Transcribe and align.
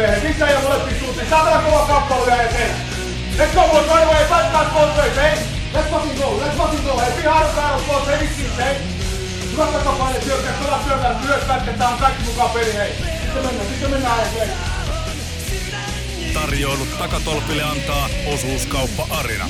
Miehet, 0.00 0.22
missä 0.22 0.46
ei 0.46 0.62
molempiin 0.62 1.00
suuntiin? 1.00 1.30
Saatana 1.30 1.62
kova 1.62 1.86
kappale 1.86 2.26
vielä 2.26 2.42
eteen. 2.42 2.70
Let's 3.38 3.54
go, 3.54 3.68
boys, 3.68 3.86
right 3.86 4.04
away. 4.04 4.24
Fight 4.24 4.52
that 4.52 4.74
both 4.74 4.96
ways, 4.96 5.16
hey? 5.16 5.38
Let's 5.74 5.90
fucking 5.90 6.18
go, 6.18 6.40
let's 6.40 6.56
fucking 6.56 6.84
go. 6.84 6.98
Hey, 6.98 7.22
be 7.22 7.28
hard 7.28 7.56
battle, 7.56 7.86
boys, 7.86 8.06
hey, 8.06 8.18
vittiin, 8.20 8.50
hey? 8.56 8.74
Hyvät 9.52 9.72
takapaine 9.72 10.20
syökkää, 10.20 10.52
pelaa 10.52 10.84
syökkää, 10.88 11.14
myös 11.24 11.44
pätketään, 11.44 11.98
kaikki 11.98 12.22
mukaan 12.24 12.50
peli, 12.50 12.74
hei. 12.74 12.92
Sitten 13.22 13.44
mennään, 13.44 13.68
sitten 13.68 13.90
mennään, 13.90 14.32
hei. 14.38 14.48
Tarjoilut 16.34 16.98
takatolpille 16.98 17.62
antaa 17.62 18.08
osuuskauppa 18.34 19.06
Arina. 19.10 19.48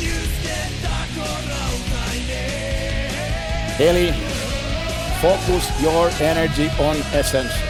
Eli 3.78 4.14
focus 5.22 5.64
your 5.82 6.10
energy 6.20 6.70
on 6.78 6.96
essence. 7.12 7.69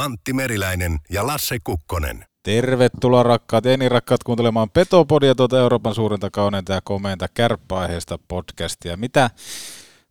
Antti 0.00 0.32
Meriläinen 0.32 0.98
ja 1.10 1.26
Lasse 1.26 1.58
Kukkonen. 1.64 2.24
Tervetuloa 2.42 3.22
rakkaat 3.22 3.64
ja 3.64 3.76
niin 3.76 3.90
rakkaat 3.90 4.24
kuuntelemaan 4.24 4.70
Petopodia 4.70 5.34
tuota 5.34 5.58
Euroopan 5.58 5.94
suurinta 5.94 6.30
kauneinta 6.30 6.72
ja 6.72 6.80
komeinta 6.84 7.28
kärppäaiheesta 7.34 8.18
podcastia. 8.28 8.96
Mitä 8.96 9.30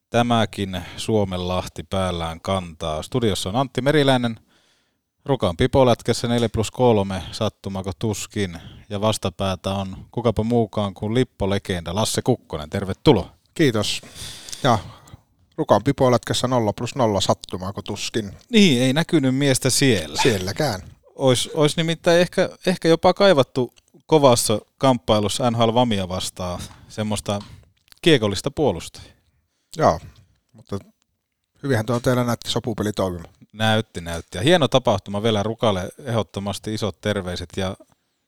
tämäkin 0.10 0.82
Suomen 0.98 1.48
lahti 1.48 1.84
päällään 1.84 2.42
kantaa? 2.42 3.02
Studiossa 3.04 3.50
on 3.50 3.56
Antti 3.56 3.82
Meriläinen, 3.82 4.40
Rukan 5.26 5.58
pipolätkässä 5.58 6.28
4 6.28 6.50
plus 6.50 6.72
3, 6.72 7.24
sattumako 7.32 7.92
tuskin. 8.00 8.58
Ja 8.90 9.02
vastapäätä 9.02 9.72
on 9.72 9.96
kukapa 10.12 10.44
muukaan 10.44 10.94
kuin 10.94 11.14
Lippo-legenda 11.14 11.96
Lasse 11.96 12.22
Kukkonen. 12.22 12.70
Tervetuloa. 12.70 13.34
Kiitos. 13.54 14.02
Ja 14.64 14.78
Rukan 15.60 15.84
pipolätkässä 15.84 16.48
0 16.48 16.74
plus 16.74 16.96
0 16.96 17.22
sattumaako 17.22 17.82
tuskin 17.82 18.32
Niin, 18.50 18.82
ei 18.82 18.94
näkynyt 18.94 19.36
miestä 19.36 19.70
siellä. 19.70 20.22
sielläkään. 20.22 20.82
Olisi, 21.16 21.50
olisi 21.54 21.78
nimittäin 21.78 22.22
ehkä, 22.22 22.50
ehkä 22.66 22.88
jopa 22.88 23.14
kaivattu 23.14 23.74
kovassa 24.06 24.62
kamppailussa 24.78 25.52
NHL 25.52 25.74
Vamia 25.74 26.10
vastaan 26.10 26.62
semmoista 26.90 27.42
kiekollista 28.02 28.52
puolustajaa. 28.52 29.08
Joo, 29.78 30.00
mutta 30.54 30.80
hyvinhän 31.64 31.86
tuo 31.86 32.00
teillä 32.00 32.24
näytti 32.24 32.52
sopupeli 32.52 32.94
toimimaan. 32.94 33.34
Näytti, 33.54 34.02
näytti. 34.02 34.38
Ja 34.38 34.42
hieno 34.44 34.68
tapahtuma 34.68 35.24
vielä 35.24 35.44
Rukalle 35.44 35.90
ehdottomasti 36.04 36.74
isot 36.74 37.02
terveiset. 37.02 37.50
Ja 37.58 37.78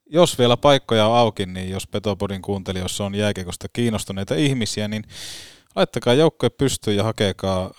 jos 0.06 0.40
vielä 0.40 0.58
paikkoja 0.58 1.08
on 1.08 1.18
auki, 1.18 1.46
niin 1.46 1.70
jos 1.70 1.88
Petopodin 1.88 2.42
kuuntelijoissa 2.42 3.06
on 3.06 3.16
jääkiekosta 3.16 3.68
kiinnostuneita 3.74 4.36
ihmisiä, 4.36 4.88
niin 4.88 5.04
laittakaa 5.76 6.14
joukkoja 6.14 6.50
pystyyn 6.50 6.98
ja 6.98 7.04
hakekaa 7.04 7.72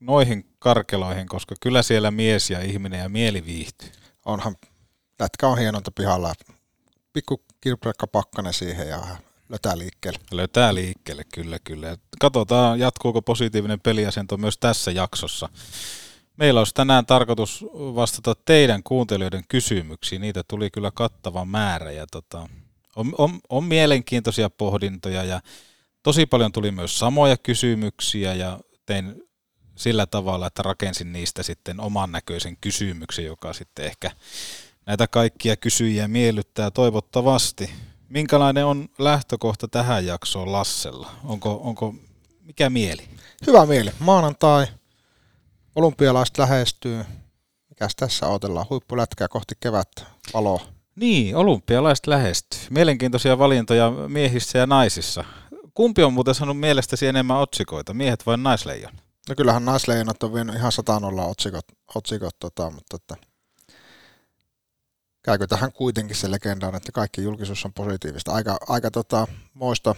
noihin 0.00 0.50
karkeloihin, 0.58 1.28
koska 1.28 1.54
kyllä 1.60 1.82
siellä 1.82 2.10
mies 2.10 2.50
ja 2.50 2.60
ihminen 2.60 3.00
ja 3.00 3.08
mieli 3.08 3.46
viihtyy. 3.46 3.90
Onhan, 4.24 4.56
lätkä 5.20 5.48
on 5.48 5.58
hienonta 5.58 5.90
pihalla. 5.90 6.34
Pikku 7.12 7.44
kirprekka 7.60 8.06
pakkanen 8.06 8.52
siihen 8.52 8.88
ja 8.88 9.06
lötää 9.48 9.78
liikkeelle. 9.78 10.18
Löytää 10.30 10.74
liikkeelle, 10.74 11.24
kyllä, 11.34 11.58
kyllä. 11.64 11.96
Katsotaan, 12.20 12.78
jatkuuko 12.78 13.22
positiivinen 13.22 13.80
peliasento 13.80 14.36
myös 14.36 14.58
tässä 14.58 14.90
jaksossa. 14.90 15.48
Meillä 16.36 16.60
olisi 16.60 16.74
tänään 16.74 17.06
tarkoitus 17.06 17.64
vastata 17.72 18.34
teidän 18.44 18.82
kuuntelijoiden 18.82 19.44
kysymyksiin. 19.48 20.20
Niitä 20.20 20.42
tuli 20.48 20.70
kyllä 20.70 20.90
kattava 20.94 21.44
määrä 21.44 21.90
ja 21.90 22.06
tota, 22.06 22.48
on, 22.96 23.12
on, 23.18 23.40
on 23.48 23.64
mielenkiintoisia 23.64 24.50
pohdintoja 24.50 25.24
ja 25.24 25.40
tosi 26.04 26.26
paljon 26.26 26.52
tuli 26.52 26.70
myös 26.70 26.98
samoja 26.98 27.36
kysymyksiä 27.36 28.34
ja 28.34 28.60
tein 28.86 29.22
sillä 29.76 30.06
tavalla, 30.06 30.46
että 30.46 30.62
rakensin 30.62 31.12
niistä 31.12 31.42
sitten 31.42 31.80
oman 31.80 32.12
näköisen 32.12 32.56
kysymyksen, 32.60 33.24
joka 33.24 33.52
sitten 33.52 33.84
ehkä 33.84 34.10
näitä 34.86 35.06
kaikkia 35.06 35.56
kysyjiä 35.56 36.08
miellyttää 36.08 36.70
toivottavasti. 36.70 37.70
Minkälainen 38.08 38.66
on 38.66 38.88
lähtökohta 38.98 39.68
tähän 39.68 40.06
jaksoon 40.06 40.52
Lassella? 40.52 41.10
Onko, 41.24 41.60
onko 41.64 41.94
mikä 42.40 42.70
mieli? 42.70 43.02
Hyvä 43.46 43.66
mieli. 43.66 43.90
Maanantai. 43.98 44.66
Olympialaiset 45.76 46.38
lähestyy. 46.38 47.04
Mikäs 47.68 47.96
tässä 47.96 48.26
odotellaan? 48.26 48.66
Huippulätkää 48.70 49.28
kohti 49.28 49.54
kevättä. 49.60 50.02
Valo. 50.34 50.60
Niin, 50.96 51.36
olympialaiset 51.36 52.06
lähestyy. 52.06 52.60
Mielenkiintoisia 52.70 53.38
valintoja 53.38 53.90
miehissä 54.08 54.58
ja 54.58 54.66
naisissa. 54.66 55.24
Kumpi 55.74 56.02
on 56.02 56.12
muuten 56.12 56.34
saanut 56.34 56.60
mielestäsi 56.60 57.06
enemmän 57.06 57.36
otsikoita, 57.36 57.94
miehet 57.94 58.26
vai 58.26 58.38
naisleijon? 58.38 58.92
No 59.28 59.34
kyllähän 59.34 59.64
naisleijonat 59.64 60.22
on 60.22 60.34
vienyt 60.34 60.54
ihan 60.54 60.72
satanolla 60.72 61.24
otsikot, 61.24 61.64
otsikot 61.94 62.38
tota, 62.38 62.70
mutta 62.70 62.96
että 62.96 63.16
käykö 65.22 65.46
tähän 65.46 65.72
kuitenkin 65.72 66.16
se 66.16 66.30
legendaan, 66.30 66.74
että 66.74 66.92
kaikki 66.92 67.22
julkisuus 67.22 67.64
on 67.64 67.72
positiivista. 67.72 68.32
Aika, 68.32 68.56
aika 68.68 68.90
tota, 68.90 69.26
moista 69.54 69.94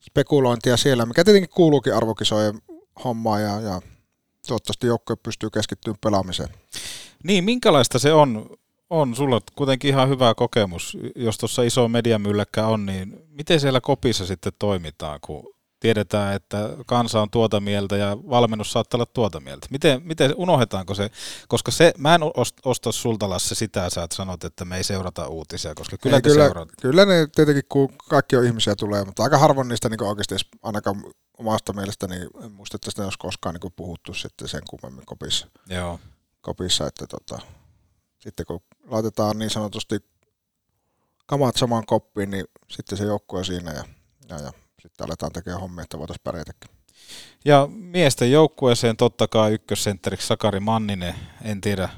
spekulointia 0.00 0.76
siellä, 0.76 1.06
mikä 1.06 1.24
tietenkin 1.24 1.50
kuuluukin 1.50 1.94
arvokisojen 1.94 2.62
hommaan 3.04 3.42
ja, 3.42 3.60
ja 3.60 3.80
toivottavasti 4.46 4.86
joukkue 4.86 5.16
pystyy 5.16 5.50
keskittymään 5.50 5.98
pelaamiseen. 6.02 6.48
Niin, 7.24 7.44
minkälaista 7.44 7.98
se 7.98 8.12
on? 8.12 8.50
On 8.90 9.16
sulla 9.16 9.40
kuitenkin 9.56 9.90
ihan 9.90 10.08
hyvä 10.08 10.34
kokemus, 10.34 10.98
jos 11.16 11.38
tuossa 11.38 11.62
iso 11.62 11.88
mediamylläkkä 11.88 12.66
on, 12.66 12.86
niin 12.86 13.26
miten 13.28 13.60
siellä 13.60 13.80
kopissa 13.80 14.26
sitten 14.26 14.52
toimitaan, 14.58 15.18
kun 15.20 15.56
tiedetään, 15.80 16.34
että 16.34 16.70
kansa 16.86 17.22
on 17.22 17.30
tuota 17.30 17.60
mieltä 17.60 17.96
ja 17.96 18.16
valmennus 18.30 18.72
saattaa 18.72 18.98
olla 18.98 19.06
tuota 19.06 19.40
mieltä. 19.40 19.66
Miten, 19.70 20.02
miten 20.04 20.34
unohdetaanko 20.36 20.94
se, 20.94 21.10
koska 21.48 21.70
se, 21.70 21.92
mä 21.98 22.14
en 22.14 22.20
ost- 22.22 22.60
osta 22.64 22.92
sulta 22.92 23.30
Lasse 23.30 23.54
sitä, 23.54 23.90
sä 23.90 24.02
et 24.02 24.12
sanot, 24.12 24.44
että 24.44 24.64
me 24.64 24.76
ei 24.76 24.84
seurata 24.84 25.28
uutisia, 25.28 25.74
koska 25.74 25.96
kyllä 25.98 26.16
Ei, 26.16 26.22
te 26.22 26.28
kyllä, 26.28 26.50
kyllä 26.82 27.06
ne 27.06 27.26
tietenkin, 27.34 27.64
kun 27.68 27.88
kaikki 28.08 28.36
on 28.36 28.44
ihmisiä 28.44 28.76
tulee, 28.76 29.04
mutta 29.04 29.22
aika 29.22 29.38
harvoin 29.38 29.68
niistä 29.68 29.88
niin 29.88 30.02
oikeasti 30.02 30.34
ainakaan 30.62 31.04
omasta 31.38 31.72
mielestäni, 31.72 32.16
en 32.44 32.52
muista, 32.52 32.76
että 32.76 32.90
sitä 32.90 33.04
olisi 33.04 33.18
koskaan 33.18 33.54
niin 33.54 33.72
puhuttu 33.76 34.14
sitten 34.14 34.48
sen 34.48 34.62
kummemmin 34.70 35.06
kopissa. 35.06 35.46
Joo. 35.68 36.00
kopissa, 36.40 36.86
että 36.86 37.06
tota, 37.06 37.38
sitten 38.18 38.46
kun 38.46 38.60
laitetaan 38.86 39.38
niin 39.38 39.50
sanotusti 39.50 39.98
kamat 41.26 41.56
samaan 41.56 41.86
koppiin, 41.86 42.30
niin 42.30 42.44
sitten 42.70 42.98
se 42.98 43.04
joukkue 43.04 43.44
siinä 43.44 43.72
ja, 43.72 43.84
ja, 44.28 44.40
ja 44.40 44.52
sitten 44.82 45.06
aletaan 45.06 45.32
tekemään 45.32 45.60
hommia, 45.60 45.82
että 45.82 45.98
voitaisiin 45.98 46.24
pärjätäkin. 46.24 46.70
Ja 47.44 47.68
miesten 47.70 48.32
joukkueeseen 48.32 48.96
totta 48.96 49.28
kai 49.28 49.52
ykkössentteriksi 49.52 50.26
Sakari 50.26 50.60
Manninen, 50.60 51.14
en 51.42 51.60
tiedä. 51.60 51.88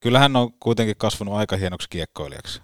Kyllä 0.00 0.18
hän 0.18 0.36
on 0.36 0.52
kuitenkin 0.52 0.96
kasvanut 0.96 1.34
aika 1.34 1.56
hienoksi 1.56 1.88
kiekkoilijaksi. 1.90 2.60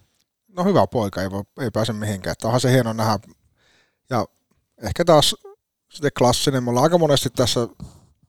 No 0.49 0.65
hyvä 0.65 0.87
poika, 0.87 1.23
ei, 1.23 1.31
voi, 1.31 1.43
ei 1.61 1.71
pääse 1.71 1.93
mihinkään. 1.93 2.33
Että 2.33 2.49
onhan 2.49 2.61
se 2.61 2.73
hieno 2.73 2.93
nähdä. 2.93 3.19
Ja 4.11 4.27
ehkä 4.83 5.05
taas 5.05 5.37
sitten 5.91 6.11
klassinen, 6.19 6.65
me 6.65 6.71
ollaan 6.71 6.85
aika 6.85 6.99
monesti 6.99 7.31
tässä 7.31 7.61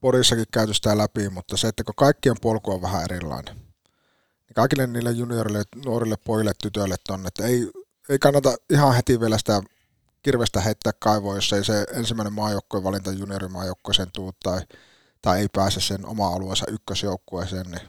Porissakin 0.00 0.44
käyty 0.52 0.74
sitä 0.74 0.98
läpi, 0.98 1.28
mutta 1.28 1.56
se, 1.56 1.68
että 1.68 1.84
kun 1.84 1.94
kaikkien 1.94 2.36
polku 2.42 2.72
on 2.72 2.82
vähän 2.82 3.04
erilainen, 3.04 3.56
kaikille 4.54 4.86
niille 4.86 5.10
juniorille, 5.10 5.62
nuorille 5.84 6.16
pojille, 6.24 6.52
tytöille 6.62 6.96
tonne, 7.06 7.28
että 7.28 7.46
ei, 7.46 7.70
ei 8.08 8.18
kannata 8.18 8.56
ihan 8.70 8.94
heti 8.94 9.20
vielä 9.20 9.38
sitä 9.38 9.62
kirvestä 10.22 10.60
heittää 10.60 10.92
kaivoon, 10.98 11.36
jos 11.36 11.52
ei 11.52 11.64
se 11.64 11.86
ensimmäinen 11.92 12.32
maajoukkueen 12.32 12.84
valinta 12.84 13.12
juniorimaajoukkueeseen 13.12 14.12
tuu 14.12 14.32
tai, 14.42 14.60
tai 15.22 15.40
ei 15.40 15.48
pääse 15.48 15.80
sen 15.80 16.06
oma 16.06 16.28
alueensa 16.28 16.66
ykkösjoukkueeseen, 16.68 17.66
niin 17.66 17.88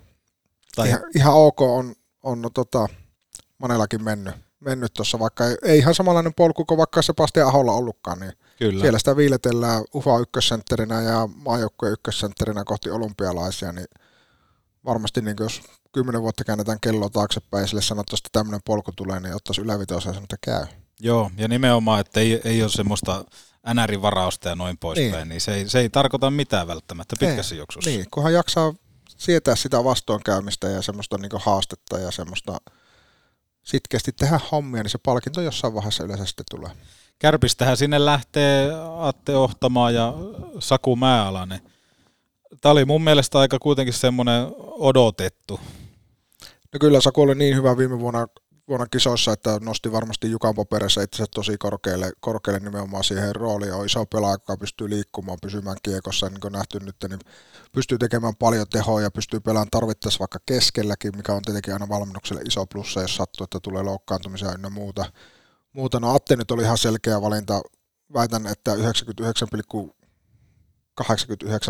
Tai 0.76 0.88
ihan, 0.88 1.02
ihan 1.16 1.34
ok 1.34 1.62
on, 1.62 1.96
on 2.24 2.42
no, 2.42 2.50
tota, 2.50 2.88
Manellakin 3.58 4.04
mennyt, 4.04 4.36
mennyt 4.60 4.94
tuossa, 4.94 5.20
vaikka 5.20 5.48
ei, 5.48 5.58
ei 5.64 5.78
ihan 5.78 5.96
samanlainen 5.96 6.34
polku 6.34 6.66
kuin 6.66 6.78
vaikka 6.78 7.02
Sebastian 7.02 7.48
Aholla 7.48 7.72
ollutkaan, 7.72 8.20
niin 8.20 8.34
Kyllä. 8.60 8.82
siellä 8.82 9.00
sitä 9.00 9.18
viiletellään 9.18 9.84
UFA 9.96 10.20
ykkössentterinä 10.20 11.02
ja 11.02 11.30
maajoukkueen 11.36 11.94
ykkössentterinä 11.94 12.64
kohti 12.64 12.90
olympialaisia, 12.90 13.72
niin 13.72 13.88
varmasti 14.86 15.22
niin 15.22 15.36
jos 15.40 15.62
kymmenen 15.96 16.22
vuotta 16.22 16.44
käännetään 16.44 16.80
kelloa 16.82 17.10
taaksepäin 17.10 17.62
ja 17.62 17.68
sille 17.68 17.82
sanottaisiin, 17.82 18.28
että 18.28 18.40
tämmöinen 18.40 18.62
polku 18.66 18.92
tulee, 18.96 19.20
niin 19.20 19.36
ottaisi 19.36 19.62
ylävitoisen 19.62 20.10
ja 20.10 20.14
sanoa, 20.14 20.24
että 20.24 20.38
käy. 20.42 20.66
Joo, 21.00 21.32
ja 21.38 21.48
nimenomaan, 21.48 22.00
että 22.00 22.20
ei, 22.20 22.42
ei 22.46 22.62
ole 22.62 22.72
semmoista 22.72 23.26
NR-varausta 23.74 24.50
ja 24.50 24.56
noin 24.56 24.78
poispäin, 24.78 25.12
niin, 25.12 25.30
niin 25.30 25.42
se, 25.42 25.54
ei, 25.54 25.70
se 25.70 25.80
ei 25.80 25.90
tarkoita 25.90 26.32
mitään 26.32 26.68
välttämättä 26.68 27.16
pitkässä 27.20 27.56
Ei, 27.56 27.60
juoksussa. 27.60 27.90
Niin, 27.90 28.06
kunhan 28.12 28.34
jaksaa 28.34 28.74
sietää 29.18 29.56
sitä 29.56 29.84
vastoinkäymistä 29.84 30.68
ja 30.68 30.82
semmoista 30.82 31.18
niin 31.18 31.32
haastetta 31.36 32.00
ja 32.00 32.12
semmoista 32.12 32.58
sitkeästi 33.64 34.12
tehdä 34.12 34.40
hommia, 34.52 34.84
niin 34.84 34.92
se 34.92 34.98
palkinto 35.06 35.42
jossain 35.42 35.74
vaiheessa 35.74 36.04
yleensä 36.04 36.26
sitten 36.26 36.46
tulee. 36.52 36.72
Kärpistähän 37.20 37.78
sinne 37.78 38.06
lähtee 38.06 38.70
Atte 39.00 39.36
Ohtamaa 39.36 39.92
ja 39.92 40.14
Saku 40.60 40.96
Määalainen. 40.96 41.60
Tämä 42.62 42.72
oli 42.72 42.86
mun 42.86 43.04
mielestä 43.04 43.40
aika 43.40 43.60
kuitenkin 43.60 43.94
semmoinen 43.94 44.48
odotettu. 44.60 45.60
No 46.76 46.80
kyllä 46.80 47.02
Saku 47.02 47.22
oli 47.22 47.36
niin 47.36 47.56
hyvä 47.56 47.78
viime 47.78 48.00
vuonna, 48.00 48.28
vuonna 48.68 48.88
kisoissa, 48.88 49.34
että 49.34 49.60
nosti 49.62 49.92
varmasti 49.92 50.32
Jukan 50.32 50.56
paperissa 50.56 51.02
itse 51.02 51.26
tosi 51.36 51.58
korkealle, 51.58 52.12
korkealle 52.20 52.60
nimenomaan 52.60 53.04
siihen 53.04 53.36
rooliin. 53.36 53.74
On 53.74 53.86
iso 53.86 54.06
pelaaja, 54.06 54.34
joka 54.34 54.58
pystyy 54.58 54.90
liikkumaan, 54.90 55.38
pysymään 55.42 55.78
kiekossa, 55.84 56.30
niin 56.30 56.40
kuin 56.40 56.52
nähty 56.52 56.80
nyt, 56.80 56.96
niin 57.10 57.20
pystyy 57.72 57.98
tekemään 57.98 58.36
paljon 58.36 58.66
tehoa 58.70 59.02
ja 59.02 59.12
pystyy 59.12 59.40
pelaamaan 59.40 59.70
tarvittaessa 59.72 60.20
vaikka 60.20 60.40
keskelläkin, 60.46 61.18
mikä 61.18 61.34
on 61.34 61.42
tietenkin 61.42 61.74
aina 61.74 61.90
valmennukselle 61.90 62.42
iso 62.42 62.66
plussa, 62.66 63.02
jos 63.02 63.16
sattuu, 63.16 63.44
että 63.44 63.60
tulee 63.60 63.84
loukkaantumisia 63.84 64.52
ynnä 64.52 64.70
muuta. 64.70 65.06
muuta. 65.74 66.00
No 66.00 66.16
Atte 66.16 66.36
nyt 66.36 66.52
oli 66.52 66.64
ihan 66.64 66.78
selkeä 66.78 67.22
valinta. 67.22 67.62
Väitän, 68.14 68.48
että 68.48 68.76
99,89 68.76 68.82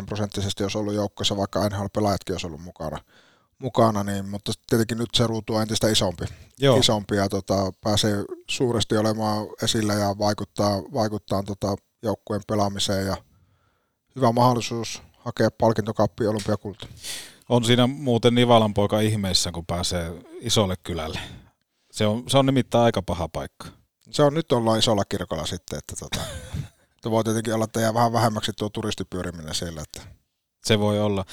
prosenttisesti 0.05 0.63
jos 0.63 0.75
ollut 0.75 0.93
joukkoissa, 0.93 1.37
vaikka 1.37 1.69
NHL-pelaajatkin 1.69 2.33
olisi 2.33 2.47
ollut 2.47 2.61
mukana 2.61 2.99
mukana, 3.59 4.03
niin, 4.03 4.29
mutta 4.29 4.51
tietenkin 4.69 4.97
nyt 4.97 5.09
se 5.13 5.27
ruutu 5.27 5.55
on 5.55 5.61
entistä 5.61 5.89
isompi, 5.89 6.25
Joo. 6.59 6.77
isompi 6.77 7.15
ja 7.15 7.29
tota, 7.29 7.71
pääsee 7.81 8.25
suuresti 8.49 8.97
olemaan 8.97 9.47
esillä 9.63 9.93
ja 9.93 10.17
vaikuttaa, 10.17 10.81
vaikuttaa 10.93 11.43
tota, 11.43 11.75
joukkueen 12.03 12.41
pelaamiseen 12.47 13.07
ja 13.07 13.17
hyvä 14.15 14.31
mahdollisuus 14.31 15.01
hakea 15.17 15.49
palkintokappi 15.51 16.27
olympiakulta. 16.27 16.87
On 17.49 17.65
siinä 17.65 17.87
muuten 17.87 18.35
Nivalan 18.35 18.73
poika 18.73 18.99
ihmeessä, 18.99 19.51
kun 19.51 19.65
pääsee 19.65 20.13
isolle 20.39 20.75
kylälle. 20.83 21.19
Se 21.91 22.05
on, 22.05 22.23
se 22.27 22.37
on 22.37 22.45
nimittäin 22.45 22.83
aika 22.83 23.01
paha 23.01 23.29
paikka. 23.29 23.67
Se 24.11 24.23
on 24.23 24.33
nyt 24.33 24.51
ollaan 24.51 24.79
isolla 24.79 25.05
kirkolla 25.05 25.45
sitten, 25.45 25.79
että 25.79 25.95
tota, 25.99 26.19
voi 27.11 27.23
tietenkin 27.23 27.53
olla, 27.53 27.65
että 27.65 27.81
jää 27.81 27.93
vähän 27.93 28.13
vähemmäksi 28.13 28.51
tuo 28.57 28.69
turistipyöriminen 28.69 29.55
siellä, 29.55 29.81
että 29.81 30.15
Se 30.65 30.79
voi 30.79 30.99
olla. 30.99 31.25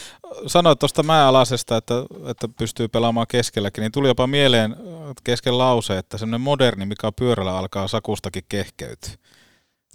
Sanoit 0.46 0.78
tuosta 0.78 1.02
määalasesta, 1.02 1.76
että, 1.76 1.94
että 2.30 2.48
pystyy 2.48 2.88
pelaamaan 2.88 3.26
keskelläkin, 3.26 3.82
niin 3.82 3.92
tuli 3.92 4.08
jopa 4.08 4.26
mieleen 4.26 4.76
kesken 5.24 5.58
lause, 5.58 5.98
että 5.98 6.18
semmoinen 6.18 6.40
moderni, 6.40 6.86
mikä 6.86 7.06
on 7.06 7.14
pyörällä, 7.14 7.58
alkaa 7.58 7.88
sakustakin 7.88 8.44
kehkeytyä. 8.48 9.10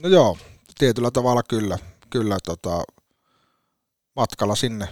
No 0.01 0.09
joo, 0.09 0.37
tietyllä 0.77 1.11
tavalla 1.11 1.43
kyllä, 1.43 1.77
kyllä 2.09 2.37
tota, 2.45 2.83
matkalla 4.15 4.55
sinne. 4.55 4.87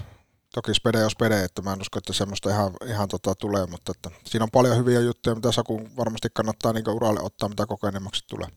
Toki 0.53 0.73
spede 0.73 0.99
jos 0.99 1.11
spede, 1.11 1.43
että 1.43 1.61
mä 1.61 1.73
en 1.73 1.81
usko, 1.81 1.97
että 1.97 2.13
semmoista 2.13 2.49
ihan, 2.49 2.71
ihan 2.87 3.07
tota 3.07 3.35
tulee, 3.35 3.65
mutta 3.65 3.91
että 3.91 4.11
siinä 4.25 4.43
on 4.43 4.51
paljon 4.51 4.77
hyviä 4.77 4.99
juttuja, 4.99 5.35
mitä 5.35 5.51
Sakun 5.51 5.89
varmasti 5.97 6.27
kannattaa 6.33 6.73
niin 6.73 6.89
uralle 6.89 7.19
ottaa, 7.21 7.49
mitä 7.49 7.65
kokeneemmaksi 7.65 8.23
tulee. 8.27 8.47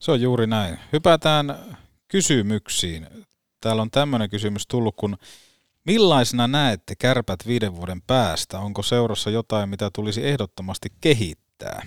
Se 0.00 0.10
on 0.10 0.20
juuri 0.20 0.46
näin. 0.46 0.78
Hypätään 0.92 1.76
kysymyksiin. 2.08 3.06
Täällä 3.62 3.82
on 3.82 3.90
tämmöinen 3.90 4.30
kysymys 4.30 4.66
tullut, 4.66 4.96
kun 4.96 5.16
millaisena 5.84 6.48
näette 6.48 6.94
kärpät 6.94 7.46
viiden 7.46 7.76
vuoden 7.76 8.02
päästä? 8.02 8.58
Onko 8.58 8.82
seurassa 8.82 9.30
jotain, 9.30 9.68
mitä 9.68 9.90
tulisi 9.94 10.26
ehdottomasti 10.26 10.88
kehittää? 11.00 11.82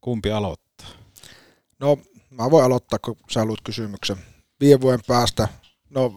Kumpi 0.00 0.30
aloittaa? 0.30 0.88
No, 1.80 1.98
mä 2.30 2.50
voin 2.50 2.64
aloittaa, 2.64 2.98
kun 2.98 3.16
sä 3.30 3.40
haluat 3.40 3.60
kysymyksen. 3.64 4.16
Viiden 4.60 4.80
vuoden 4.80 5.00
päästä, 5.06 5.48
no 5.90 6.12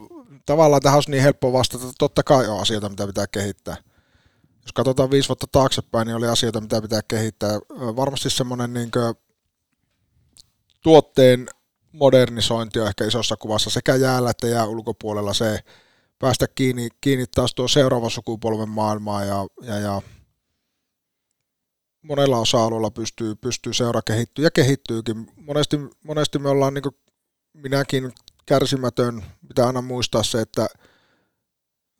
tavallaan 0.45 0.81
tähän 0.81 0.97
olisi 0.97 1.11
niin 1.11 1.23
helppo 1.23 1.53
vastata, 1.53 1.83
että 1.83 1.95
totta 1.99 2.23
kai 2.23 2.47
on 2.47 2.61
asioita, 2.61 2.89
mitä 2.89 3.07
pitää 3.07 3.27
kehittää. 3.27 3.77
Jos 4.61 4.73
katsotaan 4.73 5.11
viisi 5.11 5.29
vuotta 5.29 5.47
taaksepäin, 5.51 6.05
niin 6.07 6.15
oli 6.15 6.27
asioita, 6.27 6.61
mitä 6.61 6.81
pitää 6.81 7.01
kehittää. 7.07 7.59
Varmasti 7.69 8.29
semmoinen 8.29 8.73
niin 8.73 8.91
tuotteen 10.83 11.47
modernisointi 11.97 12.79
on 12.79 12.87
ehkä 12.87 13.05
isossa 13.05 13.37
kuvassa 13.37 13.69
sekä 13.69 13.95
jäällä 13.95 14.29
että 14.29 14.47
jää 14.47 14.65
ulkopuolella 14.65 15.33
se 15.33 15.59
päästä 16.19 16.45
kiinni, 16.55 16.87
kiinni 17.01 17.25
taas 17.35 17.55
tuo 17.55 17.67
seuraavan 17.67 18.11
sukupolven 18.11 18.69
maailmaan 18.69 19.27
ja, 19.27 19.47
ja, 19.61 19.79
ja 19.79 20.01
monella 22.01 22.37
osa-alueella 22.37 22.91
pystyy, 22.91 23.35
pystyy 23.35 23.73
seura 23.73 24.01
kehittyä 24.01 24.45
ja 24.45 24.51
kehittyykin. 24.51 25.31
Monesti, 25.35 25.77
monesti 26.03 26.39
me 26.39 26.49
ollaan, 26.49 26.73
niin 26.73 26.83
kuin 26.83 26.95
minäkin, 27.53 28.11
kärsimätön. 28.45 29.23
Pitää 29.47 29.67
aina 29.67 29.81
muistaa 29.81 30.23
se, 30.23 30.41
että 30.41 30.67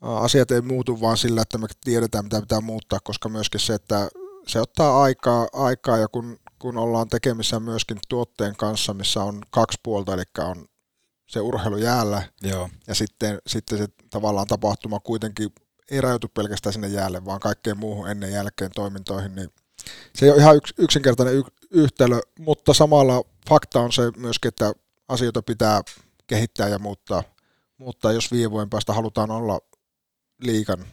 asiat 0.02 0.52
ei 0.52 0.62
muutu 0.62 1.02
vaan 1.02 1.18
sillä, 1.18 1.42
että 1.42 1.58
me 1.58 1.68
tiedetään, 1.84 2.26
mitä 2.26 2.42
pitää 2.42 2.62
muuttaa, 2.62 3.00
koska 3.04 3.30
myöskin 3.30 3.60
se, 3.60 3.74
että 3.74 4.10
se 4.48 4.62
ottaa 4.62 5.04
aikaa, 5.04 5.48
aikaa 5.54 5.98
ja 5.98 6.08
kun, 6.08 6.40
kun 6.60 6.78
ollaan 6.78 7.08
tekemissä 7.08 7.60
myöskin 7.60 7.98
tuotteen 8.10 8.56
kanssa, 8.56 8.94
missä 8.94 9.24
on 9.24 9.42
kaksi 9.50 9.80
puolta, 9.84 10.14
eli 10.14 10.24
on 10.38 10.68
se 11.28 11.40
urheilu 11.40 11.78
jäällä 11.78 12.24
Joo. 12.42 12.70
ja 12.88 12.96
sitten, 12.96 13.40
sitten 13.48 13.78
se 13.78 13.88
tavallaan 14.10 14.48
tapahtuma 14.48 15.00
kuitenkin 15.00 15.50
ei 15.92 16.02
rajoitu 16.02 16.28
pelkästään 16.28 16.74
sinne 16.74 16.88
jäälle, 16.88 17.26
vaan 17.26 17.40
kaikkeen 17.40 17.78
muuhun 17.78 18.10
ennen 18.10 18.32
jälkeen 18.32 18.72
toimintoihin, 18.76 19.36
niin 19.36 19.50
se 20.16 20.26
ei 20.26 20.32
ole 20.32 20.40
ihan 20.40 20.56
yks, 20.56 20.74
yksinkertainen 20.78 21.36
y- 21.36 21.44
yhtälö, 21.72 22.20
mutta 22.40 22.74
samalla 22.74 23.24
fakta 23.50 23.80
on 23.80 23.92
se 23.92 24.12
myöskin, 24.18 24.50
että 24.50 24.74
asioita 25.08 25.42
pitää 25.42 25.82
kehittää 26.28 26.68
ja 26.68 26.80
muuttaa, 26.80 27.24
muuttaa 27.78 28.12
jos 28.12 28.32
viiden 28.32 28.52
vuoden 28.52 28.70
päästä 28.70 28.94
halutaan 28.94 29.32
olla 29.32 29.60
liikan, 30.42 30.86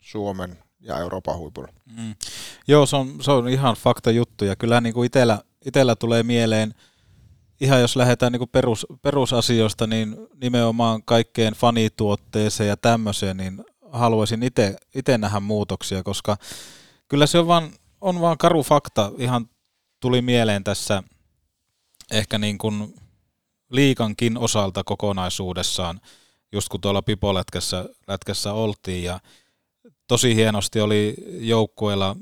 Suomen 0.00 0.61
ja 0.82 0.98
Euroopan 0.98 1.38
huipulla. 1.38 1.68
Mm. 1.96 2.14
Joo, 2.68 2.86
se 2.86 2.96
on, 2.96 3.16
se 3.20 3.30
on 3.30 3.48
ihan 3.48 3.74
fakta 3.76 4.10
juttu 4.10 4.44
ja 4.44 4.56
kyllä 4.56 4.80
niin 4.80 4.94
kuin 4.94 5.06
itellä, 5.06 5.42
itellä 5.64 5.96
tulee 5.96 6.22
mieleen, 6.22 6.74
ihan 7.60 7.80
jos 7.80 7.96
lähdetään 7.96 8.32
niin 8.32 8.40
kuin 8.40 8.50
perus, 8.50 8.86
perusasioista, 9.02 9.86
niin 9.86 10.16
nimenomaan 10.40 11.02
kaikkeen 11.02 11.54
fanituotteeseen 11.54 12.68
ja 12.68 12.76
tämmöiseen, 12.76 13.36
niin 13.36 13.64
haluaisin 13.92 14.42
itse 14.94 15.18
nähdä 15.18 15.40
muutoksia, 15.40 16.02
koska 16.02 16.36
kyllä 17.08 17.26
se 17.26 17.38
on 17.38 17.46
vaan, 17.46 17.70
on 18.00 18.20
vaan 18.20 18.38
karu 18.38 18.62
fakta, 18.62 19.12
ihan 19.18 19.48
tuli 20.00 20.22
mieleen 20.22 20.64
tässä 20.64 21.02
ehkä 22.10 22.38
niin 22.38 22.58
kuin 22.58 22.94
liikankin 23.70 24.38
osalta 24.38 24.84
kokonaisuudessaan, 24.84 26.00
just 26.52 26.68
kun 26.68 26.80
tuolla 26.80 27.02
Pipolätkässä 27.02 27.84
lätkässä 28.08 28.52
oltiin 28.52 29.04
ja 29.04 29.20
tosi 30.12 30.34
hienosti 30.34 30.80
oli 30.80 31.14
joukkueella 31.40 32.16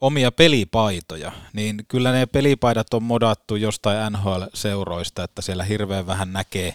omia 0.00 0.32
pelipaitoja, 0.32 1.32
niin 1.52 1.84
kyllä 1.88 2.12
ne 2.12 2.26
pelipaidat 2.26 2.94
on 2.94 3.02
modattu 3.02 3.56
jostain 3.56 4.12
NHL-seuroista, 4.12 5.24
että 5.24 5.42
siellä 5.42 5.64
hirveän 5.64 6.06
vähän 6.06 6.32
näkee 6.32 6.74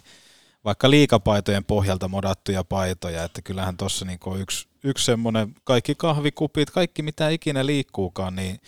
vaikka 0.66 0.90
liikapaitojen 0.90 1.64
pohjalta 1.64 2.08
modattuja 2.08 2.64
paitoja, 2.64 3.24
että 3.24 3.42
kyllähän 3.42 3.78
tuossa 3.78 4.06
niin 4.06 4.20
on 4.26 4.40
yksi, 4.40 4.68
yksi 4.84 5.06
semmoinen, 5.06 5.56
kaikki 5.64 5.96
kahvikupit, 5.96 6.72
kaikki 6.72 7.02
mitä 7.02 7.30
ikinä 7.30 7.66
liikkuukaan, 7.66 8.36
niin 8.36 8.60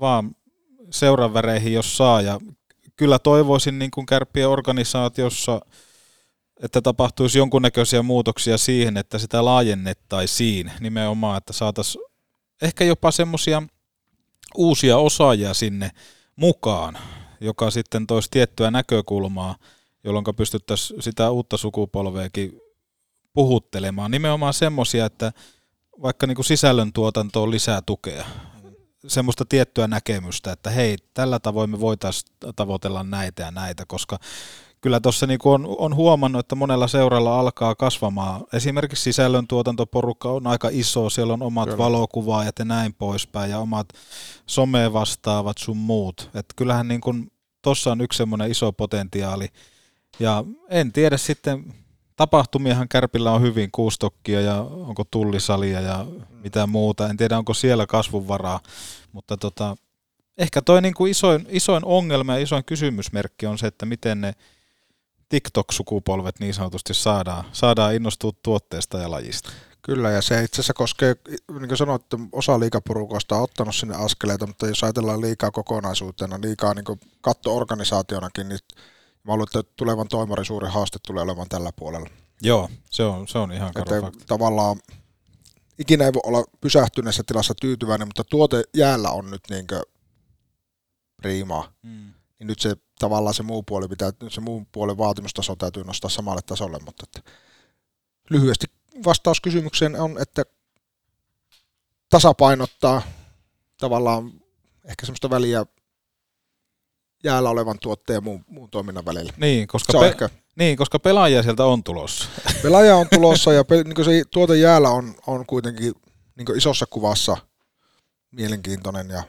vaan 0.00 0.36
seuran 0.90 1.34
väreihin 1.34 1.72
jos 1.72 1.96
saa, 1.96 2.20
ja 2.20 2.40
kyllä 2.96 3.18
toivoisin 3.18 3.78
niin 3.78 3.90
kuin 3.90 4.06
kärppien 4.06 4.48
organisaatiossa, 4.48 5.60
että 6.62 6.82
tapahtuisi 6.82 7.38
jonkunnäköisiä 7.38 8.02
muutoksia 8.02 8.58
siihen, 8.58 8.96
että 8.96 9.18
sitä 9.18 9.44
laajennettaisiin 9.44 10.72
nimenomaan, 10.80 11.38
että 11.38 11.52
saataisiin 11.52 12.04
ehkä 12.62 12.84
jopa 12.84 13.10
semmoisia 13.10 13.62
uusia 14.54 14.98
osaajia 14.98 15.54
sinne 15.54 15.90
mukaan, 16.36 16.98
joka 17.40 17.70
sitten 17.70 18.06
toisi 18.06 18.30
tiettyä 18.30 18.70
näkökulmaa, 18.70 19.56
jolloin 20.04 20.24
pystyttäisiin 20.36 21.02
sitä 21.02 21.30
uutta 21.30 21.56
sukupolveakin 21.56 22.60
puhuttelemaan. 23.32 24.10
Nimenomaan 24.10 24.54
semmoisia, 24.54 25.06
että 25.06 25.32
vaikka 26.02 26.26
niin 26.26 26.34
kuin 26.34 26.44
sisällöntuotantoon 26.44 27.50
lisää 27.50 27.82
tukea, 27.86 28.24
semmoista 29.06 29.44
tiettyä 29.44 29.86
näkemystä, 29.86 30.52
että 30.52 30.70
hei, 30.70 30.96
tällä 31.14 31.38
tavoin 31.38 31.70
me 31.70 31.80
voitaisiin 31.80 32.32
tavoitella 32.56 33.02
näitä 33.02 33.42
ja 33.42 33.50
näitä, 33.50 33.84
koska 33.86 34.18
kyllä 34.84 35.00
tuossa 35.00 35.26
niinku 35.26 35.50
on, 35.52 35.66
on 35.78 35.94
huomannut, 35.94 36.40
että 36.40 36.54
monella 36.54 36.88
seuralla 36.88 37.40
alkaa 37.40 37.74
kasvamaan. 37.74 38.44
Esimerkiksi 38.52 39.02
sisällöntuotantoporukka 39.02 40.30
on 40.30 40.46
aika 40.46 40.68
iso, 40.72 41.10
siellä 41.10 41.32
on 41.32 41.42
omat 41.42 41.64
kyllä. 41.64 41.78
valokuvaajat 41.78 42.58
ja 42.58 42.64
näin 42.64 42.94
poispäin, 42.94 43.50
ja 43.50 43.58
omat 43.58 43.88
some 44.46 44.92
vastaavat 44.92 45.58
sun 45.58 45.76
muut. 45.76 46.30
Et 46.34 46.46
kyllähän 46.56 46.88
niinku, 46.88 47.14
tuossa 47.62 47.92
on 47.92 48.00
yksi 48.00 48.16
semmoinen 48.16 48.50
iso 48.50 48.72
potentiaali. 48.72 49.48
Ja 50.18 50.44
en 50.68 50.92
tiedä 50.92 51.16
sitten, 51.16 51.74
tapahtumiahan 52.16 52.88
Kärpillä 52.88 53.32
on 53.32 53.42
hyvin, 53.42 53.70
kuustokkia 53.72 54.40
ja 54.40 54.60
onko 54.60 55.04
tullisalia 55.10 55.80
ja 55.80 56.06
mitä 56.42 56.66
muuta. 56.66 57.08
En 57.08 57.16
tiedä, 57.16 57.38
onko 57.38 57.54
siellä 57.54 57.86
kasvunvaraa, 57.86 58.60
mutta 59.12 59.36
tota, 59.36 59.76
ehkä 60.38 60.62
toi 60.62 60.82
niin 60.82 60.94
kuin 60.94 61.10
isoin, 61.10 61.46
isoin 61.48 61.84
ongelma 61.84 62.32
ja 62.32 62.42
isoin 62.42 62.64
kysymysmerkki 62.64 63.46
on 63.46 63.58
se, 63.58 63.66
että 63.66 63.86
miten 63.86 64.20
ne 64.20 64.34
TikTok-sukupolvet 65.34 66.40
niin 66.40 66.54
sanotusti 66.54 66.94
saadaan, 66.94 67.44
saadaan 67.52 67.94
innostua 67.94 68.32
tuotteesta 68.42 68.98
ja 68.98 69.10
lajista. 69.10 69.50
Kyllä, 69.82 70.10
ja 70.10 70.22
se 70.22 70.44
itse 70.44 70.54
asiassa 70.54 70.74
koskee, 70.74 71.16
niin 71.58 71.68
kuin 71.68 71.78
sanoit, 71.78 72.02
että 72.02 72.16
osa 72.32 72.60
liikaporukoista 72.60 73.36
on 73.36 73.42
ottanut 73.42 73.74
sinne 73.74 73.94
askeleita, 73.94 74.46
mutta 74.46 74.66
jos 74.66 74.84
ajatellaan 74.84 75.20
liikaa 75.20 75.50
kokonaisuutena, 75.50 76.38
liikaa 76.42 76.74
niin 76.74 76.84
katto-organisaationakin, 77.20 78.48
niin 78.48 78.58
mä 79.24 79.32
luulen, 79.32 79.42
että 79.42 79.72
tulevan 79.76 80.08
toimarin 80.08 80.44
suuri 80.44 80.68
haaste 80.68 80.98
tulee 81.06 81.22
olemaan 81.22 81.48
tällä 81.48 81.72
puolella. 81.76 82.08
Joo, 82.42 82.70
se 82.90 83.02
on, 83.02 83.28
se 83.28 83.38
on 83.38 83.52
ihan 83.52 83.68
että 83.68 84.24
Tavallaan 84.26 84.76
ikinä 85.78 86.04
ei 86.04 86.12
voi 86.12 86.22
olla 86.24 86.44
pysähtyneessä 86.60 87.22
tilassa 87.26 87.54
tyytyväinen, 87.60 88.08
mutta 88.08 88.24
tuote 88.24 88.62
jäällä 88.76 89.10
on 89.10 89.30
nyt 89.30 89.42
niin 89.50 89.66
priimaa. 91.16 91.72
Mm. 91.82 92.14
Niin 92.44 92.48
nyt 92.48 92.60
se 92.60 92.76
tavallaan 92.98 93.34
se 93.34 93.42
muu 93.42 93.62
puoli 93.62 93.88
pitää, 93.88 94.12
se 94.28 94.40
muun 94.40 94.66
puolen 94.66 94.98
vaatimustaso 94.98 95.56
täytyy 95.56 95.84
nostaa 95.84 96.10
samalle 96.10 96.42
tasolle, 96.46 96.78
mutta 96.84 97.04
että 97.06 97.30
lyhyesti 98.30 98.66
vastaus 99.04 99.40
kysymykseen 99.40 100.00
on, 100.00 100.22
että 100.22 100.44
tasapainottaa 102.10 103.02
tavallaan 103.78 104.32
ehkä 104.84 105.06
semmoista 105.06 105.30
väliä 105.30 105.66
jäällä 107.24 107.50
olevan 107.50 107.78
tuotteen 107.78 108.14
ja 108.14 108.20
muun, 108.20 108.44
muun 108.48 108.70
toiminnan 108.70 109.04
välillä. 109.04 109.32
Niin, 109.36 109.68
koska, 109.68 109.98
pe- 109.98 110.08
ehkä... 110.08 110.28
niin, 110.56 110.76
koska 110.76 110.98
pelaajia 110.98 111.42
sieltä 111.42 111.64
on 111.64 111.84
tulossa. 111.84 112.28
Pelaaja 112.62 112.96
on 112.96 113.06
tulossa 113.14 113.52
ja 113.52 113.64
pe- 113.64 113.84
niin 113.84 114.04
se 114.04 114.22
tuote 114.30 114.56
jäällä 114.56 114.90
on, 114.90 115.14
on 115.26 115.46
kuitenkin 115.46 115.94
niin 116.36 116.56
isossa 116.56 116.86
kuvassa 116.86 117.36
mielenkiintoinen 118.30 119.10
ja 119.10 119.22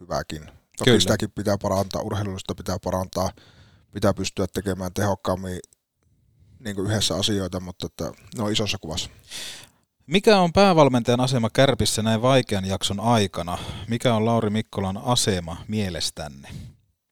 hyväkin. 0.00 0.55
Toki 0.76 0.90
Kyllä. 0.90 1.00
sitäkin 1.00 1.30
pitää 1.30 1.58
parantaa, 1.62 2.02
urheilullista 2.02 2.54
pitää 2.54 2.76
parantaa, 2.84 3.30
pitää 3.92 4.14
pystyä 4.14 4.46
tekemään 4.46 4.92
tehokkaammin 4.94 5.58
niin 6.58 6.78
yhdessä 6.78 7.16
asioita, 7.16 7.60
mutta 7.60 7.86
että 7.86 8.12
ne 8.36 8.42
on 8.42 8.52
isossa 8.52 8.78
kuvassa. 8.80 9.10
Mikä 10.06 10.38
on 10.38 10.52
päävalmentajan 10.52 11.20
asema 11.20 11.50
Kärpissä 11.50 12.02
näin 12.02 12.22
vaikean 12.22 12.64
jakson 12.64 13.00
aikana? 13.00 13.58
Mikä 13.88 14.14
on 14.14 14.24
Lauri 14.24 14.50
Mikkolan 14.50 14.96
asema 15.04 15.56
mielestänne? 15.68 16.48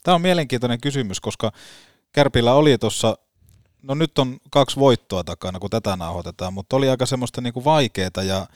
Tämä 0.02 0.14
on 0.14 0.21
mielenkiintoinen 0.21 0.80
kysymys, 0.80 1.21
koska 1.21 1.52
Kärpillä 2.12 2.54
oli 2.54 2.78
tuossa, 2.78 3.18
no 3.83 3.94
nyt 3.94 4.18
on 4.18 4.38
kaksi 4.50 4.76
voittoa 4.76 5.25
takana, 5.25 5.59
kun 5.59 5.71
tätä 5.71 5.97
nauhoitetaan, 5.97 6.54
mutta 6.54 6.76
oli 6.76 6.88
aika 6.88 7.06
semmoista 7.06 7.40
niinku 7.40 7.64
vaikeaa 7.64 8.23
ja 8.26 8.47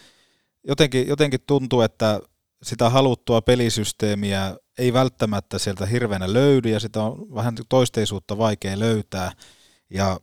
jotenkin, 0.69 1.09
jotenkin 1.09 1.41
tuntuu, 1.47 1.81
että 1.81 2.21
sitä 2.63 2.91
haluttua 2.91 3.43
pelisysteemiä 3.43 4.57
ei 4.79 4.93
välttämättä 4.93 5.59
sieltä 5.59 5.87
hirveänä 5.87 6.33
löydy 6.33 6.69
ja 6.69 6.81
sitä 6.81 7.03
on 7.03 7.35
vähän 7.35 7.55
toisteisuutta 7.69 8.39
vaikea 8.39 8.79
löytää. 8.79 9.33
Ja 9.91 10.21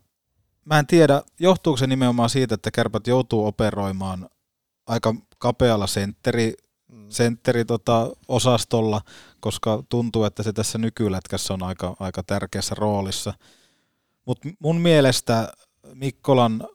mä 0.65 0.79
en 0.79 0.87
tiedä, 0.87 1.21
johtuuko 1.39 1.77
se 1.77 1.87
nimenomaan 1.87 2.29
siitä, 2.29 2.55
että 2.55 2.71
kärpät 2.71 3.07
joutuu 3.07 3.45
operoimaan 3.45 4.29
aika 4.87 5.15
kapealla 5.37 5.87
sentteri, 5.87 6.53
mm. 6.91 7.05
sentteri 7.09 7.65
tota, 7.65 8.11
osastolla, 8.27 9.01
koska 9.39 9.83
tuntuu, 9.89 10.23
että 10.23 10.43
se 10.43 10.53
tässä 10.53 10.77
nykylätkässä 10.77 11.53
on 11.53 11.63
aika, 11.63 11.95
aika 11.99 12.23
tärkeässä 12.23 12.75
roolissa. 12.75 13.33
Mutta 14.25 14.49
mun 14.59 14.81
mielestä 14.81 15.53
Mikkolan 15.93 16.67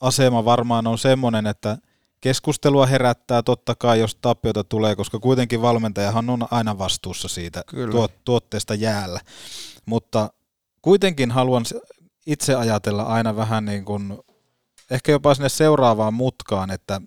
asema 0.00 0.44
varmaan 0.44 0.86
on 0.86 0.98
semmoinen, 0.98 1.46
että 1.46 1.78
keskustelua 2.20 2.86
herättää 2.86 3.42
totta 3.42 3.74
kai, 3.74 4.00
jos 4.00 4.14
tappiota 4.14 4.64
tulee, 4.64 4.96
koska 4.96 5.18
kuitenkin 5.18 5.62
valmentajahan 5.62 6.30
on 6.30 6.48
aina 6.50 6.78
vastuussa 6.78 7.28
siitä 7.28 7.62
tuot, 7.90 8.24
tuotteesta 8.24 8.74
jäällä. 8.74 9.20
Mutta 9.86 10.30
kuitenkin 10.82 11.30
haluan 11.30 11.64
itse 12.26 12.54
ajatella 12.54 13.02
aina 13.02 13.36
vähän 13.36 13.64
niin 13.64 13.84
kuin, 13.84 14.18
ehkä 14.90 15.12
jopa 15.12 15.34
sinne 15.34 15.48
seuraavaan 15.48 16.14
mutkaan, 16.14 16.70
että 16.70 17.00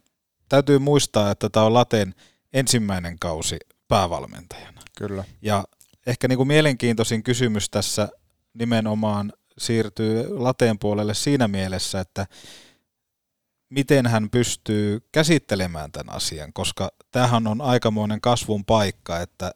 täytyy 0.49 0.79
muistaa, 0.79 1.31
että 1.31 1.49
tämä 1.49 1.65
on 1.65 1.73
Laten 1.73 2.15
ensimmäinen 2.53 3.19
kausi 3.19 3.57
päävalmentajana. 3.87 4.81
Kyllä. 4.97 5.23
Ja 5.41 5.63
ehkä 6.07 6.27
niin 6.27 6.37
kuin 6.37 6.47
mielenkiintoisin 6.47 7.23
kysymys 7.23 7.69
tässä 7.69 8.09
nimenomaan 8.53 9.33
siirtyy 9.57 10.25
Lateen 10.29 10.79
puolelle 10.79 11.13
siinä 11.13 11.47
mielessä, 11.47 11.99
että 11.99 12.27
miten 13.71 14.07
hän 14.07 14.29
pystyy 14.29 14.99
käsittelemään 15.11 15.91
tämän 15.91 16.15
asian, 16.15 16.53
koska 16.53 16.91
tämähän 17.11 17.47
on 17.47 17.61
aikamoinen 17.61 18.21
kasvun 18.21 18.65
paikka, 18.65 19.19
että 19.19 19.51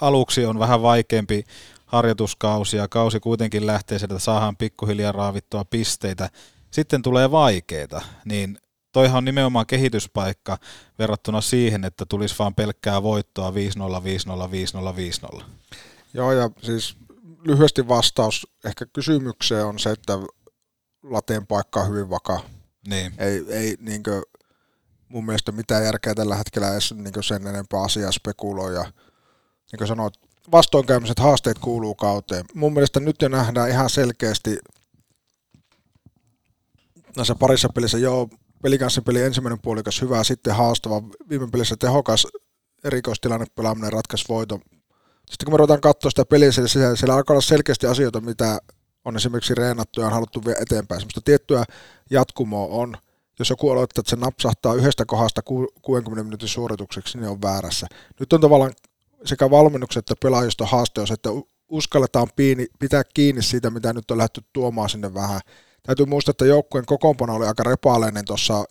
aluksi 0.00 0.46
on 0.46 0.58
vähän 0.58 0.82
vaikeampi 0.82 1.44
harjoituskausi 1.86 2.76
ja 2.76 2.88
kausi 2.88 3.20
kuitenkin 3.20 3.66
lähtee 3.66 3.98
sieltä, 3.98 4.14
että 4.14 4.24
saadaan 4.24 4.56
pikkuhiljaa 4.56 5.12
raavittua 5.12 5.64
pisteitä. 5.64 6.30
Sitten 6.70 7.02
tulee 7.02 7.30
vaikeita, 7.30 8.02
niin 8.24 8.58
toihan 8.92 9.18
on 9.18 9.24
nimenomaan 9.24 9.66
kehityspaikka 9.66 10.58
verrattuna 10.98 11.40
siihen, 11.40 11.84
että 11.84 12.06
tulisi 12.06 12.34
vaan 12.38 12.54
pelkkää 12.54 13.02
voittoa 13.02 13.50
5-0, 13.50 13.54
5-0, 13.54 13.54
5-0, 15.34 15.38
5-0. 15.38 15.44
Joo, 16.14 16.32
ja 16.32 16.50
siis 16.62 16.96
lyhyesti 17.44 17.88
vastaus 17.88 18.46
ehkä 18.64 18.86
kysymykseen 18.86 19.66
on 19.66 19.78
se, 19.78 19.90
että 19.90 20.12
lateen 21.02 21.46
paikka 21.46 21.80
on 21.80 21.88
hyvin 21.88 22.10
vakaa. 22.10 22.40
Niin. 22.86 23.12
Ei, 23.18 23.44
ei 23.48 23.76
niin 23.80 24.02
kuin, 24.02 24.22
mun 25.08 25.26
mielestä 25.26 25.52
mitään 25.52 25.84
järkeä 25.84 26.14
tällä 26.14 26.36
hetkellä 26.36 26.72
edes 26.72 26.94
niin 26.94 27.24
sen 27.24 27.46
enempää 27.46 27.82
asiaa 27.82 28.12
spekuloida. 28.12 28.82
Niin 29.72 29.78
kuin 29.78 29.88
sanoit, 29.88 30.14
vastoinkäymiset 30.52 31.18
haasteet 31.18 31.58
kuuluu 31.58 31.94
kauteen. 31.94 32.44
Mun 32.54 32.72
mielestä 32.72 33.00
nyt 33.00 33.22
jo 33.22 33.28
nähdään 33.28 33.70
ihan 33.70 33.90
selkeästi 33.90 34.58
näissä 37.16 37.34
parissa 37.34 37.68
pelissä, 37.68 37.98
joo, 37.98 38.28
peli 39.04 39.22
ensimmäinen 39.22 39.60
puolikas 39.60 40.02
hyvä, 40.02 40.24
sitten 40.24 40.54
haastava, 40.54 41.02
viime 41.28 41.48
pelissä 41.52 41.76
tehokas 41.78 42.26
erikoistilanne 42.84 43.46
pelaaminen 43.54 43.92
ratkaisi 43.92 44.24
voiton. 44.28 44.60
Sitten 45.30 45.44
kun 45.44 45.52
me 45.52 45.56
ruvetaan 45.56 45.80
katsoa 45.80 46.10
sitä 46.10 46.24
peliä, 46.24 46.52
siellä, 46.52 46.96
siellä 46.96 47.14
alkaa 47.14 47.34
olla 47.34 47.40
selkeästi 47.40 47.86
asioita, 47.86 48.20
mitä 48.20 48.58
on 49.06 49.16
esimerkiksi 49.16 49.54
reenattu 49.54 50.00
ja 50.00 50.06
on 50.06 50.12
haluttu 50.12 50.44
vielä 50.44 50.58
eteenpäin. 50.60 51.00
Semmoista 51.00 51.20
tiettyä 51.20 51.64
jatkumoa 52.10 52.66
on. 52.66 52.96
Jos 53.38 53.50
joku 53.50 53.70
aloittaa, 53.70 54.00
että 54.00 54.10
se 54.10 54.16
napsahtaa 54.16 54.74
yhdestä 54.74 55.04
kohdasta 55.06 55.42
60 55.82 56.24
minuutin 56.24 56.48
suoritukseksi, 56.48 57.18
niin 57.18 57.28
on 57.28 57.42
väärässä. 57.42 57.86
Nyt 58.20 58.32
on 58.32 58.40
tavallaan 58.40 58.72
sekä 59.24 59.50
valmennukset 59.50 59.98
että 59.98 60.14
pelaajista 60.22 60.66
haaste 60.66 61.00
on 61.00 61.06
se, 61.06 61.14
että 61.14 61.28
uskalletaan 61.68 62.28
piini, 62.36 62.66
pitää 62.78 63.02
kiinni 63.14 63.42
siitä, 63.42 63.70
mitä 63.70 63.92
nyt 63.92 64.10
on 64.10 64.18
lähdetty 64.18 64.40
tuomaan 64.52 64.88
sinne 64.88 65.14
vähän. 65.14 65.40
Täytyy 65.82 66.06
muistaa, 66.06 66.30
että 66.30 66.46
joukkueen 66.46 66.86
kokoonpano 66.86 67.34
oli 67.34 67.46
aika 67.46 67.62
repaaleinen 67.62 68.24
tuossa 68.24 68.64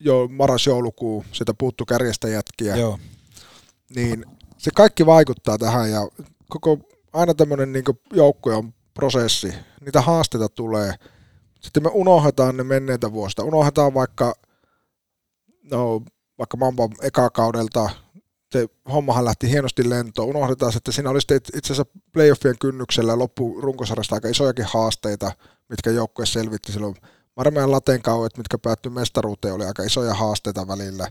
jo 0.00 0.28
maras-joulukuu, 0.28 1.24
sitä 1.32 1.54
puuttu 1.54 1.84
kärjestä 1.84 2.28
jätkiä. 2.28 2.76
Joo. 2.76 2.98
Niin 3.94 4.24
se 4.58 4.70
kaikki 4.74 5.06
vaikuttaa 5.06 5.58
tähän 5.58 5.90
ja 5.90 6.08
koko, 6.48 6.78
aina 7.12 7.34
tämmöinen 7.34 7.72
niin 7.72 7.84
joukkue 8.12 8.54
on 8.54 8.72
prosessi, 8.96 9.54
niitä 9.80 10.00
haasteita 10.00 10.48
tulee. 10.48 10.94
Sitten 11.60 11.82
me 11.82 11.90
unohdetaan 11.92 12.56
ne 12.56 12.64
menneitä 12.64 13.12
vuosista. 13.12 13.44
Unohdetaan 13.44 13.94
vaikka, 13.94 14.34
no, 15.70 16.02
vaikka 16.38 16.56
Mamba 16.56 16.88
eka 17.02 17.30
kaudelta, 17.30 17.90
se 18.52 18.68
hommahan 18.92 19.24
lähti 19.24 19.50
hienosti 19.50 19.90
lentoon. 19.90 20.28
Unohdetaan, 20.28 20.72
että 20.76 20.92
siinä 20.92 21.10
oli 21.10 21.18
itse 21.56 21.72
asiassa 21.72 21.98
playoffien 22.12 22.58
kynnyksellä 22.58 23.18
loppu 23.18 23.60
runkosarjasta 23.60 24.14
aika 24.14 24.28
isojakin 24.28 24.64
haasteita, 24.64 25.32
mitkä 25.68 25.90
joukkue 25.90 26.26
selvitti 26.26 26.72
silloin. 26.72 26.94
Marmean 27.36 27.70
lateen 27.70 28.02
kauet, 28.02 28.36
mitkä 28.36 28.58
päättyi 28.58 28.92
mestaruuteen, 28.92 29.54
oli 29.54 29.64
aika 29.64 29.82
isoja 29.82 30.14
haasteita 30.14 30.68
välillä. 30.68 31.08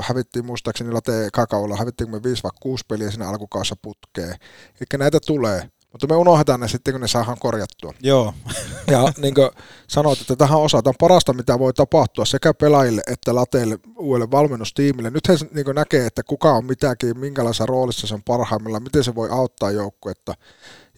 Hävittiin 0.00 0.46
muistaakseni 0.46 0.92
lateen 0.92 1.30
kakaulla, 1.32 1.76
hävittiin 1.76 2.10
me 2.10 2.22
5 2.22 2.42
vai 2.42 2.50
6 2.60 2.84
peliä 2.88 3.10
siinä 3.10 3.28
alkukaudessa 3.28 3.76
putkeen. 3.82 4.34
Eli 4.80 4.98
näitä 4.98 5.18
tulee. 5.26 5.70
Mutta 5.92 6.06
me 6.06 6.16
unohdetaan 6.16 6.60
ne 6.60 6.68
sitten, 6.68 6.94
kun 6.94 7.00
ne 7.00 7.08
saadaan 7.08 7.38
korjattua. 7.38 7.94
Joo. 8.02 8.34
ja 8.92 9.12
niin 9.16 9.34
kuin 9.34 9.50
sanoit, 9.86 10.20
että 10.20 10.36
tähän 10.36 10.58
osataan 10.58 10.94
parasta, 11.00 11.32
mitä 11.32 11.58
voi 11.58 11.72
tapahtua 11.72 12.24
sekä 12.24 12.54
pelaajille 12.54 13.02
että 13.06 13.34
lateille 13.34 13.78
uudelle 13.98 14.30
valmennustiimille. 14.30 15.10
Nyt 15.10 15.28
he 15.28 15.34
niin 15.54 15.74
näkee, 15.74 16.06
että 16.06 16.22
kuka 16.22 16.52
on 16.52 16.64
mitäkin, 16.64 17.18
minkälaisessa 17.18 17.66
roolissa 17.66 18.06
se 18.06 18.14
on 18.14 18.22
parhaimmillaan, 18.22 18.82
miten 18.82 19.04
se 19.04 19.14
voi 19.14 19.28
auttaa 19.30 19.70
joukkuetta. 19.70 20.34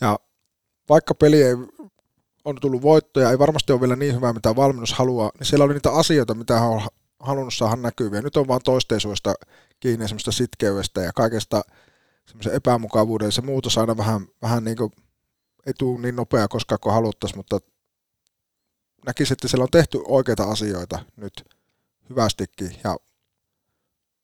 Ja 0.01 0.19
vaikka 0.89 1.15
peli 1.15 1.43
ei 1.43 1.57
on 2.45 2.57
tullut 2.61 2.83
voittoja, 2.83 3.31
ei 3.31 3.39
varmasti 3.39 3.73
ole 3.73 3.81
vielä 3.81 3.97
niin 3.97 4.15
hyvä, 4.15 4.33
mitä 4.33 4.57
valmennus 4.57 4.93
haluaa, 4.93 5.31
niin 5.39 5.47
siellä 5.47 5.65
oli 5.65 5.75
niitä 5.75 5.93
asioita, 5.93 6.35
mitä 6.35 6.61
hän 6.61 6.69
on 6.69 6.83
halunnut 7.21 7.55
saada 7.55 7.77
näkyviä. 7.77 8.23
Nyt 8.23 8.37
on 8.37 8.49
vaan 8.49 8.61
toisteisuudesta 8.65 9.35
kiinni, 9.81 10.09
semmoista 10.09 10.33
sitkeydestä 10.33 11.01
ja 11.01 11.13
kaikesta 11.13 11.63
semmoisen 12.27 12.55
epämukavuuden. 12.55 13.33
Se 13.33 13.43
muutos 13.43 13.79
aina 13.79 13.97
vähän, 13.97 14.27
vähän 14.43 14.65
niin 14.65 14.77
kuin, 14.77 14.93
ei 15.67 15.73
tule 15.79 16.01
niin 16.01 16.17
nopea 16.17 16.49
koskaan 16.49 16.79
kuin 16.81 16.93
haluttaisiin, 16.93 17.39
mutta 17.39 17.59
näkisin, 19.07 19.33
että 19.33 19.49
siellä 19.49 19.63
on 19.63 19.71
tehty 19.71 20.01
oikeita 20.05 20.45
asioita 20.45 20.99
nyt 21.17 21.45
hyvästikin 22.11 22.77
ja 22.85 22.97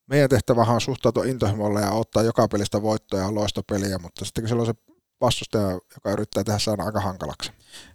meidän 0.07 0.31
tehtävähän 0.31 0.75
on 0.75 0.81
suhtautua 0.81 1.25
intohimolla 1.25 1.81
ja 1.81 1.91
ottaa 1.91 2.23
joka 2.23 2.49
pelistä 2.49 2.83
voittoja 2.83 3.23
ja 3.23 3.35
loistopeliä, 3.35 3.99
mutta 3.99 4.25
sitten 4.25 4.43
kun 4.43 4.49
siellä 4.49 4.61
on 4.61 4.67
se 4.67 4.75
vastustaja, 5.21 5.71
joka 5.71 6.11
yrittää 6.13 6.45
tehdä 6.45 6.59
sen 6.59 6.81
aika 6.81 7.01
hankalaksi. 7.01 7.53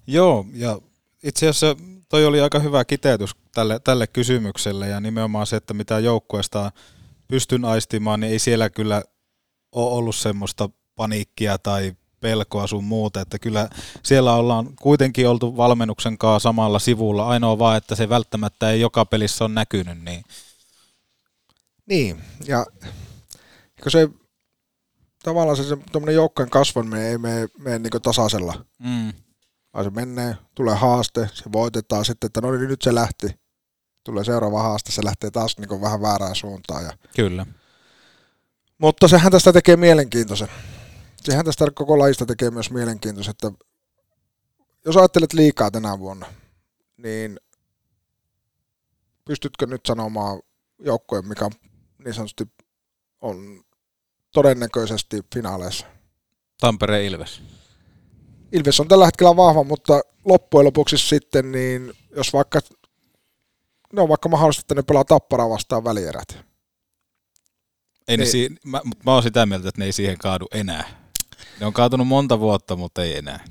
Joo, 0.07 0.45
ja 0.53 0.79
itse 1.23 1.47
asiassa 1.47 1.75
toi 2.09 2.25
oli 2.25 2.41
aika 2.41 2.59
hyvä 2.59 2.85
kiteytys 2.85 3.35
tälle, 3.53 3.79
tälle 3.79 4.07
kysymykselle 4.07 4.87
ja 4.87 4.99
nimenomaan 4.99 5.47
se, 5.47 5.55
että 5.55 5.73
mitä 5.73 5.99
joukkueesta 5.99 6.71
pystyn 7.27 7.65
aistimaan, 7.65 8.19
niin 8.19 8.31
ei 8.31 8.39
siellä 8.39 8.69
kyllä 8.69 9.03
ole 9.73 9.93
ollut 9.93 10.15
semmoista 10.15 10.69
paniikkia 10.95 11.57
tai 11.57 11.95
pelkoa 12.23 12.67
sun 12.67 12.83
muuta, 12.83 13.21
että 13.21 13.39
kyllä 13.39 13.69
siellä 14.03 14.33
ollaan 14.33 14.75
kuitenkin 14.81 15.27
oltu 15.27 15.57
valmennuksen 15.57 16.17
kanssa 16.17 16.49
samalla 16.49 16.79
sivulla, 16.79 17.27
ainoa 17.27 17.59
vaan, 17.59 17.77
että 17.77 17.95
se 17.95 18.09
välttämättä 18.09 18.71
ei 18.71 18.81
joka 18.81 19.05
pelissä 19.05 19.45
on 19.45 19.55
näkynyt, 19.55 20.03
niin 20.03 20.23
Niin, 21.85 22.23
ja 22.47 22.65
kun 23.83 23.91
se 23.91 24.09
tavallaan 25.23 25.57
se, 25.57 25.63
se 25.63 25.77
joukkojen 26.13 26.49
kasvaminen 26.49 27.03
ei 27.03 27.17
mene, 27.17 27.47
mene 27.57 27.79
niin 27.79 28.01
tasaisella, 28.01 28.65
mm, 28.79 29.13
vaan 29.73 29.85
se 29.85 29.89
menee, 29.89 30.37
tulee 30.55 30.75
haaste, 30.75 31.29
se 31.33 31.43
voitetaan 31.51 32.05
sitten, 32.05 32.27
että 32.27 32.41
no 32.41 32.51
niin 32.51 32.67
nyt 32.67 32.81
se 32.81 32.95
lähti, 32.95 33.27
tulee 34.03 34.23
seuraava 34.23 34.63
haaste, 34.63 34.91
se 34.91 35.05
lähtee 35.05 35.31
taas 35.31 35.57
niin 35.57 35.81
vähän 35.81 36.01
väärään 36.01 36.35
suuntaan. 36.35 36.83
Ja... 36.83 36.91
kyllä. 37.15 37.45
Mutta 38.83 39.07
sehän 39.07 39.31
tästä 39.31 39.53
tekee 39.53 39.75
mielenkiintoisen. 39.75 40.47
Sehän 41.21 41.45
tästä 41.45 41.65
koko 41.75 41.99
lajista 41.99 42.25
tekee 42.25 42.51
myös 42.51 42.71
mielenkiintoisen, 42.71 43.31
että 43.31 43.51
jos 44.85 44.97
ajattelet 44.97 45.33
liikaa 45.33 45.71
tänä 45.71 45.99
vuonna, 45.99 46.25
niin 46.97 47.39
pystytkö 49.25 49.65
nyt 49.65 49.81
sanomaan 49.85 50.41
joukkojen, 50.79 51.27
mikä 51.27 51.49
niin 52.05 52.13
sanotusti 52.13 52.47
on 53.21 53.63
todennäköisesti 54.31 55.21
finaaleissa? 55.33 55.85
Tampere 56.59 57.05
Ilves. 57.05 57.41
Ilves 58.51 58.79
on 58.79 58.87
tällä 58.87 59.05
hetkellä 59.05 59.35
vahva, 59.35 59.63
mutta 59.63 60.01
loppujen 60.25 60.65
lopuksi 60.65 60.97
sitten, 60.97 61.51
niin 61.51 61.93
jos 62.15 62.33
vaikka, 62.33 62.59
ne 63.93 64.01
on 64.01 64.09
vaikka 64.09 64.29
mahdollista, 64.29 64.61
että 64.61 64.75
ne 64.75 64.81
pelaa 64.81 65.05
tapparaa 65.05 65.49
vastaan 65.49 65.83
välierät. 65.83 66.52
Ei 68.07 68.17
ne 68.17 68.23
Ei. 68.23 68.29
si- 68.29 68.55
mä, 68.65 68.81
mä 69.05 69.13
oon 69.13 69.23
sitä 69.23 69.45
mieltä, 69.45 69.69
että 69.69 69.81
ne 69.81 69.85
ei 69.85 69.91
siihen 69.91 70.17
kaadu 70.17 70.45
enää. 70.53 71.03
Ne 71.59 71.65
on 71.65 71.73
kaatunut 71.73 72.07
monta 72.07 72.39
vuotta, 72.39 72.75
mutta 72.75 73.03
ei 73.03 73.17
enää. 73.17 73.45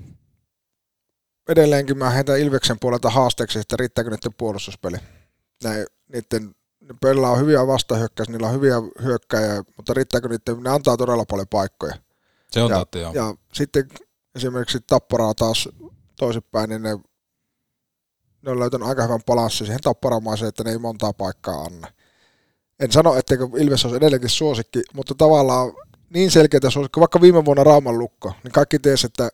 Edelleenkin 1.48 1.98
mä 1.98 2.10
heitän 2.10 2.40
Ilveksen 2.40 2.78
puolelta 2.80 3.10
haasteeksi, 3.10 3.58
että 3.58 3.76
riittääkö 3.76 4.10
niiden 4.10 4.34
puolustuspeli. 4.38 4.96
Ne, 5.64 5.84
niiden, 6.12 6.54
ne 6.80 6.94
pelaa 7.00 7.36
hyviä 7.36 7.66
vastahyökkäys, 7.66 8.28
niillä 8.28 8.46
on 8.46 8.54
hyviä 8.54 8.74
hyökkäjiä, 9.02 9.62
mutta 9.76 9.94
riittääkö 9.94 10.28
niiden, 10.28 10.62
ne 10.62 10.70
antaa 10.70 10.96
todella 10.96 11.24
paljon 11.24 11.48
paikkoja. 11.50 11.94
Se 12.50 12.62
on 12.62 12.70
ja, 12.70 12.78
totta, 12.78 12.98
joo. 12.98 13.12
ja 13.12 13.34
sitten 13.52 13.88
esimerkiksi 14.34 14.78
Tapparaa 14.86 15.34
taas 15.34 15.68
toisinpäin, 16.18 16.70
niin 16.70 16.82
ne, 16.82 16.98
ne 18.42 18.50
on 18.50 18.58
löytänyt 18.58 18.88
aika 18.88 19.02
hyvän 19.02 19.20
balanssin 19.26 19.66
siihen 19.66 19.80
tapparamaiseen, 19.80 20.48
että 20.48 20.64
ne 20.64 20.70
ei 20.70 20.78
montaa 20.78 21.12
paikkaa 21.12 21.62
anna. 21.62 21.88
En 22.82 22.92
sano, 22.92 23.14
etteikö 23.16 23.48
Ilves 23.58 23.84
olisi 23.84 23.96
edelleenkin 23.96 24.30
suosikki, 24.30 24.82
mutta 24.94 25.14
tavallaan 25.14 25.72
niin 26.14 26.30
selkeitä 26.30 26.70
suosikki, 26.70 27.00
vaikka 27.00 27.20
viime 27.20 27.44
vuonna 27.44 27.64
Rauman 27.64 27.98
lukko, 27.98 28.32
niin 28.44 28.52
kaikki 28.52 28.78
ties, 28.78 29.04
että 29.04 29.28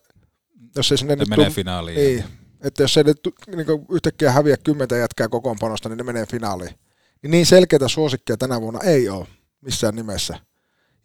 jos 0.76 0.92
ei 0.92 0.98
sinne 0.98 1.16
Ne 1.16 1.20
nyt 1.20 1.28
menee 1.28 1.46
tuu- 1.46 1.54
finaaliin. 1.54 1.96
niin, 1.96 2.24
että 2.60 2.82
jos 2.82 2.96
ei 2.96 3.04
ne 3.04 3.14
tu- 3.14 3.34
niin 3.56 3.66
yhtäkkiä 3.92 4.32
häviä 4.32 4.56
kymmentä 4.56 4.96
jätkää 4.96 5.28
kokoonpanosta, 5.28 5.88
niin 5.88 5.96
ne 5.96 6.02
menee 6.02 6.26
finaaliin. 6.26 6.74
Niin, 7.22 7.30
niin 7.30 7.46
selkeitä 7.46 7.88
suosikkia 7.88 8.36
tänä 8.36 8.60
vuonna 8.60 8.80
ei 8.80 9.08
ole 9.08 9.26
missään 9.60 9.96
nimessä. 9.96 10.38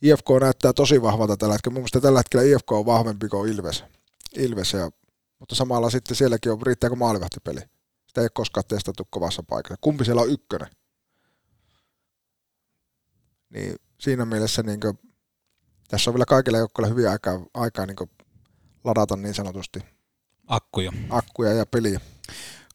IFK 0.01 0.25
näyttää 0.41 0.73
tosi 0.73 1.01
vahvalta 1.01 1.37
tällä 1.37 1.53
hetkellä. 1.53 1.73
Mun 1.73 1.79
mielestä 1.81 2.01
tällä 2.01 2.19
hetkellä 2.19 2.45
IFK 2.45 2.71
on 2.71 2.85
vahvempi 2.85 3.27
kuin 3.27 3.51
Ilves. 3.53 3.83
Ilves 4.37 4.73
ja, 4.73 4.89
mutta 5.39 5.55
samalla 5.55 5.89
sitten 5.89 6.15
sielläkin 6.17 6.51
on, 6.51 6.61
riittääkö 6.61 6.95
maalivahtipeli. 6.95 7.59
Sitä 8.07 8.21
ei 8.21 8.25
ole 8.25 8.29
koskaan 8.33 8.63
testattu 8.67 9.07
kovassa 9.09 9.43
paikassa. 9.43 9.77
Kumpi 9.81 10.05
siellä 10.05 10.21
on 10.21 10.29
ykkönen? 10.29 10.67
Niin 13.53 13.75
siinä 13.97 14.25
mielessä 14.25 14.63
niin 14.63 14.79
kuin, 14.79 14.99
tässä 15.87 16.09
on 16.09 16.13
vielä 16.13 16.25
kaikilla 16.25 16.57
joukkoilla 16.57 16.89
hyviä 16.89 17.11
aikaa, 17.11 17.45
aikaa 17.53 17.85
niin 17.85 18.09
ladata 18.83 19.15
niin 19.15 19.33
sanotusti 19.33 19.79
Akkuja. 20.47 20.91
akkuja 21.09 21.53
ja 21.53 21.65
peliä. 21.65 21.99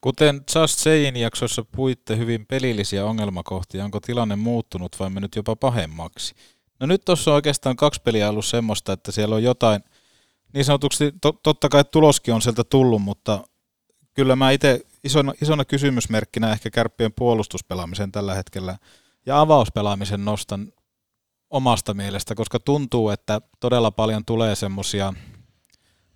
Kuten 0.00 0.40
Just 0.54 0.78
Sayin 0.78 1.16
jaksossa 1.16 1.64
puitte 1.76 2.16
hyvin 2.16 2.46
pelillisiä 2.46 3.04
ongelmakohtia, 3.04 3.84
onko 3.84 4.00
tilanne 4.00 4.36
muuttunut 4.36 4.96
vai 5.00 5.10
mennyt 5.10 5.36
jopa 5.36 5.56
pahemmaksi? 5.56 6.34
No 6.80 6.86
nyt 6.86 7.04
tuossa 7.04 7.30
on 7.30 7.34
oikeastaan 7.34 7.76
kaksi 7.76 8.02
peliä 8.02 8.28
ollut 8.28 8.44
semmoista, 8.44 8.92
että 8.92 9.12
siellä 9.12 9.34
on 9.34 9.42
jotain, 9.42 9.80
niin 10.52 10.64
sanotuksi, 10.64 11.12
to, 11.20 11.32
totta 11.32 11.68
kai 11.68 11.84
tuloskin 11.84 12.34
on 12.34 12.42
sieltä 12.42 12.64
tullut, 12.64 13.02
mutta 13.02 13.44
kyllä 14.14 14.36
mä 14.36 14.50
itse 14.50 14.80
isona, 15.04 15.32
isona 15.42 15.64
kysymysmerkkinä 15.64 16.52
ehkä 16.52 16.70
kärppien 16.70 17.12
puolustuspelaamisen 17.12 18.12
tällä 18.12 18.34
hetkellä 18.34 18.78
ja 19.28 19.40
avauspelaamisen 19.40 20.24
nostan 20.24 20.72
omasta 21.50 21.94
mielestä, 21.94 22.34
koska 22.34 22.60
tuntuu, 22.60 23.10
että 23.10 23.40
todella 23.60 23.90
paljon 23.90 24.24
tulee 24.24 24.56
semmosia, 24.56 25.12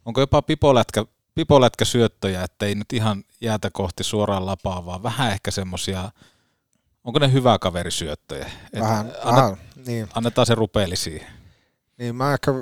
onko 0.05 0.21
jopa 0.21 0.43
pipolätkä, 0.43 1.05
pipolätkäsyöttöjä, 1.35 2.43
että 2.43 2.67
ei 2.67 2.75
nyt 2.75 2.93
ihan 2.93 3.25
jäätä 3.41 3.71
kohti 3.73 4.05
suoraan 4.05 4.47
lapaa, 4.47 4.87
vaan 4.87 5.03
vähän 5.03 5.33
ehkä 5.33 5.51
semmosia, 5.51 6.11
onko 7.05 7.19
ne 7.19 7.33
hyvä 7.33 7.59
kaverisyöttöjä? 7.59 8.47
Et 8.73 8.81
Vähän, 8.81 9.13
anna, 9.25 9.43
vähän 9.43 9.57
niin. 9.87 10.09
Annetaan 10.15 10.47
se 10.47 10.55
rupeeli 10.55 10.97
siihen. 10.97 11.29
niin 11.99 12.17
mä 12.17 12.33
ehkä 12.35 12.53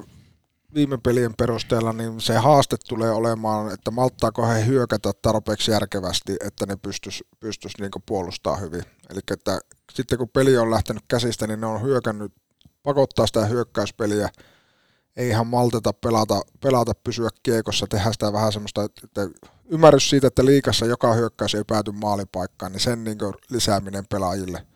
viime 0.75 0.99
pelien 0.99 1.35
perusteella 1.39 1.93
niin 1.93 2.21
se 2.21 2.37
haaste 2.37 2.77
tulee 2.89 3.11
olemaan, 3.11 3.75
että 3.75 3.91
malttaako 3.91 4.47
he 4.47 4.67
hyökätä 4.67 5.13
tarpeeksi 5.23 5.71
järkevästi, 5.71 6.37
että 6.45 6.67
ne 6.67 6.77
pystyis, 6.77 7.25
pystyis 7.41 7.79
niin 7.79 7.91
puolustaa 8.07 8.57
hyvin. 8.57 8.83
Eli 9.11 9.21
että 9.31 9.61
sitten 9.93 10.19
kun 10.19 10.29
peli 10.29 10.59
on 10.59 10.71
lähtenyt 10.71 11.03
käsistä, 11.09 11.47
niin 11.47 11.61
ne 11.61 11.67
on 11.67 11.83
hyökännyt, 11.83 12.33
pakottaa 12.83 13.27
sitä 13.27 13.47
hyökkäyspeliä, 13.47 14.29
ei 15.17 15.29
ihan 15.29 15.47
malteta 15.47 15.93
pelata, 15.93 16.41
pelata 16.61 16.93
pysyä 17.05 17.29
kiekossa, 17.43 17.87
tehdä 17.87 18.13
sitä 18.13 18.33
vähän 18.33 18.53
semmoista, 18.53 18.85
että 19.05 19.29
ymmärrys 19.69 20.11
siitä, 20.11 20.27
että 20.27 20.45
liikassa 20.45 20.87
joka 20.87 21.15
hyökkäys 21.15 21.55
ei 21.55 21.65
pääty 21.67 21.93
maalipaikkaan, 21.93 22.73
niin 22.73 22.81
sen 22.81 23.05
niin 23.05 23.19
lisääminen 23.51 24.05
pelaajille. 24.11 24.67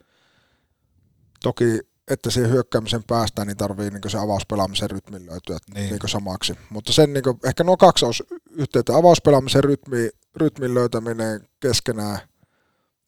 Toki, 1.42 1.80
että 2.10 2.30
siihen 2.30 2.50
hyökkäämisen 2.50 3.04
päästään, 3.04 3.48
niin 3.48 3.56
tarvii 3.56 3.90
niin 3.90 4.00
se 4.08 4.18
avauspelaamisen 4.18 4.90
rytmin 4.90 5.26
löytyä 5.26 5.58
Niin. 5.74 5.88
niin. 5.90 6.00
Samaksi. 6.06 6.54
Mutta 6.70 6.92
sen, 6.92 7.12
niin 7.12 7.22
kuin, 7.24 7.38
ehkä 7.44 7.64
nuo 7.64 7.76
kaksi 7.76 8.04
olisi 8.04 8.24
yhteyttä. 8.50 8.96
Avauspelaamisen 8.96 9.64
rytmi, 9.64 10.08
rytmin 10.36 10.74
löytäminen 10.74 11.48
keskenään, 11.60 12.18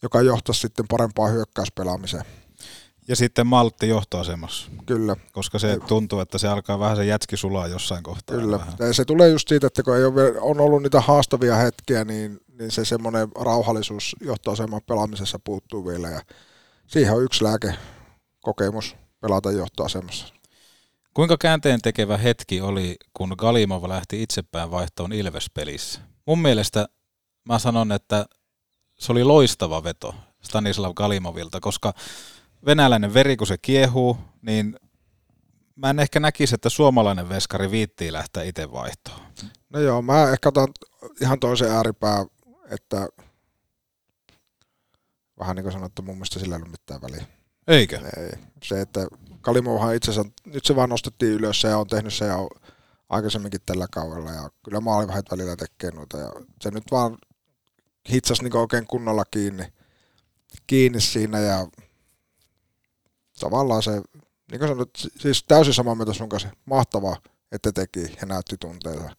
joka 0.03 0.21
johtaisi 0.23 0.61
sitten 0.61 0.89
parempaan 0.89 1.33
hyökkäyspelaamiseen. 1.33 2.25
Ja 3.09 3.17
sitten 3.17 3.47
maltti 3.47 3.89
johtoasemassa, 3.89 4.71
Kyllä, 4.87 5.17
koska 5.33 5.59
se 5.59 5.79
tuntuu, 5.89 6.21
että 6.21 6.39
se 6.39 6.49
alkaa 6.49 6.79
vähän 6.79 6.97
se 6.97 7.05
jätski 7.05 7.37
sulaa 7.37 7.67
jossain 7.69 8.03
kohtaa. 8.03 8.37
kyllä. 8.37 8.61
Ja 8.79 8.93
se 8.93 9.05
tulee 9.05 9.29
just 9.29 9.49
siitä, 9.49 9.67
että 9.67 9.83
kun 9.83 9.97
ei 9.97 10.05
ole, 10.05 10.41
on 10.41 10.61
ollut 10.61 10.83
niitä 10.83 11.01
haastavia 11.01 11.57
hetkiä, 11.57 12.05
niin, 12.05 12.41
niin 12.59 12.71
se 12.71 12.85
semmoinen 12.85 13.29
rauhallisuus 13.41 14.17
johtoaseman 14.21 14.81
pelaamisessa 14.87 15.39
puuttuu 15.45 15.87
vielä. 15.87 16.09
Ja 16.09 16.21
siihen 16.87 17.15
on 17.15 17.25
yksi 17.25 17.45
lääke, 17.45 17.75
kokemus 18.47 18.97
pelata 19.21 19.51
johtoasemassa. 19.51 20.35
Kuinka 21.15 21.37
käänteen 21.39 21.83
tekevä 21.83 22.17
hetki 22.17 22.61
oli, 22.61 22.97
kun 23.15 23.35
Galimov 23.39 23.89
lähti 23.89 24.23
itsepäin 24.23 24.71
vaihtoon 24.71 25.13
Ilves-pelissä? 25.13 26.01
Mun 26.27 26.39
mielestä 26.39 26.89
mä 27.49 27.59
sanon, 27.59 27.93
että 27.93 28.27
se 28.99 29.13
oli 29.13 29.25
loistava 29.25 29.85
veto 29.85 30.15
Stanislav 30.43 30.93
Galimovilta, 30.95 31.61
koska 31.61 31.93
venäläinen 32.67 33.15
veri, 33.15 33.37
kun 33.37 33.47
se 33.47 33.59
kiehuu, 33.59 34.19
niin 34.43 34.77
mä 35.77 35.91
en 35.91 36.01
ehkä 36.01 36.21
näkisi, 36.21 36.55
että 36.55 36.69
suomalainen 36.69 37.29
veskari 37.29 37.71
viittii 37.71 38.13
lähteä 38.13 38.43
itse 38.43 38.73
vaihtoon. 38.73 39.21
No 39.71 39.81
joo, 39.81 40.03
mä 40.03 40.31
ehkä 40.33 40.49
otan 40.49 40.69
ihan 41.21 41.41
toisen 41.41 41.71
ääripää, 41.71 42.27
että 42.71 43.09
vähän 45.39 45.57
niin 45.57 45.65
kuin 45.65 45.73
sanottu, 45.73 46.03
mun 46.03 46.15
mielestä 46.15 46.39
sillä 46.39 46.57
ei 46.57 46.63
ole 46.63 46.71
mitään 46.71 47.03
väliä. 47.03 47.36
Eikö? 47.69 48.01
Ei. 48.17 48.31
Se, 48.63 48.81
että 48.81 49.07
Kalimovhan 49.41 49.95
itse 49.95 50.11
asiassa, 50.11 50.33
nyt 50.45 50.65
se 50.65 50.77
vaan 50.77 50.89
nostettiin 50.89 51.33
ylös, 51.33 51.61
se 51.61 51.75
on 51.75 51.87
tehnyt 51.87 52.15
se 52.15 52.25
ja 52.25 52.37
aikaisemminkin 53.09 53.61
tällä 53.67 53.87
kaudella 53.91 54.31
ja 54.31 54.51
kyllä 54.65 54.81
maalivahdet 54.81 55.31
välillä 55.31 55.57
tekee 55.57 55.91
noita 55.91 56.19
ja 56.19 56.33
se 56.61 56.71
nyt 56.71 56.85
vaan 56.91 57.19
hitsasi 58.13 58.43
niin 58.43 58.57
oikein 58.57 58.87
kunnolla 58.87 59.25
kiinni, 59.25 59.73
kiinni 60.67 61.01
siinä 61.01 61.39
ja 61.39 61.67
tavallaan 63.41 63.83
se, 63.83 63.91
niin 64.51 64.59
kuin 64.59 64.69
sanot, 64.69 64.91
siis 65.19 65.45
täysin 65.49 65.75
samaa 65.75 65.95
mieltä 65.95 66.13
sun 66.13 66.29
kanssa, 66.29 66.49
mahtavaa, 66.65 67.17
että 67.53 67.73
teki 67.73 68.01
ja 68.21 68.27
näytti 68.27 68.57
tunteita, 68.61 69.17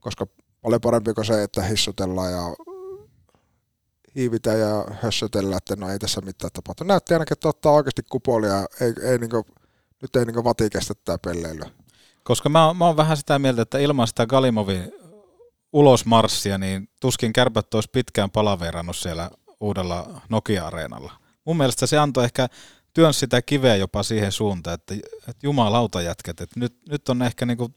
koska 0.00 0.26
paljon 0.62 0.80
parempi 0.80 1.14
kuin 1.14 1.24
se, 1.24 1.42
että 1.42 1.62
hissutellaan 1.62 2.32
ja 2.32 2.42
hiivitä 4.16 4.52
ja 4.52 4.84
hössötellä, 5.02 5.56
että 5.56 5.76
no 5.76 5.90
ei 5.90 5.98
tässä 5.98 6.20
mitään 6.20 6.50
tapahtu. 6.52 6.84
Näytti 6.84 7.14
ainakin, 7.14 7.32
että 7.32 7.48
ottaa 7.48 7.72
oikeasti 7.72 8.02
kupolia, 8.10 8.66
ei, 8.80 8.92
ei 9.10 9.18
niin 9.18 9.30
kuin, 9.30 9.44
nyt 10.02 10.16
ei 10.16 10.24
niin 10.24 10.44
vati 10.44 10.70
kestä 10.70 10.94
tämä 11.04 11.18
pelleily. 11.18 11.62
Koska 12.22 12.48
mä, 12.48 12.74
mä 12.74 12.86
oon 12.86 12.96
vähän 12.96 13.16
sitä 13.16 13.38
mieltä, 13.38 13.62
että 13.62 13.78
ilman 13.78 14.08
sitä 14.08 14.26
Galimovin 14.26 14.92
ulosmarssia, 15.72 16.58
niin 16.58 16.88
tuskin 17.00 17.32
kärpät 17.32 17.74
olisi 17.74 17.88
pitkään 17.92 18.30
palaverannut 18.30 18.96
siellä 18.96 19.30
uudella 19.60 20.20
Nokia-areenalla. 20.28 21.12
Mun 21.44 21.56
mielestä 21.56 21.86
se 21.86 21.98
antoi 21.98 22.24
ehkä 22.24 22.48
työn 22.92 23.14
sitä 23.14 23.42
kiveä 23.42 23.76
jopa 23.76 24.02
siihen 24.02 24.32
suuntaan, 24.32 24.74
että, 24.74 24.94
että 25.28 25.42
jumalauta 25.42 26.02
jätkät, 26.02 26.40
että 26.40 26.60
nyt, 26.60 26.76
nyt 26.88 27.08
on 27.08 27.22
ehkä 27.22 27.46
niin 27.46 27.58
kuin 27.58 27.74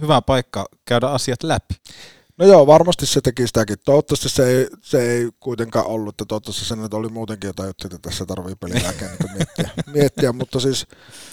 hyvä 0.00 0.22
paikka 0.22 0.66
käydä 0.84 1.06
asiat 1.06 1.42
läpi. 1.42 1.74
No 2.38 2.46
joo, 2.46 2.66
varmasti 2.66 3.06
se 3.06 3.20
teki 3.20 3.46
sitäkin. 3.46 3.76
Toivottavasti 3.84 4.28
se 4.28 4.46
ei, 4.46 4.68
se 4.82 5.02
ei 5.02 5.30
kuitenkaan 5.40 5.86
ollut, 5.86 6.12
että 6.12 6.24
toivottavasti 6.24 6.64
se 6.64 6.76
nyt 6.76 6.94
oli 6.94 7.08
muutenkin 7.08 7.48
jotain 7.48 7.66
juttuja, 7.66 7.94
että 7.94 8.08
tässä 8.08 8.26
tarvii 8.26 8.54
pelin 8.54 8.82
jälkeen 8.82 9.10
niin 9.10 9.32
miettiä, 9.36 9.70
miettiä, 9.94 10.32
mutta 10.32 10.60
siis, 10.60 10.86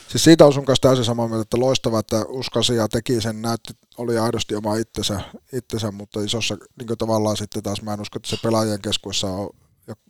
siis, 0.07 0.23
siitä 0.23 0.45
on 0.45 0.53
sun 0.53 0.65
kanssa 0.65 0.81
täysin 0.81 1.05
samaa 1.05 1.27
mieltä, 1.27 1.41
että 1.41 1.59
loistava, 1.59 1.99
että 1.99 2.25
uskasi 2.25 2.75
ja 2.75 2.87
teki 2.87 3.21
sen, 3.21 3.41
näytti, 3.41 3.73
oli 3.97 4.17
aidosti 4.17 4.55
oma 4.55 4.75
itsensä, 4.75 5.21
itsensä 5.53 5.91
mutta 5.91 6.21
isossa 6.21 6.57
niin 6.79 6.97
tavallaan 6.97 7.37
sitten 7.37 7.63
taas 7.63 7.81
mä 7.81 7.93
en 7.93 8.01
usko, 8.01 8.17
että 8.17 8.29
se 8.29 8.37
pelaajien 8.43 8.81
keskuudessa 8.81 9.27
on 9.27 9.49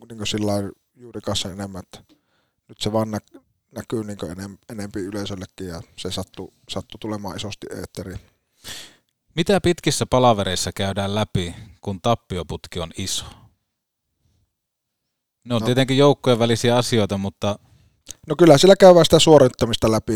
niin 0.08 0.26
sillä 0.26 0.52
juuri 0.96 1.20
kanssa 1.20 1.52
enemmän, 1.52 1.82
että 1.82 2.14
nyt 2.68 2.80
se 2.80 2.92
vaan 2.92 3.10
nä, 3.10 3.18
näkyy 3.74 4.04
niin 4.04 4.30
enem, 4.30 4.58
enempi 4.68 5.00
yleisöllekin 5.00 5.68
ja 5.68 5.82
se 5.96 6.10
sattuu, 6.10 6.54
sattuu 6.68 6.98
tulemaan 6.98 7.36
isosti 7.36 7.66
eetteriin. 7.70 8.20
Mitä 9.36 9.60
pitkissä 9.60 10.06
palavereissa 10.06 10.72
käydään 10.72 11.14
läpi, 11.14 11.54
kun 11.80 12.00
tappioputki 12.00 12.80
on 12.80 12.90
iso? 12.96 13.24
Ne 15.44 15.54
on 15.54 15.60
no. 15.60 15.66
tietenkin 15.66 15.98
joukkojen 15.98 16.38
välisiä 16.38 16.76
asioita, 16.76 17.18
mutta... 17.18 17.58
No 18.28 18.36
kyllä 18.36 18.58
sillä 18.58 18.76
käydään 18.76 19.04
sitä 19.04 19.18
suorittamista 19.18 19.90
läpi. 19.90 20.14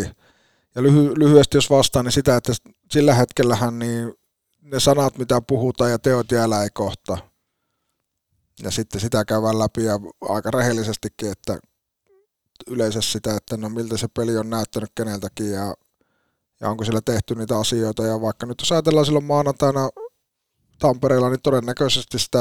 Ja 0.75 0.83
lyhy- 0.83 1.15
lyhyesti 1.19 1.57
jos 1.57 1.71
vastaan, 1.71 2.05
niin 2.05 2.13
sitä, 2.13 2.37
että 2.37 2.53
sillä 2.93 3.15
hetkellähän 3.15 3.79
niin 3.79 4.15
ne 4.63 4.81
sanat, 4.81 5.19
mitä 5.19 5.41
puhutaan 5.41 5.91
ja 5.91 5.99
teot 5.99 6.33
jäällä 6.33 6.63
ei 6.63 6.71
kohta. 6.75 7.19
Ja 8.63 8.71
sitten 8.71 9.01
sitä 9.01 9.25
käydään 9.25 9.59
läpi 9.59 9.85
ja 9.85 10.01
aika 10.21 10.51
rehellisestikin, 10.51 11.33
että 11.33 11.59
yleensä 12.67 13.01
sitä, 13.01 13.37
että 13.37 13.57
no 13.57 13.69
miltä 13.69 13.97
se 13.97 14.09
peli 14.17 14.37
on 14.37 14.51
näyttänyt 14.51 14.91
keneltäkin 14.95 15.51
ja 15.51 15.75
ja 16.61 16.71
onko 16.71 16.85
siellä 16.85 17.01
tehty 17.01 17.35
niitä 17.35 17.59
asioita. 17.59 18.07
Ja 18.07 18.21
vaikka 18.21 18.47
nyt 18.47 18.61
jos 18.61 18.73
ajatellaan 18.73 19.07
silloin 19.07 19.25
maanantaina 19.25 19.89
Tampereella, 20.79 21.31
niin 21.31 21.43
todennäköisesti 21.43 22.19
sitä 22.19 22.39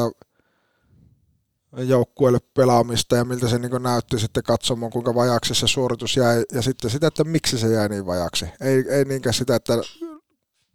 joukkueelle 1.77 2.39
pelaamista 2.53 3.15
ja 3.15 3.25
miltä 3.25 3.47
se 3.47 3.59
niin 3.59 3.83
näytti 3.83 4.19
sitten 4.19 4.43
katsomaan, 4.43 4.91
kuinka 4.91 5.15
vajaksi 5.15 5.55
se 5.55 5.67
suoritus 5.67 6.17
jäi 6.17 6.43
ja 6.53 6.61
sitten 6.61 6.91
sitä, 6.91 7.07
että 7.07 7.23
miksi 7.23 7.57
se 7.57 7.67
jäi 7.67 7.89
niin 7.89 8.05
vajaksi. 8.05 8.45
Ei, 8.61 8.85
ei 8.89 9.05
niinkään 9.05 9.33
sitä, 9.33 9.55
että 9.55 9.73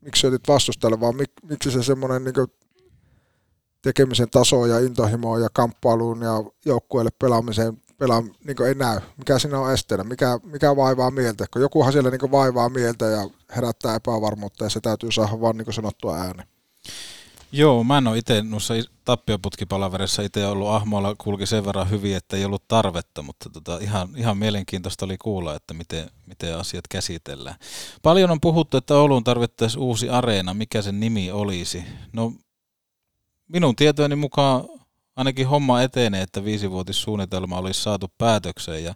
miksi 0.01 0.21
syötit 0.21 0.49
vastustajalle, 0.49 1.01
vaan 1.01 1.17
mik, 1.17 1.31
miksi 1.43 1.71
se 1.71 1.83
semmoinen 1.83 2.25
niin 2.25 2.35
tekemisen 3.83 4.31
taso 4.31 4.67
ja 4.67 4.79
intohimo 4.79 5.39
ja 5.39 5.49
kamppailuun 5.53 6.23
ja 6.23 6.33
joukkueelle 6.65 7.11
pelaamiseen 7.19 7.83
pelaa, 8.03 8.21
niin 8.21 8.62
ei 8.69 8.75
näy. 8.75 9.01
Mikä 9.17 9.38
siinä 9.38 9.59
on 9.59 9.73
esteenä? 9.73 10.05
Mikä, 10.05 10.38
mikä 10.45 10.77
vaivaa 10.77 11.11
mieltä? 11.11 11.47
Kun 11.53 11.62
jokuhan 11.62 11.93
siellä 11.93 12.11
niin 12.11 12.31
vaivaa 12.31 12.69
mieltä 12.69 13.05
ja 13.05 13.29
herättää 13.57 13.95
epävarmuutta 13.95 14.65
ja 14.65 14.71
se 14.71 14.81
täytyy 14.81 15.12
saada 15.12 15.41
vaan 15.41 15.57
niin 15.57 15.73
sanottua 15.73 16.17
ääni. 16.17 16.43
Joo, 17.53 17.85
mä 17.85 17.99
en 17.99 18.07
ole 18.07 18.19
itse 18.19 18.43
noissa 18.43 18.75
tappioputkipalaverissa 19.05 20.23
itse 20.23 20.47
ollut 20.47 20.69
ahmoilla 20.69 21.15
kulki 21.19 21.47
sen 21.47 21.65
verran 21.65 21.91
hyvin, 21.91 22.17
että 22.17 22.37
ei 22.37 22.45
ollut 22.45 22.69
tarvetta, 22.69 23.23
mutta 23.23 23.51
tota, 23.51 23.79
ihan, 23.79 24.09
ihan 24.17 24.38
mielenkiintoista 24.38 25.05
oli 25.05 25.19
kuulla, 25.19 25.55
että 25.55 25.75
miten, 25.75 26.11
miten 26.27 26.59
asiat 26.59 26.88
käsitellään. 26.88 27.57
Paljon 28.03 28.31
on 28.31 28.41
puhuttu, 28.41 28.77
että 28.77 28.95
Ouluun 28.95 29.25
tarvittaisiin 29.25 29.83
uusi 29.83 30.09
areena, 30.09 30.55
mikä 30.55 30.83
sen 30.83 31.01
nimi 31.01 31.31
olisi. 31.31 31.85
No 32.12 32.33
minun 33.49 33.77
tietojeni 33.77 34.17
mukaan 34.17 34.65
ainakin 35.16 35.48
homma 35.48 35.83
etenee, 35.83 36.22
että 36.22 36.44
viisivuotissuunnitelma 36.44 37.59
olisi 37.59 37.83
saatu 37.83 38.12
päätökseen 38.18 38.85
ja 38.85 38.94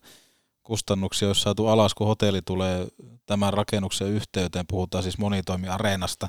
kustannuksia 0.63 1.29
olisi 1.29 1.41
saatu 1.41 1.67
alas, 1.67 1.95
kun 1.95 2.07
hotelli 2.07 2.43
tulee 2.43 2.87
tämän 3.27 3.53
rakennuksen 3.53 4.09
yhteyteen. 4.09 4.67
Puhutaan 4.67 5.03
siis 5.03 5.19
monitoimiareenasta, 5.19 6.29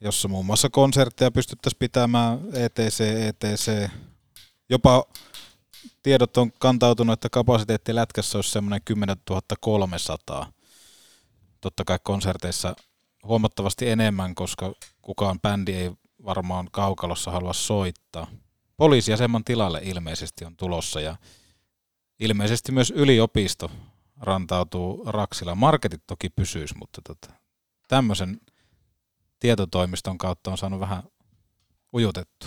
jossa 0.00 0.28
muun 0.28 0.46
muassa 0.46 0.70
konsertteja 0.70 1.30
pystyttäisiin 1.30 1.78
pitämään, 1.78 2.40
ETC, 2.52 3.00
ETC. 3.00 3.90
Jopa 4.68 5.04
tiedot 6.02 6.36
on 6.36 6.52
kantautunut, 6.58 7.12
että 7.12 7.28
kapasiteetti 7.28 7.94
lätkässä 7.94 8.38
olisi 8.38 8.50
semmoinen 8.50 8.80
10 8.84 9.16
300. 9.60 10.52
Totta 11.60 11.84
kai 11.84 11.98
konserteissa 12.02 12.76
huomattavasti 13.24 13.88
enemmän, 13.88 14.34
koska 14.34 14.72
kukaan 15.02 15.40
bändi 15.40 15.72
ei 15.72 15.90
varmaan 16.24 16.68
kaukalossa 16.70 17.30
halua 17.30 17.52
soittaa 17.52 18.26
poliisiaseman 18.78 19.44
tilalle 19.44 19.80
ilmeisesti 19.82 20.44
on 20.44 20.56
tulossa 20.56 21.00
ja 21.00 21.16
ilmeisesti 22.20 22.72
myös 22.72 22.90
yliopisto 22.90 23.70
rantautuu 24.20 25.04
Raksilla. 25.06 25.54
Marketit 25.54 26.02
toki 26.06 26.30
pysyisi, 26.30 26.74
mutta 26.78 27.02
tota, 27.04 27.30
tämmöisen 27.88 28.40
tietotoimiston 29.38 30.18
kautta 30.18 30.50
on 30.50 30.58
saanut 30.58 30.80
vähän 30.80 31.02
ujutettu. 31.94 32.46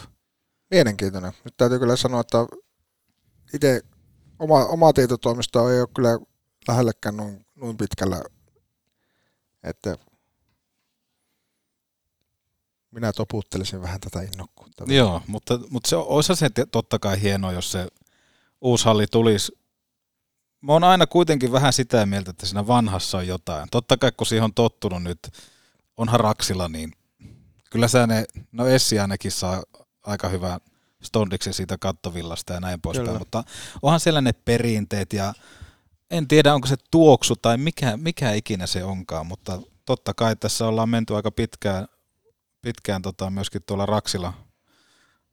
Mielenkiintoinen. 0.71 1.33
Nyt 1.43 1.53
täytyy 1.57 1.79
kyllä 1.79 1.95
sanoa, 1.95 2.21
että 2.21 2.37
itse 3.53 3.81
oma, 4.39 4.65
oma 4.65 4.93
tietotoimisto 4.93 5.69
ei 5.69 5.79
ole 5.79 5.89
kyllä 5.95 6.19
lähellekään 6.67 7.17
noin, 7.17 7.45
noin 7.55 7.77
pitkällä, 7.77 8.23
että 9.63 9.97
minä 12.91 13.13
toputtelisin 13.13 13.81
vähän 13.81 13.99
tätä 13.99 14.21
innokkuutta. 14.21 14.83
Joo, 14.87 15.21
mutta, 15.27 15.59
mutta 15.69 15.89
se 15.89 15.95
olisi 15.95 16.35
se 16.35 16.49
totta 16.71 16.99
kai 16.99 17.21
hienoa, 17.21 17.51
jos 17.51 17.71
se 17.71 17.87
uusi 18.61 18.85
halli 18.85 19.07
tulisi. 19.07 19.51
Mä 20.61 20.73
oon 20.73 20.83
aina 20.83 21.07
kuitenkin 21.07 21.51
vähän 21.51 21.73
sitä 21.73 22.05
mieltä, 22.05 22.31
että 22.31 22.45
siinä 22.45 22.67
vanhassa 22.67 23.17
on 23.17 23.27
jotain. 23.27 23.67
Totta 23.71 23.97
kai 23.97 24.11
kun 24.11 24.27
siihen 24.27 24.43
on 24.43 24.53
tottunut 24.53 25.03
nyt, 25.03 25.19
onhan 25.97 26.19
Raksilla, 26.19 26.69
niin 26.69 26.91
kyllä 27.69 27.87
sä 27.87 28.07
ne, 28.07 28.25
no 28.51 28.67
Essi 28.67 28.99
ainakin 28.99 29.31
saa 29.31 29.63
aika 30.03 30.29
hyvää 30.29 30.59
stondiksi 31.03 31.53
siitä 31.53 31.77
kattovillasta 31.77 32.53
ja 32.53 32.59
näin 32.59 32.81
poispäin, 32.81 33.17
mutta 33.17 33.43
onhan 33.81 33.99
siellä 33.99 34.21
ne 34.21 34.33
perinteet 34.33 35.13
ja 35.13 35.33
en 36.11 36.27
tiedä 36.27 36.53
onko 36.53 36.67
se 36.67 36.75
tuoksu 36.91 37.35
tai 37.35 37.57
mikä, 37.57 37.97
mikä 37.97 38.31
ikinä 38.31 38.67
se 38.67 38.83
onkaan, 38.83 39.25
mutta 39.25 39.61
totta 39.85 40.13
kai 40.13 40.35
tässä 40.35 40.67
ollaan 40.67 40.89
menty 40.89 41.15
aika 41.15 41.31
pitkään 41.31 41.87
pitkään 42.61 43.01
tota, 43.01 43.29
myöskin 43.29 43.61
tuolla 43.65 43.85
Raksilla 43.85 44.33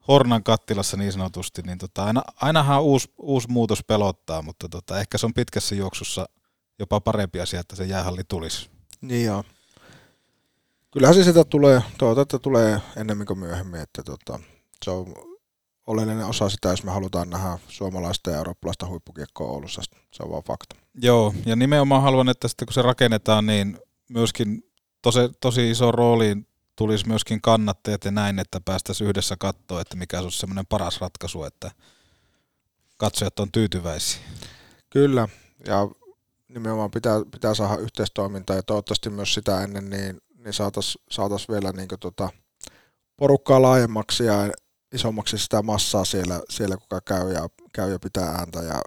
Hornan 0.08 0.42
kattilassa 0.42 0.96
niin 0.96 1.12
sanotusti, 1.12 1.62
niin 1.62 1.78
tota, 1.78 2.04
aina, 2.04 2.22
ainahan 2.36 2.82
uusi, 2.82 3.12
uusi 3.18 3.48
muutos 3.50 3.84
pelottaa, 3.84 4.42
mutta 4.42 4.68
tota, 4.68 5.00
ehkä 5.00 5.18
se 5.18 5.26
on 5.26 5.34
pitkässä 5.34 5.74
juoksussa 5.74 6.28
jopa 6.78 7.00
parempi 7.00 7.40
asia, 7.40 7.60
että 7.60 7.76
se 7.76 7.84
jäähalli 7.84 8.22
tulisi. 8.28 8.70
Niin 9.00 9.26
joo. 9.26 9.44
Kyllähän 10.90 11.14
se 11.14 11.24
sitä 11.24 11.44
tulee, 11.44 11.82
tuota, 11.98 12.20
että 12.20 12.38
tulee 12.38 12.80
ennemmin 12.96 13.26
kuin 13.26 13.38
myöhemmin, 13.38 13.80
että 13.80 14.02
tota, 14.02 14.40
se 14.84 14.90
on 14.90 15.14
oleellinen 15.86 16.26
osa 16.26 16.48
sitä, 16.48 16.68
jos 16.68 16.84
me 16.84 16.90
halutaan 16.90 17.30
nähdä 17.30 17.58
suomalaista 17.68 18.30
ja 18.30 18.36
eurooppalaista 18.36 18.86
huippukiekkoa 18.86 19.50
Oulussa. 19.50 19.82
Se 20.12 20.22
on 20.22 20.30
vaan 20.30 20.42
fakta. 20.42 20.76
Joo, 21.02 21.34
ja 21.46 21.56
nimenomaan 21.56 22.02
haluan, 22.02 22.28
että 22.28 22.48
sitten 22.48 22.66
kun 22.66 22.74
se 22.74 22.82
rakennetaan, 22.82 23.46
niin 23.46 23.78
myöskin 24.08 24.62
tosi, 25.02 25.20
tosi 25.40 25.70
iso 25.70 25.92
rooliin 25.92 26.47
tulisi 26.78 27.08
myöskin 27.08 27.40
kannattajat 27.40 28.04
ja 28.04 28.10
näin, 28.10 28.38
että 28.38 28.60
päästäisiin 28.64 29.08
yhdessä 29.08 29.36
katsoa, 29.38 29.80
että 29.80 29.96
mikä 29.96 30.20
olisi 30.20 30.38
semmoinen 30.38 30.66
paras 30.66 31.00
ratkaisu, 31.00 31.44
että 31.44 31.70
katsojat 32.96 33.40
on 33.40 33.52
tyytyväisiä. 33.52 34.20
Kyllä, 34.90 35.28
ja 35.66 35.88
nimenomaan 36.48 36.90
pitää, 36.90 37.20
pitää 37.30 37.54
saada 37.54 37.76
yhteistoimintaa 37.76 38.56
ja 38.56 38.62
toivottavasti 38.62 39.10
myös 39.10 39.34
sitä 39.34 39.62
ennen 39.62 39.90
niin, 39.90 40.20
niin 40.44 40.52
saataisiin 40.52 41.04
saatais 41.10 41.48
vielä 41.48 41.72
niin 41.72 41.88
tota, 42.00 42.30
porukkaa 43.16 43.62
laajemmaksi 43.62 44.24
ja 44.24 44.34
isommaksi 44.92 45.38
sitä 45.38 45.62
massaa 45.62 46.04
siellä, 46.04 46.40
siellä 46.50 46.76
kuka 46.76 47.00
käy 47.00 47.32
ja, 47.32 47.48
käy 47.72 47.92
ja 47.92 47.98
pitää 47.98 48.28
ääntä 48.28 48.62
ja 48.62 48.82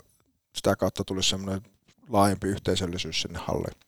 sitä 0.56 0.75
kautta 0.75 1.04
tulisi 1.04 1.30
semmoinen 1.30 1.62
laajempi 2.10 2.47
yhteisöllisyys 2.47 3.21
sinne 3.21 3.39
halliin. 3.39 3.80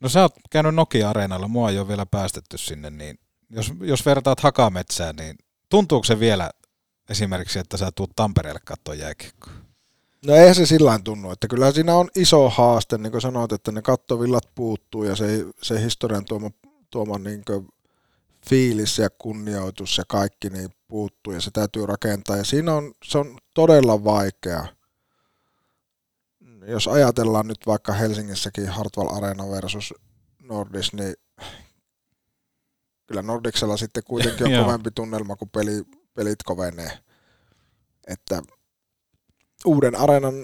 No 0.00 0.08
sä 0.08 0.22
oot 0.22 0.34
käynyt 0.50 0.74
Nokia-areenalla, 0.74 1.48
mua 1.48 1.70
ei 1.70 1.78
ole 1.78 1.88
vielä 1.88 2.06
päästetty 2.06 2.58
sinne, 2.58 2.90
niin 2.90 3.18
jos, 3.50 3.72
jos 3.80 4.06
vertaat 4.06 4.40
hakametsään, 4.40 5.16
niin 5.16 5.36
tuntuuko 5.68 6.04
se 6.04 6.20
vielä 6.20 6.50
esimerkiksi, 7.08 7.58
että 7.58 7.76
sä 7.76 7.90
tuut 7.94 8.10
Tampereelle 8.16 8.60
katsoa 8.64 8.94
jääkiekkoa? 8.94 9.52
No 10.26 10.34
eihän 10.34 10.54
se 10.54 10.66
sillä 10.66 11.00
tunnu, 11.04 11.30
että 11.30 11.48
kyllä 11.48 11.72
siinä 11.72 11.94
on 11.94 12.08
iso 12.16 12.50
haaste, 12.50 12.98
niin 12.98 13.12
kuin 13.12 13.20
sanoit, 13.20 13.52
että 13.52 13.72
ne 13.72 13.82
kattovillat 13.82 14.54
puuttuu 14.54 15.04
ja 15.04 15.16
se, 15.16 15.46
se 15.62 15.82
historian 15.82 16.24
tuoma, 16.24 16.50
tuoma 16.90 17.18
niin 17.18 17.42
fiilis 18.48 18.98
ja 18.98 19.10
kunnioitus 19.10 19.98
ja 19.98 20.04
kaikki 20.08 20.50
niin 20.50 20.70
puuttuu 20.88 21.32
ja 21.32 21.40
se 21.40 21.50
täytyy 21.50 21.86
rakentaa 21.86 22.36
ja 22.36 22.44
siinä 22.44 22.74
on, 22.74 22.92
se 23.04 23.18
on 23.18 23.38
todella 23.54 24.04
vaikea. 24.04 24.66
Jos 26.66 26.88
ajatellaan 26.88 27.46
nyt 27.46 27.66
vaikka 27.66 27.92
Helsingissäkin 27.92 28.68
Hartwall 28.68 29.16
Arena 29.16 29.50
versus 29.50 29.94
Nordis, 30.42 30.92
niin 30.92 31.14
kyllä 33.10 33.22
Nordiksella 33.22 33.76
sitten 33.76 34.04
kuitenkin 34.04 34.46
on 34.46 34.64
kovempi 34.64 34.90
tunnelma, 34.90 35.36
kun 35.36 35.48
peli, 35.48 35.82
pelit 36.14 36.42
kovenee. 36.44 36.98
Että 38.06 38.42
uuden 39.64 39.96
areenan 39.96 40.34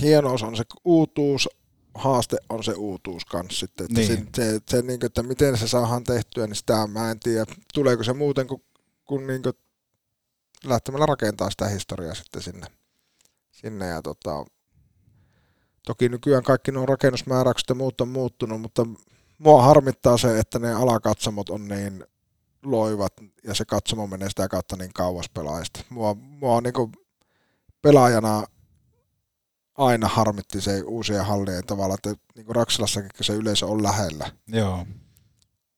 hienous 0.00 0.42
on 0.42 0.56
se 0.56 0.64
uutuus, 0.84 1.48
haaste 1.94 2.36
on 2.48 2.64
se 2.64 2.72
uutuus 2.72 3.24
kanssa 3.24 3.60
sitten. 3.60 3.84
Että 3.84 4.00
niin. 4.00 4.28
se, 4.36 4.52
se, 4.52 4.60
se 4.70 4.82
niin 4.82 5.00
kuin, 5.00 5.06
että 5.06 5.22
miten 5.22 5.58
se 5.58 5.68
saadaan 5.68 6.04
tehtyä, 6.04 6.46
niin 6.46 6.56
sitä 6.56 6.86
mä 6.86 7.10
en 7.10 7.20
tiedä. 7.20 7.46
Tuleeko 7.74 8.02
se 8.02 8.12
muuten 8.12 8.46
kuin, 8.46 8.64
kuin, 9.04 9.26
niin 9.26 9.42
kuin 9.42 9.54
lähtemällä 10.64 11.06
rakentaa 11.06 11.50
sitä 11.50 11.68
historiaa 11.68 12.14
sitten 12.14 12.42
sinne. 12.42 12.66
sinne 13.50 13.86
ja 13.86 14.02
tota, 14.02 14.44
toki 15.86 16.08
nykyään 16.08 16.44
kaikki 16.44 16.72
nuo 16.72 16.86
rakennusmääräykset 16.86 17.68
ja 17.68 17.74
muut 17.74 18.00
on 18.00 18.08
muuttunut, 18.08 18.60
mutta 18.60 18.86
mua 19.38 19.62
harmittaa 19.62 20.18
se, 20.18 20.38
että 20.38 20.58
ne 20.58 20.74
alakatsomot 20.74 21.50
on 21.50 21.68
niin 21.68 22.04
loivat 22.64 23.12
ja 23.44 23.54
se 23.54 23.64
katsomo 23.64 24.06
menee 24.06 24.28
sitä 24.28 24.48
kautta 24.48 24.76
niin 24.76 24.92
kauas 24.92 25.28
pelaajista. 25.28 25.80
Mua, 25.90 26.14
mua 26.14 26.56
on 26.56 26.62
niin 26.62 26.92
pelaajana 27.82 28.44
aina 29.74 30.08
harmitti 30.08 30.60
se 30.60 30.82
uusien 30.82 31.24
hallien 31.24 31.66
tavalla, 31.66 31.94
että 31.94 32.14
niin 32.34 32.46
kuin 32.46 32.56
Raksilassakin 32.56 33.10
se 33.20 33.32
yleisö 33.32 33.66
on 33.66 33.82
lähellä. 33.82 34.32
Joo. 34.48 34.86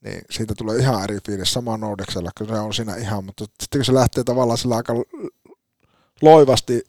Niin 0.00 0.22
siitä 0.30 0.54
tulee 0.54 0.76
ihan 0.76 1.04
eri 1.04 1.18
fiilis 1.26 1.52
sama 1.52 1.76
Nordeksella, 1.76 2.30
kun 2.38 2.46
se 2.46 2.52
on 2.52 2.74
siinä 2.74 2.96
ihan, 2.96 3.24
mutta 3.24 3.44
sitten 3.44 3.78
kun 3.78 3.84
se 3.84 3.94
lähtee 3.94 4.24
tavallaan 4.24 4.58
sillä 4.58 4.76
aika 4.76 4.94
loivasti, 6.22 6.82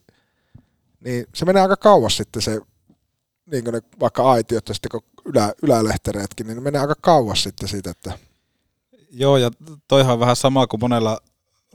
niin 1.00 1.26
se 1.34 1.44
menee 1.44 1.62
aika 1.62 1.76
kauas 1.76 2.16
sitten 2.16 2.42
se, 2.42 2.60
niin 3.50 3.64
kuin 3.64 3.74
ne 3.74 3.80
vaikka 4.00 4.30
aitiot 4.30 4.68
ja 4.68 4.74
sitten 4.74 4.90
kun 4.90 5.02
ylä, 5.28 5.52
ylälehtereetkin, 5.62 6.46
niin 6.46 6.56
ne 6.56 6.60
menee 6.60 6.80
aika 6.80 6.94
kauas 7.00 7.42
sitten 7.42 7.68
siitä, 7.68 7.90
että... 7.90 8.18
Joo, 9.10 9.36
ja 9.36 9.50
toihan 9.88 10.12
on 10.12 10.20
vähän 10.20 10.36
sama 10.36 10.66
kuin 10.66 10.80
monella 10.80 11.18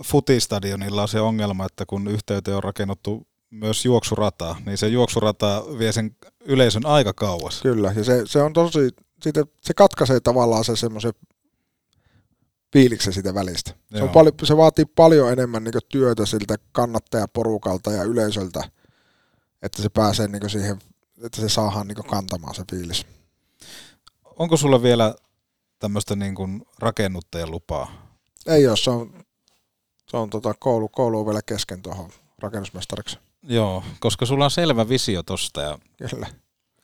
futistadionilla 0.04 1.02
on 1.02 1.08
se 1.08 1.22
ongelma, 1.22 1.66
että 1.66 1.86
kun 1.86 2.08
yhteyteen 2.08 2.58
on 2.58 2.64
rakennettu 2.64 3.28
myös 3.50 3.86
juoksurata, 3.86 4.56
niin 4.66 4.78
se 4.78 4.88
juoksurata 4.88 5.64
vie 5.80 5.92
sen 5.92 6.16
yleisön 6.46 6.86
aika 6.86 7.14
kauas. 7.14 7.62
Kyllä, 7.62 7.94
ja 7.96 8.04
se, 8.04 8.22
se 8.26 8.42
on 8.42 8.54
tosi, 8.54 8.90
siitä, 9.22 9.44
se 9.62 9.74
katkaisee 9.74 10.20
tavallaan 10.20 10.64
se 10.64 10.76
semmoisen 10.76 11.14
fiiliksen 12.74 13.14
siitä 13.14 13.34
välistä. 13.34 13.72
Se, 13.96 14.04
on 14.04 14.10
paljon, 14.10 14.34
se 14.44 14.58
vaatii 14.58 14.86
paljon 14.86 15.32
enemmän 15.32 15.64
niin 15.64 15.74
työtä 15.90 16.26
siltä 16.26 16.56
kannattajaporukalta 16.72 17.92
ja 17.92 18.04
yleisöltä, 18.04 18.64
että 19.62 19.82
se 19.82 19.90
pääsee 19.90 20.28
niin 20.28 20.50
siihen, 20.50 20.80
että 21.24 21.42
se 21.42 21.50
saadaan 21.50 21.88
niin 21.88 22.10
kantamaan 22.10 22.56
se 22.56 22.64
fiilis. 22.72 23.06
Onko 24.40 24.58
sulla 24.58 24.84
vielä 24.84 25.16
tämmöistä 25.80 26.16
niin 26.16 26.36
kuin 26.36 26.66
rakennuttajan 26.80 27.52
lupaa? 27.52 27.92
Ei 28.48 28.68
ole, 28.68 28.78
se 28.78 28.90
on, 28.90 29.24
se 30.10 30.18
on 30.18 30.30
tota 30.30 30.54
koulu, 30.54 30.90
koulu 30.90 31.20
on 31.20 31.26
vielä 31.26 31.42
kesken 31.46 31.82
tuohon 31.82 32.12
rakennusmestariksi. 32.40 33.20
Joo, 33.44 33.84
koska 34.00 34.26
sulla 34.26 34.46
on 34.46 34.52
selvä 34.52 34.90
visio 34.90 35.24
tosta 35.24 35.62
ja 35.62 35.80
Kyllä. 36.10 36.28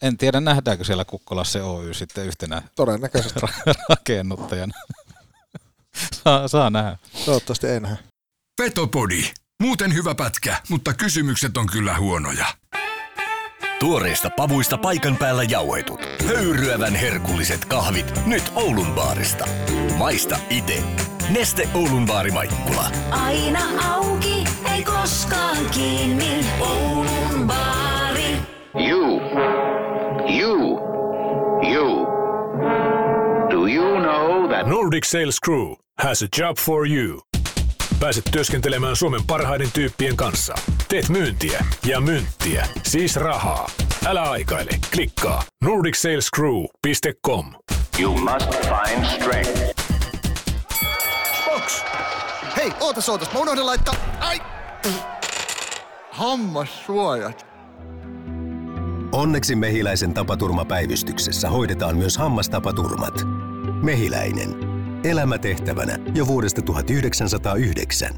en 0.02 0.18
tiedä 0.18 0.40
nähdäänkö 0.40 0.84
siellä 0.84 1.06
Kukkolassa 1.06 1.66
Oy 1.66 1.94
sitten 1.94 2.26
yhtenä 2.26 2.62
Todennäköisesti. 2.76 3.40
rakennuttajana. 3.90 4.74
saa, 6.24 6.48
saa 6.48 6.70
nähdä. 6.70 6.98
Toivottavasti 7.26 7.68
ei 7.68 7.80
nähdä. 7.80 7.98
Petopodi. 8.58 9.24
Muuten 9.62 9.94
hyvä 9.94 10.16
pätkä, 10.16 10.62
mutta 10.70 10.94
kysymykset 10.94 11.58
on 11.58 11.68
kyllä 11.68 11.98
huonoja. 11.98 12.46
Tuoreista 13.80 14.30
pavuista 14.36 14.78
paikan 14.78 15.18
päällä 15.18 15.44
jauhetut. 15.44 16.00
Höyryävän 16.28 16.96
herkulliset 16.96 17.66
kahvit 17.66 18.26
nyt 18.26 18.52
Oulun 18.56 18.92
baarista. 18.92 19.48
Maista 19.98 20.38
ite. 20.50 20.84
Neste 21.30 21.70
Oulun 21.74 22.06
baari 22.06 22.32
Maikkula. 22.32 22.92
Aina 23.12 23.60
auki, 23.96 24.44
ei 24.76 24.84
koskaan 24.84 25.58
kiinni. 25.72 26.46
Oulun 26.60 27.48
baari. 27.48 28.36
You. 28.90 29.22
You. 30.40 30.80
You. 31.74 32.08
Do 33.52 33.68
you 33.68 34.00
know 34.00 34.50
that 34.50 34.68
Nordic 34.68 35.06
Sales 35.06 35.40
Crew 35.46 35.76
has 36.00 36.22
a 36.22 36.28
job 36.42 36.58
for 36.58 36.88
you. 36.88 37.22
Pääset 38.00 38.24
työskentelemään 38.32 38.96
Suomen 38.96 39.22
parhaiden 39.28 39.72
tyyppien 39.74 40.16
kanssa. 40.16 40.56
Teet 40.88 41.10
myyntiä 41.10 41.66
ja 41.86 42.02
myyntiä, 42.02 42.68
siis 42.84 43.16
rahaa. 43.16 43.70
Älä 44.06 44.22
aikaile, 44.22 44.72
klikkaa 44.94 45.44
nordicsalescrew.com. 45.64 47.54
you 48.00 48.18
must 48.18 48.52
find 48.52 49.06
strength? 49.06 49.86
Box! 51.46 51.84
Hei, 52.58 52.72
ootas, 52.80 53.10
ootas, 53.10 53.34
mä 53.34 53.40
unohdin 53.40 53.66
laittaa... 53.66 53.96
Ai! 54.20 54.40
Hammassuojat. 56.12 57.46
Onneksi 59.12 59.56
Mehiläisen 59.56 60.14
tapaturmapäivystyksessä 60.14 61.50
hoidetaan 61.50 61.98
myös 61.98 62.18
hammastapaturmat. 62.18 63.14
Mehiläinen. 63.84 64.69
Elämätehtävänä 65.04 66.00
jo 66.16 66.28
vuodesta 66.28 66.62
1909. 66.62 68.16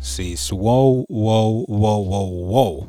Siis 0.00 0.52
wow, 0.52 1.02
wow, 1.12 1.64
wow, 1.70 2.08
wow, 2.08 2.30
wow. 2.50 2.88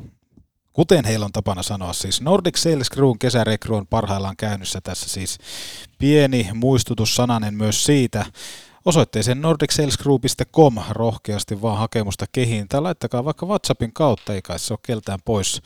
Kuten 0.72 1.04
heillä 1.04 1.24
on 1.24 1.32
tapana 1.32 1.62
sanoa, 1.62 1.92
siis 1.92 2.20
Nordic 2.20 2.56
Sales 2.56 2.90
Crewn 2.90 3.18
kesärekry 3.18 3.76
on 3.76 3.86
parhaillaan 3.86 4.36
käynnissä 4.36 4.80
tässä 4.80 5.08
siis 5.08 5.38
pieni 5.98 6.48
muistutus 6.54 7.14
sananen 7.14 7.54
myös 7.54 7.84
siitä, 7.84 8.24
osoitteeseen 8.84 9.40
nordicsalescrew.com 9.40 10.74
rohkeasti 10.90 11.62
vaan 11.62 11.78
hakemusta 11.78 12.26
kehiin 12.32 12.68
tai 12.68 12.80
laittakaa 12.80 13.24
vaikka 13.24 13.46
WhatsAppin 13.46 13.92
kautta, 13.92 14.34
ei 14.34 14.42
kai 14.42 14.58
se 14.58 14.72
ole 14.72 14.78
keltään 14.82 15.18
pois. 15.24 15.62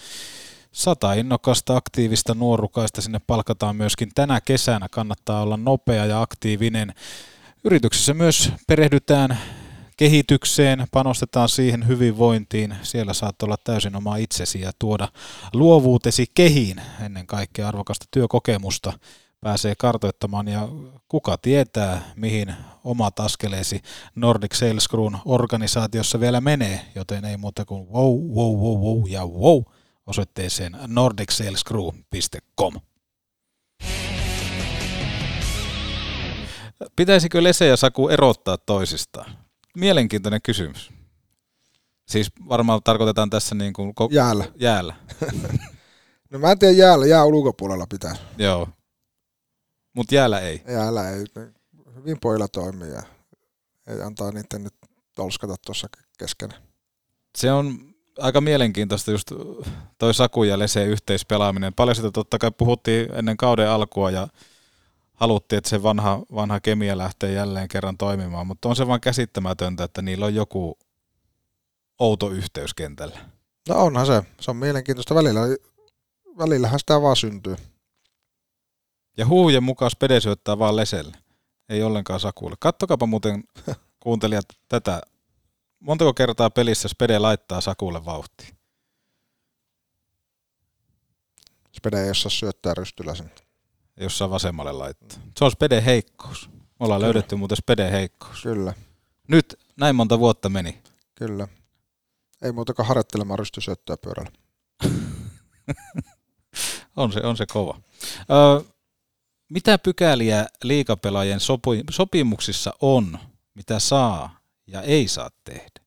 Sata 0.73 1.13
innokasta 1.13 1.77
aktiivista 1.77 2.35
nuorukaista 2.35 3.01
sinne 3.01 3.21
palkataan 3.27 3.77
myöskin 3.77 4.11
tänä 4.15 4.41
kesänä. 4.41 4.87
Kannattaa 4.91 5.43
olla 5.43 5.57
nopea 5.57 6.07
ja 6.07 6.23
aktiivinen. 6.23 6.95
Yrityksessä 7.65 8.15
myös 8.15 8.53
perehdytään 8.67 9.39
kehitykseen, 9.97 10.87
panostetaan 10.93 11.49
siihen 11.49 11.87
hyvinvointiin. 11.87 12.77
Siellä 12.83 13.15
saat 13.15 13.43
olla 13.43 13.57
täysin 13.65 13.97
oma 13.97 14.17
itsesi 14.17 14.61
ja 14.61 14.73
tuoda 14.79 15.09
luovuutesi 15.53 16.27
kehiin. 16.35 16.81
Ennen 17.05 17.27
kaikkea 17.27 17.69
arvokasta 17.69 18.07
työkokemusta 18.11 18.93
pääsee 19.41 19.75
kartoittamaan 19.79 20.49
ja 20.49 20.69
kuka 21.09 21.39
tietää, 21.39 22.13
mihin 22.17 22.55
omat 22.85 23.21
askeleesi 23.21 23.83
Nordic 24.15 24.55
Sales 24.55 24.89
Crewn 24.89 25.19
organisaatiossa 25.25 26.21
vielä 26.21 26.41
menee, 26.41 26.81
joten 26.95 27.25
ei 27.25 27.37
muuta 27.37 27.65
kuin 27.65 27.89
wow, 27.89 28.19
wow, 28.35 28.57
wow, 28.57 28.79
wow 28.81 29.09
ja 29.09 29.27
wow 29.27 29.63
osoitteeseen 30.07 30.77
nordicsalescrew.com. 30.87 32.75
Pitäisikö 36.97 37.43
Lese 37.43 37.67
ja 37.67 37.77
Saku 37.77 38.09
erottaa 38.09 38.59
toisistaan? 38.59 39.39
Mielenkiintoinen 39.77 40.43
kysymys. 40.43 40.91
Siis 42.09 42.31
varmaan 42.49 42.81
tarkoitetaan 42.85 43.31
tässä 43.31 43.55
niin 43.55 43.73
kuin... 43.73 43.91
Ko- 43.91 44.09
Jäällä. 44.11 44.45
Jäällä. 44.57 44.95
No 46.31 46.39
mä 46.39 46.53
en 46.53 46.59
tiedä 46.59 46.75
jäällä, 46.75 47.07
jää 47.07 47.25
ulkopuolella 47.25 47.87
pitää. 47.87 48.17
Joo. 48.39 48.69
Mutta 49.95 50.15
jäällä 50.15 50.41
ei. 50.41 50.63
Jäällä 50.69 51.11
ei, 51.11 51.25
hyvin 51.95 52.21
pojilla 52.21 52.49
toimii 52.49 52.91
ja 52.91 53.03
ei 53.87 54.03
antaa 54.03 54.31
niiden 54.31 54.65
nyt 54.65 54.75
tolskata 55.15 55.55
tuossa 55.67 55.89
kesken. 56.19 56.55
Se 57.39 57.53
on 57.53 57.95
aika 58.19 58.41
mielenkiintoista 58.41 59.11
just 59.11 59.33
toi 59.99 60.15
Saku 60.15 60.45
ja 60.45 60.59
Lese 60.59 60.85
yhteispelaaminen. 60.85 61.75
Paljon 61.75 61.97
sitä 61.97 62.11
totta 62.11 62.39
kai 62.39 62.51
puhuttiin 62.51 63.15
ennen 63.15 63.37
kauden 63.37 63.71
alkua 63.71 64.11
ja 64.11 64.29
haluttiin, 65.15 65.59
että 65.59 65.71
se 65.71 65.83
vanha, 65.83 66.21
vanha 66.35 66.61
kemia 66.61 66.99
lähtee 66.99 67.33
jälleen 67.33 67.69
kerran 67.69 67.99
toimimaan, 67.99 68.47
mutta 68.47 68.69
on 68.69 68.77
se 68.77 68.87
vaan 68.87 69.01
käsittämätöntä, 69.01 69.85
että 69.85 70.03
niillä 70.03 70.27
on 70.27 70.35
joku 70.35 70.79
outo 71.99 72.31
yhteys 72.31 72.75
kentällä. 72.75 73.19
No 73.69 73.75
onhan 73.75 74.07
se, 74.07 74.23
se 74.41 74.51
on 74.51 74.57
mielenkiintoista 74.57 75.15
välillä. 75.15 75.41
Välillähän 76.39 76.79
sitä 76.79 77.03
vaan 77.03 77.17
syntyy. 77.17 77.57
Ja 79.17 79.27
huujen 79.27 79.63
mukaan 79.63 79.91
Spede 79.91 80.21
syöttää 80.21 80.59
vaan 80.59 80.77
Leselle. 80.77 81.17
Ei 81.69 81.83
ollenkaan 81.83 82.21
Sakulle. 82.21 82.57
Kattokapa 82.61 83.07
muuten 83.07 83.45
kuuntelijat 84.03 84.45
tätä. 84.69 85.03
Montako 85.81 86.15
kertaa 86.15 86.51
pelissä 86.51 86.89
Spede 86.89 87.19
laittaa 87.19 87.61
Sakulle 87.61 88.05
vauhtia? 88.05 88.55
Spede 91.73 92.05
ei 92.05 92.11
osaa 92.11 92.31
syöttää 92.31 92.75
rystyläsen. 92.75 93.31
Jossain 94.01 94.31
vasemmalle 94.31 94.73
laittaa. 94.73 95.19
Se 95.39 95.45
on 95.45 95.51
Spede 95.51 95.85
heikkous. 95.85 96.49
Me 96.49 96.55
ollaan 96.81 96.99
Kyllä. 96.99 97.07
löydetty 97.07 97.37
muuten 97.37 97.57
Spede 97.57 97.91
heikkous. 97.91 98.43
Kyllä, 98.43 98.75
Nyt 99.29 99.59
näin 99.77 99.97
monta 99.97 100.19
vuotta 100.19 100.49
meni. 100.49 100.83
kyllä. 101.15 101.49
Ei 102.43 102.53
muuta 102.53 102.75
kuin 102.75 102.87
harjoittelemaan 102.87 103.39
rystysyöttöä 103.39 103.97
pyörällä. 103.97 104.31
On 106.97 107.13
se, 107.13 107.21
on 107.21 107.37
se 107.37 107.47
kova. 107.47 107.81
Ö, 108.31 108.65
mitä 109.49 109.79
pykäliä 109.79 110.47
liikapelaajien 110.65 111.41
sopi, 111.41 111.85
sopimuksissa 111.91 112.73
on, 112.81 113.19
mitä 113.55 113.79
saa 113.79 114.41
ja 114.67 114.83
ei 114.83 115.09
saa 115.09 115.31
tehdä? 115.45 115.81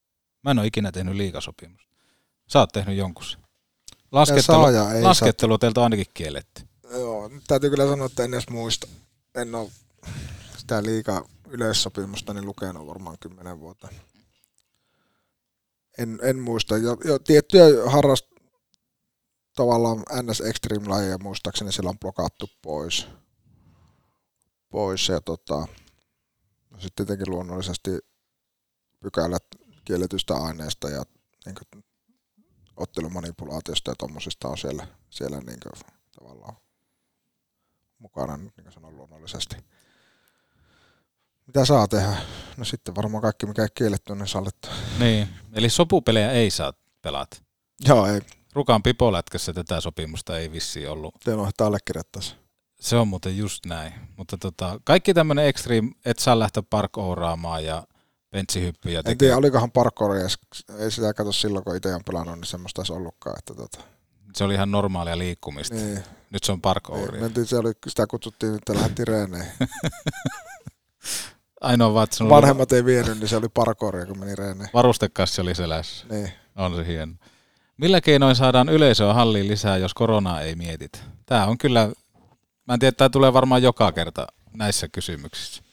Mä 0.43 0.51
en 0.51 0.59
ole 0.59 0.67
ikinä 0.67 0.91
tehnyt 0.91 1.15
liikasopimusta. 1.15 1.95
Sä 2.47 2.59
oot 2.59 2.69
tehnyt 2.73 2.97
jonkun 2.97 3.25
sen. 3.25 3.39
Laskettelu, 4.11 4.61
saa 4.61 4.71
ja 4.71 4.93
ei 4.93 5.01
laskettelu 5.03 5.57
teiltä 5.57 5.79
on 5.79 5.83
ainakin 5.83 6.05
kielletty. 6.13 6.64
Joo, 6.91 7.29
täytyy 7.47 7.69
kyllä 7.69 7.87
sanoa, 7.87 8.05
että 8.05 8.23
en 8.23 8.33
edes 8.33 8.49
muista. 8.49 8.87
En 9.35 9.55
ole 9.55 9.71
sitä 10.57 10.83
liikaa 10.83 11.25
yleissopimusta 11.47 12.33
niin 12.33 12.45
lukenut 12.45 12.87
varmaan 12.87 13.17
kymmenen 13.19 13.59
vuotta. 13.59 13.87
En, 15.97 16.19
en 16.23 16.39
muista. 16.39 16.77
Jo, 16.77 16.97
jo 17.05 17.19
tiettyjä 17.19 17.65
harrast 17.85 18.25
tavallaan 19.55 20.03
NS 20.23 20.41
Extreme-lajeja 20.41 21.17
muistaakseni 21.17 21.71
siellä 21.71 21.89
on 21.89 21.99
blokattu 21.99 22.49
pois. 22.61 23.07
Pois 24.69 25.09
ja 25.09 25.21
tota, 25.21 25.67
no 26.69 26.79
sitten 26.79 27.05
tietenkin 27.05 27.33
luonnollisesti 27.33 27.91
pykälät 28.99 29.43
kielletystä 29.85 30.35
aineesta 30.35 30.89
ja 30.89 31.03
niin 31.45 31.55
kuin, 31.55 31.83
ottelumanipulaatiosta 32.77 33.91
ja 33.91 33.95
tommosista 33.95 34.47
on 34.47 34.57
siellä, 34.57 34.87
siellä 35.09 35.39
niin 35.39 35.59
kuin, 35.63 35.93
tavallaan 36.19 36.55
mukana, 37.99 38.37
niin 38.37 38.51
kuin 38.63 38.71
sanon 38.71 38.97
luonnollisesti. 38.97 39.55
Mitä 41.47 41.65
saa 41.65 41.87
tehdä? 41.87 42.15
No 42.57 42.65
sitten 42.65 42.95
varmaan 42.95 43.21
kaikki, 43.21 43.45
mikä 43.45 43.61
ei 43.61 43.67
kielletty, 43.75 44.11
on 44.11 44.27
sallittu. 44.27 44.67
Niin, 44.99 45.29
eli 45.53 45.69
sopupelejä 45.69 46.31
ei 46.31 46.51
saa 46.51 46.73
pelata. 47.01 47.37
Joo, 47.87 48.05
ei. 48.05 48.21
Rukan 48.53 48.83
pipolätkässä 48.83 49.53
tätä 49.53 49.81
sopimusta 49.81 50.39
ei 50.39 50.51
vissi 50.51 50.87
ollut. 50.87 51.15
Te 51.23 51.33
unohtaa 51.33 51.67
allekirjoittaisi. 51.67 52.35
Se 52.79 52.95
on 52.95 53.07
muuten 53.07 53.37
just 53.37 53.65
näin. 53.65 53.93
Mutta 54.17 54.37
tota, 54.37 54.79
kaikki 54.83 55.13
tämmöinen 55.13 55.45
extreme, 55.45 55.91
et 56.05 56.19
saa 56.19 56.39
lähteä 56.39 56.63
parkouraamaan 56.69 57.65
ja 57.65 57.83
pentsihyppyjä 58.29 59.01
En 59.05 59.17
tiedä, 59.17 59.37
olikohan 59.37 59.71
parkouri 59.71 60.19
edes, 60.19 60.37
ei 60.77 60.91
sitä 60.91 61.13
katso 61.13 61.31
silloin, 61.31 61.65
kun 61.65 61.75
itse 61.75 61.95
on 61.95 62.01
pelannut, 62.05 62.35
niin 62.35 62.45
semmoista 62.45 62.81
olisi 62.81 62.93
ollutkaan. 62.93 63.35
Että 63.39 63.53
tota, 63.53 63.94
Se 64.35 64.43
oli 64.43 64.53
ihan 64.53 64.71
normaalia 64.71 65.17
liikkumista. 65.17 65.75
niin, 65.75 66.03
Nyt 66.29 66.43
se 66.43 66.51
on 66.51 66.61
parkouria. 66.61 67.11
niin, 67.11 67.21
mentiin, 67.21 67.45
se 67.45 67.57
oli, 67.57 67.71
sitä 67.87 68.07
kutsuttiin, 68.07 68.55
että 68.55 68.73
lähdettiin 68.73 69.07
reeneihin. 69.07 69.51
Ainoa 71.61 71.93
vaan, 71.93 72.03
että 72.03 72.15
sun 72.15 72.25
oli 72.27 72.31
Vanhemmat 72.35 72.71
ei 72.71 72.85
vienyt, 72.85 73.19
niin 73.19 73.27
se 73.27 73.37
oli 73.37 73.49
parkouria, 73.49 74.05
kun 74.05 74.19
meni 74.19 74.35
reeneihin. 74.35 74.69
varustekassi 74.73 75.41
oli 75.41 75.55
selässä. 75.55 76.05
Niin. 76.09 76.31
On 76.55 76.75
se 76.75 76.87
hieno. 76.87 77.13
Millä 77.77 78.01
keinoin 78.01 78.35
saadaan 78.35 78.69
yleisöä 78.69 79.13
halliin 79.13 79.47
lisää, 79.47 79.77
jos 79.77 79.93
koronaa 79.93 80.41
ei 80.41 80.55
mietitä? 80.55 80.99
Tämä 81.25 81.45
on 81.45 81.57
kyllä, 81.57 81.91
mä 82.67 82.73
en 82.73 82.79
tiedä, 82.79 82.91
tämä 82.91 83.09
tulee 83.09 83.33
varmaan 83.33 83.63
joka 83.63 83.91
kerta 83.91 84.27
näissä 84.53 84.87
kysymyksissä. 84.87 85.63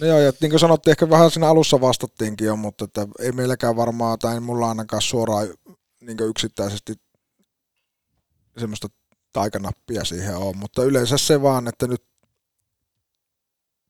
No 0.00 0.06
joo, 0.06 0.18
ja 0.18 0.32
niin 0.40 0.50
kuin 0.50 0.60
sanottiin, 0.60 0.92
ehkä 0.92 1.10
vähän 1.10 1.30
siinä 1.30 1.48
alussa 1.48 1.80
vastattiinkin 1.80 2.46
jo, 2.46 2.56
mutta 2.56 2.84
että 2.84 3.06
ei 3.18 3.32
meilläkään 3.32 3.76
varmaan, 3.76 4.18
tai 4.18 4.40
mulla 4.40 4.68
ainakaan 4.68 5.02
suoraan 5.02 5.48
niin 6.00 6.18
yksittäisesti 6.20 6.94
semmoista 8.58 8.88
taikanappia 9.32 10.04
siihen 10.04 10.36
on, 10.36 10.56
mutta 10.56 10.84
yleensä 10.84 11.18
se 11.18 11.42
vaan, 11.42 11.68
että 11.68 11.86
nyt 11.86 12.04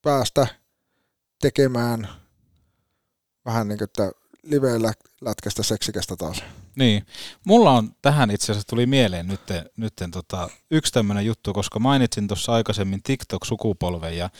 päästä 0.03 0.47
tekemään 1.41 2.09
vähän 3.45 3.69
niin 3.69 3.79
kuin, 3.79 3.85
että 3.85 4.13
live-lätkästä 4.43 5.63
seksikästä 5.63 6.17
taas. 6.17 6.43
Niin, 6.77 7.07
mulla 7.45 7.71
on 7.71 7.97
tähän 8.03 8.31
itse 8.31 8.53
asiassa 8.53 8.69
tuli 8.69 8.87
mieleen 8.87 9.29
nyt, 9.29 9.41
nytten 9.77 10.11
tota, 10.11 10.51
yksi 10.71 10.93
tämmöinen 10.93 11.27
juttu, 11.27 11.53
koska 11.53 11.79
mainitsin 11.79 12.29
tuossa 12.29 12.53
aikaisemmin 12.53 13.03
TikTok-sukupolven 13.03 14.17
ja 14.17 14.31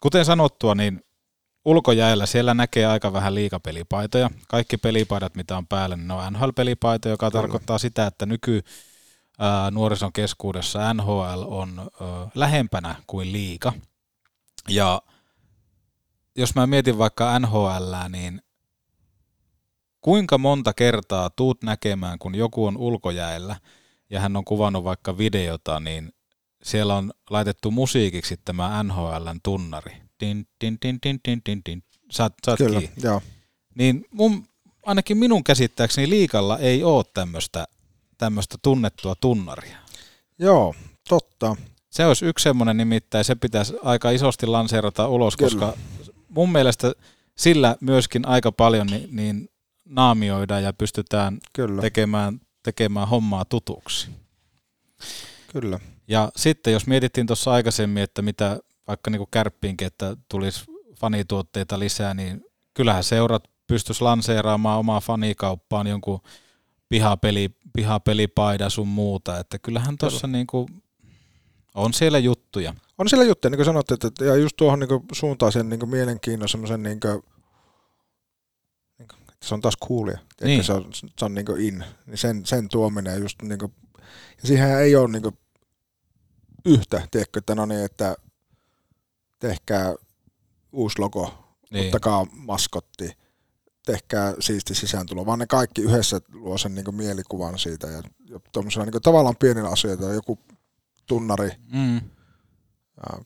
kuten 0.00 0.24
sanottua, 0.24 0.74
niin 0.74 1.04
ulkojäällä 1.64 2.26
siellä 2.26 2.54
näkee 2.54 2.86
aika 2.86 3.12
vähän 3.12 3.34
liikapelipaitoja. 3.34 4.30
Kaikki 4.48 4.76
pelipaidat, 4.76 5.34
mitä 5.34 5.56
on 5.56 5.66
päällä, 5.66 5.96
niin 5.96 6.08
ne 6.08 6.14
on 6.14 6.32
NHL-pelipaita, 6.32 7.08
joka 7.08 7.30
Kyllä. 7.30 7.42
tarkoittaa 7.42 7.78
sitä, 7.78 8.06
että 8.06 8.26
nyky 8.26 8.62
ää, 9.38 9.70
nuorison 9.70 10.12
keskuudessa 10.12 10.94
NHL 10.94 11.42
on 11.46 11.78
ää, 11.78 12.08
lähempänä 12.34 12.94
kuin 13.06 13.32
liika. 13.32 13.72
Ja 14.68 15.02
jos 16.36 16.54
mä 16.54 16.66
mietin 16.66 16.98
vaikka 16.98 17.38
NHL, 17.38 17.94
niin 18.08 18.42
kuinka 20.00 20.38
monta 20.38 20.72
kertaa 20.72 21.30
tuut 21.30 21.62
näkemään, 21.62 22.18
kun 22.18 22.34
joku 22.34 22.66
on 22.66 22.76
ulkojäällä 22.76 23.56
ja 24.10 24.20
hän 24.20 24.36
on 24.36 24.44
kuvannut 24.44 24.84
vaikka 24.84 25.18
videota, 25.18 25.80
niin 25.80 26.12
siellä 26.62 26.96
on 26.96 27.12
laitettu 27.30 27.70
musiikiksi 27.70 28.36
tämä 28.44 28.82
NHLn 28.82 29.40
tunnari. 29.42 30.09
Din. 30.20 31.82
Saat, 32.10 32.34
saat 32.46 32.58
Kyllä, 32.58 32.80
kiinni. 32.80 32.96
joo. 33.02 33.22
Niin 33.74 34.04
mun, 34.10 34.46
ainakin 34.86 35.16
minun 35.16 35.44
käsittääkseni 35.44 36.10
liikalla 36.10 36.58
ei 36.58 36.84
ole 36.84 37.04
tämmöistä 37.14 37.66
tämmöistä 38.18 38.58
tunnettua 38.62 39.14
tunnaria. 39.20 39.76
Joo, 40.38 40.74
totta. 41.08 41.56
Se 41.90 42.06
olisi 42.06 42.26
yksi 42.26 42.42
semmoinen 42.42 42.76
nimittäin, 42.76 43.24
se 43.24 43.34
pitäisi 43.34 43.74
aika 43.82 44.10
isosti 44.10 44.46
lanseerata 44.46 45.08
ulos, 45.08 45.36
Kyllä. 45.36 45.50
koska 45.50 45.76
mun 46.28 46.52
mielestä 46.52 46.92
sillä 47.38 47.76
myöskin 47.80 48.28
aika 48.28 48.52
paljon 48.52 48.86
niin, 48.86 49.08
niin 49.12 49.48
naamioidaan 49.84 50.62
ja 50.62 50.72
pystytään 50.72 51.38
Kyllä. 51.52 51.80
tekemään, 51.82 52.40
tekemään 52.62 53.08
hommaa 53.08 53.44
tutuksi. 53.44 54.08
Kyllä. 55.52 55.80
Ja 56.08 56.32
sitten 56.36 56.72
jos 56.72 56.86
mietittiin 56.86 57.26
tuossa 57.26 57.52
aikaisemmin, 57.52 58.02
että 58.02 58.22
mitä 58.22 58.58
vaikka 58.86 59.10
niin 59.10 59.26
kärppiinkin, 59.30 59.86
että 59.86 60.16
tulisi 60.28 60.64
fanituotteita 61.00 61.78
lisää, 61.78 62.14
niin 62.14 62.44
kyllähän 62.74 63.04
seurat 63.04 63.44
pystyisi 63.66 64.04
lanseeraamaan 64.04 64.78
omaa 64.78 65.00
fanikauppaan 65.00 65.86
jonkun 65.86 66.20
pihapeli, 66.88 67.50
pihapelipaida 67.72 68.70
sun 68.70 68.88
muuta, 68.88 69.38
että 69.38 69.58
kyllähän 69.58 69.98
tuossa 69.98 70.26
niin 70.26 70.46
kuin 70.46 70.82
on 71.74 71.94
siellä 71.94 72.18
juttuja. 72.18 72.74
On 72.98 73.08
siellä 73.08 73.24
juttuja, 73.24 73.50
niin 73.50 73.58
kuin 73.58 73.64
sanotte, 73.64 73.94
että 73.94 74.24
ja 74.24 74.36
just 74.36 74.56
tuohon 74.56 74.78
niin 74.80 74.88
suuntaan 75.12 75.52
sen 75.52 75.68
niin 75.68 75.88
mielenkiinnon, 75.88 76.48
semmoisen 76.48 76.82
niin 76.82 77.00
kuin, 77.00 77.22
se 79.42 79.54
on 79.54 79.60
taas 79.60 79.76
coolia, 79.88 80.18
Niin. 80.40 80.46
niin. 80.46 80.64
se 80.64 80.72
on, 80.72 80.90
se 81.18 81.24
on 81.24 81.34
niin 81.34 81.46
in, 81.58 81.84
niin 82.06 82.18
sen, 82.18 82.46
sen 82.46 82.68
tuominen 82.68 83.20
just 83.20 83.42
niin 83.42 83.58
kuin, 83.58 83.72
ja 84.42 84.48
siihen 84.48 84.78
ei 84.78 84.96
ole 84.96 85.08
niin 85.08 85.22
yhtä, 86.64 87.08
tiedätkö, 87.10 87.38
että 87.38 87.54
no 87.54 87.66
niin, 87.66 87.84
että 87.84 88.16
tehkää 89.40 89.94
uusi 90.72 90.98
logo, 90.98 91.34
Niin. 91.70 91.86
ottakaa 91.86 92.26
maskotti, 92.32 93.10
tehkää 93.86 94.34
siisti 94.40 94.74
sisääntulo, 94.74 95.26
vaan 95.26 95.38
ne 95.38 95.46
kaikki 95.46 95.82
yhdessä 95.82 96.20
luo 96.32 96.58
sen 96.58 96.74
niin 96.74 96.94
mielikuvan 96.94 97.58
siitä 97.58 97.86
ja, 97.86 98.02
ja 98.24 98.40
tuommoisena 98.52 98.84
niin 98.84 99.02
tavallaan 99.02 99.36
pienillä 99.36 99.68
asioilla, 99.68 100.12
joku 100.14 100.38
tunnari, 101.06 101.50
Mm. 101.72 101.96
ja 102.96 103.24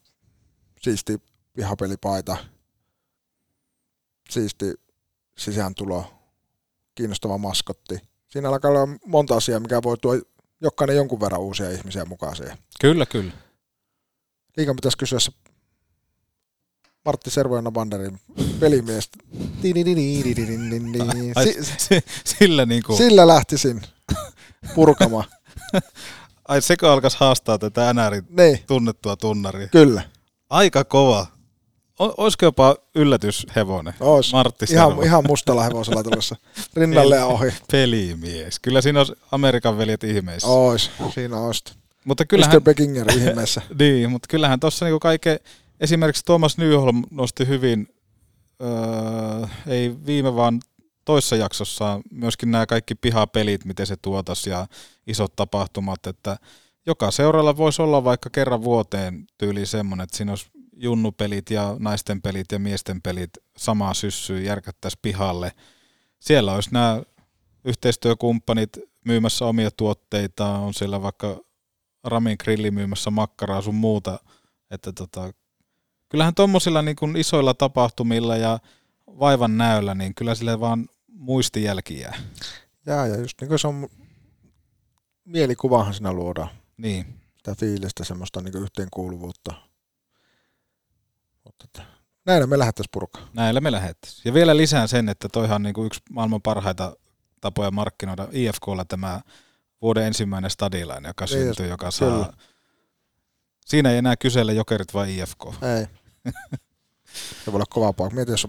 siisti 0.80 1.22
pihapelipaita, 1.52 2.36
siisti 4.30 4.74
sisääntulo, 5.38 6.04
kiinnostava 6.94 7.38
maskotti. 7.38 7.98
Siinä 8.28 8.48
alkaa 8.48 8.70
olla 8.70 8.88
monta 9.06 9.36
asiaa, 9.36 9.60
mikä 9.60 9.82
voi 9.82 9.96
tuoda 9.98 10.20
jokainen 10.60 10.96
jonkun 10.96 11.20
verran 11.20 11.40
uusia 11.40 11.70
ihmisiä 11.70 12.04
mukaan 12.04 12.36
siihen. 12.36 12.58
Kyllä, 12.80 13.06
kyllä. 13.06 13.32
Liikan 14.56 14.76
pitäisi 14.76 14.98
kysyä 14.98 15.18
se 15.20 15.32
Martti 17.04 17.30
Servoina 17.30 17.70
Banderin 17.70 18.20
pelimies. 18.60 19.10
Sillä 22.24 22.66
niin 22.66 22.82
kuin, 22.82 22.96
Sillä 22.98 23.26
lähtisin 23.26 23.82
purkamaan. 24.74 25.24
ai 26.48 26.62
sekö 26.62 26.92
alkaisi 26.92 27.16
haastaa 27.20 27.58
tätä 27.58 27.94
NRin 27.94 28.26
Niin, 28.36 28.58
tunnettua 28.66 29.16
tunnaria? 29.16 29.68
kyllä. 29.68 30.02
Aika 30.50 30.84
kova. 30.84 31.26
O, 32.00 32.14
olisiko 32.16 32.44
jopa 32.46 32.76
yllätyshevonen? 32.94 33.94
Ois. 34.00 34.32
Martti 34.32 34.66
Ihan, 34.70 35.02
ihan 35.04 35.24
mustalla 35.28 35.62
hevosella 35.64 36.02
tulossa 36.02 36.36
rinnalle 36.76 37.16
ja 37.16 37.26
ohi. 37.26 37.52
Pelimies. 37.72 38.60
Kyllä 38.60 38.80
siinä 38.82 39.00
olisi 39.00 39.12
Amerikan 39.32 39.78
veljet 39.78 40.04
ihmeissä. 40.04 40.48
Ois, 40.48 40.90
siinä 41.14 41.36
ois. 41.38 41.64
Mutta 42.04 42.24
kyllähän, 42.26 42.54
Mr. 42.54 42.60
Beckinger 42.60 43.12
ihmeessä. 43.12 43.62
niin, 43.78 44.10
mutta 44.10 44.26
kyllähän 44.30 44.60
tuossa 44.60 44.84
niinku 44.84 45.00
kaiken, 45.00 45.38
esimerkiksi 45.84 46.24
Thomas 46.24 46.58
Nyholm 46.58 47.02
nosti 47.10 47.48
hyvin, 47.48 47.88
öö, 48.62 49.46
ei 49.66 49.96
viime 50.06 50.34
vaan 50.36 50.60
toissa 51.04 51.36
jaksossa 51.36 52.00
myöskin 52.10 52.50
nämä 52.50 52.66
kaikki 52.66 52.94
pihapelit, 52.94 53.64
miten 53.64 53.86
se 53.86 53.96
tuotas 53.96 54.46
ja 54.46 54.66
isot 55.06 55.36
tapahtumat, 55.36 56.06
että 56.06 56.36
joka 56.86 57.10
seuralla 57.10 57.56
voisi 57.56 57.82
olla 57.82 58.04
vaikka 58.04 58.30
kerran 58.30 58.62
vuoteen 58.62 59.26
tyyli 59.38 59.66
semmoinen, 59.66 60.04
että 60.04 60.16
siinä 60.16 60.32
olisi 60.32 60.46
junnupelit 60.76 61.50
ja 61.50 61.76
naisten 61.78 62.22
pelit 62.22 62.52
ja 62.52 62.58
miesten 62.58 63.02
pelit 63.02 63.30
samaa 63.56 63.94
syssyä 63.94 64.40
järkättäisiin 64.40 65.00
pihalle. 65.02 65.52
Siellä 66.20 66.54
olisi 66.54 66.72
nämä 66.72 67.02
yhteistyökumppanit 67.64 68.70
myymässä 69.04 69.46
omia 69.46 69.70
tuotteita, 69.70 70.48
on 70.48 70.74
siellä 70.74 71.02
vaikka 71.02 71.40
Ramin 72.04 72.36
grilli 72.42 72.70
myymässä 72.70 73.10
makkaraa 73.10 73.62
sun 73.62 73.74
muuta, 73.74 74.18
että 74.70 74.92
tota, 74.92 75.32
kyllähän 76.14 76.34
tuommoisilla 76.34 76.82
niin 76.82 76.96
kuin 76.96 77.16
isoilla 77.16 77.54
tapahtumilla 77.54 78.36
ja 78.36 78.58
vaivan 79.06 79.58
näöllä, 79.58 79.94
niin 79.94 80.14
kyllä 80.14 80.34
sille 80.34 80.60
vaan 80.60 80.88
muistijälki 81.08 82.00
jää. 82.00 82.14
Jaa, 82.86 83.06
ja 83.06 83.16
just 83.20 83.40
niin 83.40 83.48
kuin 83.48 83.58
se 83.58 83.68
on, 83.68 83.88
mielikuvahan 85.24 85.94
siinä 85.94 86.12
luodaan. 86.12 86.48
Niin. 86.76 87.20
Sitä 87.36 87.54
fiilistä, 87.54 88.04
semmoista 88.04 88.40
niin 88.40 88.62
yhteenkuuluvuutta. 88.62 89.54
Mutta 91.44 91.82
näillä 92.26 92.46
me 92.46 92.58
lähdettäisiin 92.58 92.90
purkaa. 92.92 93.28
Näillä 93.32 93.60
me 93.60 93.72
lähettäisiin. 93.72 94.22
Ja 94.24 94.34
vielä 94.34 94.56
lisään 94.56 94.88
sen, 94.88 95.08
että 95.08 95.28
toihan 95.28 95.54
on 95.54 95.62
niin 95.62 95.74
kuin 95.74 95.86
yksi 95.86 96.00
maailman 96.10 96.42
parhaita 96.42 96.96
tapoja 97.40 97.70
markkinoida 97.70 98.28
IFKlla 98.32 98.84
tämä 98.84 99.20
vuoden 99.82 100.06
ensimmäinen 100.06 100.50
stadilainen, 100.50 101.08
joka 101.10 101.24
Niin, 101.24 101.28
syntyy, 101.32 101.66
joka 101.66 101.90
saa... 101.90 102.10
kyllä. 102.10 102.32
Siinä 103.66 103.90
ei 103.90 103.98
enää 103.98 104.16
kysellä 104.16 104.52
jokerit 104.52 104.94
vai 104.94 105.18
IFK. 105.18 105.44
Ei. 105.78 106.03
se 107.44 107.46
voi 107.46 107.54
olla 107.54 107.64
kova 107.70 107.92
paikka. 107.92 108.14
Mieti, 108.14 108.30
jos 108.30 108.48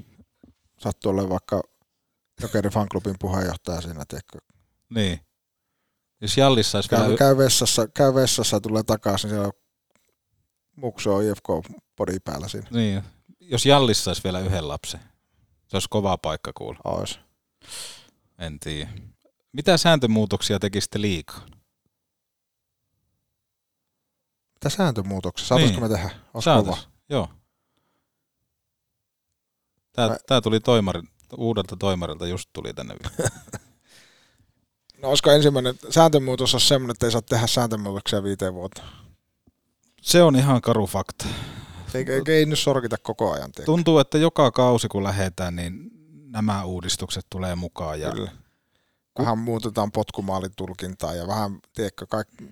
sattuu 0.80 1.12
olemaan 1.12 1.30
vaikka 1.30 1.62
Jokerin 2.42 2.72
fanklubin 2.72 3.16
puheenjohtaja 3.20 3.82
siinä, 3.82 4.06
tiedätkö. 4.08 4.40
Niin. 4.90 5.20
Jos 6.22 6.38
Jallis 6.38 6.72
saisi 6.72 6.90
Käy, 6.90 7.02
vielä... 7.02 7.18
käy, 7.18 7.38
vessassa, 7.38 7.88
käy 7.88 8.14
vessassa 8.14 8.56
ja 8.56 8.62
tulee 8.62 8.84
takaisin, 8.84 9.30
siellä 9.30 9.46
on 9.48 9.52
Muksu 10.76 11.14
on 11.14 11.24
IFK-podi 11.24 12.20
päällä 12.24 12.48
siinä. 12.48 12.68
Niin. 12.72 13.04
Jos 13.40 13.66
Jallis 13.66 14.04
saisi 14.04 14.24
vielä 14.24 14.40
yhden 14.40 14.68
lapsen, 14.68 15.00
se 15.68 15.76
olisi 15.76 15.90
kova 15.90 16.18
paikka 16.18 16.52
kuulla. 16.54 16.80
Ois. 16.84 17.20
En 18.38 18.60
tiedä. 18.60 18.90
Mitä 19.52 19.78
sääntömuutoksia 19.78 20.60
tekisitte 20.60 21.02
liikaa? 21.02 21.46
Mitä 24.54 24.70
sääntömuutoksia? 24.70 25.48
Saataisiko 25.48 25.80
Niin. 25.80 25.92
me 25.92 25.96
tehdä? 25.98 26.10
Saatais. 26.40 26.66
kova. 26.66 26.78
Joo. 27.10 27.30
Tää, 29.96 30.10
Mä- 30.10 30.18
tää 30.28 30.42
tuli 30.42 30.60
toimari, 30.60 31.02
uudelta 31.38 31.76
toimarilta, 31.76 32.28
just 32.28 32.50
tuli 32.54 32.74
tänne. 32.74 32.96
No 35.02 35.10
olisiko 35.10 35.32
ensimmäinen 35.32 35.76
sääntömuutos 35.90 36.54
on 36.54 36.60
semmoinen, 36.62 36.92
että 36.92 37.06
ei 37.06 37.12
saa 37.12 37.22
tehdä 37.22 37.48
sääntömuutoksia 37.48 38.24
viiteen 38.24 38.54
vuoteen? 38.54 38.88
Se 40.02 40.24
on 40.24 40.36
ihan 40.36 40.62
karu 40.62 40.88
fakta. 40.88 41.26
Ei, 41.94 42.06
ei, 42.10 42.22
ei 42.36 42.46
nyt 42.46 42.60
sorkita 42.60 42.98
koko 42.98 43.32
ajan. 43.32 43.52
Tiedä. 43.52 43.66
Tuntuu, 43.66 44.00
että 44.00 44.18
joka 44.18 44.52
kausi 44.52 44.88
kun 44.88 45.04
lähdetään, 45.04 45.56
niin 45.56 45.92
nämä 46.30 46.64
uudistukset 46.64 47.26
tulee 47.30 47.56
mukaan. 47.56 48.00
Ja 48.02 48.12
Kyllä. 48.12 48.32
Vähän 49.20 49.38
muutetaan 49.38 49.92
potkumaalitulkintaa 49.92 51.14
ja 51.14 51.28
vähän, 51.28 51.60
tiedätkö, 51.74 52.06
kaikki 52.10 52.52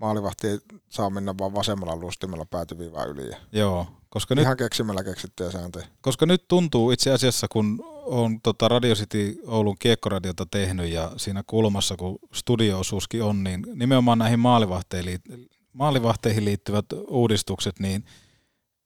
maalivahti 0.00 0.46
ei 0.48 0.58
saa 0.88 1.10
mennä 1.10 1.34
vaan 1.38 1.54
vasemmalla 1.54 1.96
lustimella 1.96 2.46
päätyviivaa 2.50 3.04
yli. 3.04 3.28
Ja 3.30 3.36
Joo, 3.52 3.86
koska 4.10 4.34
nyt, 4.34 4.42
Ihan 4.42 4.56
keksimällä 4.56 5.04
keksittyjä 5.04 5.50
sääntöjä. 5.50 5.86
koska 6.00 6.26
nyt 6.26 6.48
tuntuu 6.48 6.90
itse 6.90 7.12
asiassa, 7.12 7.46
kun 7.48 7.84
on 8.06 8.40
tota 8.40 8.68
Radio 8.68 8.94
City 8.94 9.38
Oulun 9.46 9.78
kiekkoradiota 9.78 10.46
tehnyt 10.50 10.90
ja 10.90 11.12
siinä 11.16 11.42
kulmassa, 11.46 11.96
kun 11.96 12.18
studio-osuuskin 12.34 13.22
on, 13.22 13.44
niin 13.44 13.66
nimenomaan 13.74 14.18
näihin 14.18 14.40
maalivahteihin, 14.40 15.14
liit- 15.14 15.48
maalivahteihin 15.72 16.44
liittyvät 16.44 16.86
uudistukset, 17.08 17.78
niin 17.80 18.04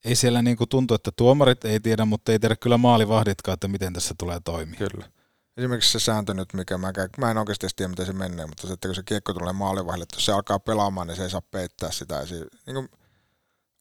ei 0.05 0.15
siellä 0.15 0.41
niin 0.41 0.57
kuin 0.57 0.69
tuntu, 0.69 0.93
että 0.93 1.11
tuomarit 1.15 1.65
ei 1.65 1.79
tiedä, 1.79 2.05
mutta 2.05 2.31
ei 2.31 2.39
tiedä 2.39 2.55
kyllä 2.55 2.77
maalivahditkaan, 2.77 3.53
että 3.53 3.67
miten 3.67 3.93
tässä 3.93 4.15
tulee 4.19 4.39
toimia. 4.45 4.77
Kyllä. 4.77 5.09
Esimerkiksi 5.57 5.91
se 5.91 5.99
sääntö 5.99 6.33
nyt, 6.33 6.53
mikä 6.53 6.77
mä, 6.77 6.93
käyn, 6.93 7.09
mä 7.17 7.31
en 7.31 7.37
oikeasti 7.37 7.67
tiedä, 7.75 7.89
miten 7.89 8.05
se 8.05 8.13
menee, 8.13 8.45
mutta 8.45 8.67
se, 8.67 8.73
että 8.73 8.87
kun 8.87 8.95
se 8.95 9.03
kiekko 9.03 9.33
tulee 9.33 9.53
maalivahille, 9.53 10.03
että 10.03 10.15
jos 10.15 10.25
se 10.25 10.31
alkaa 10.31 10.59
pelaamaan, 10.59 11.07
niin 11.07 11.15
se 11.15 11.23
ei 11.23 11.29
saa 11.29 11.41
peittää 11.41 11.91
sitä. 11.91 12.23
Niin 12.65 12.73
kuin, 12.73 12.89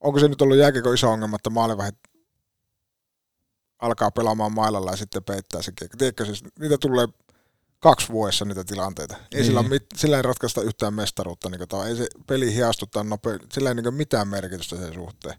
onko 0.02 0.18
se 0.18 0.28
nyt 0.28 0.42
ollut 0.42 0.56
jääkiekko 0.56 0.92
iso 0.92 1.10
ongelma, 1.10 1.36
että 1.36 1.50
maalivahit 1.50 1.94
alkaa 3.78 4.10
pelaamaan 4.10 4.52
mailalla 4.52 4.90
ja 4.90 4.96
sitten 4.96 5.24
peittää 5.24 5.62
se 5.62 5.72
kiekko. 5.72 5.96
Tiedätkö, 5.96 6.24
siis 6.24 6.44
niitä 6.58 6.78
tulee 6.78 7.08
kaksi 7.78 8.08
vuodessa 8.08 8.44
niitä 8.44 8.64
tilanteita. 8.64 9.16
Ei 9.16 9.22
Niin. 9.32 9.44
sillä, 9.44 9.62
mit, 9.62 9.86
sillä 9.96 10.16
ei 10.16 10.22
ratkaista 10.22 10.62
yhtään 10.62 10.94
mestaruutta. 10.94 11.50
Niin 11.50 11.68
kuin, 11.68 11.86
ei 11.86 11.96
se 11.96 12.06
peli 12.26 12.54
hiastu 12.54 12.86
tai 12.86 13.04
nopea, 13.04 13.38
sillä 13.52 13.68
ei 13.70 13.74
niin 13.74 13.84
kuin 13.84 13.94
mitään 13.94 14.28
merkitystä 14.28 14.76
sen 14.76 14.94
suhteen. 14.94 15.36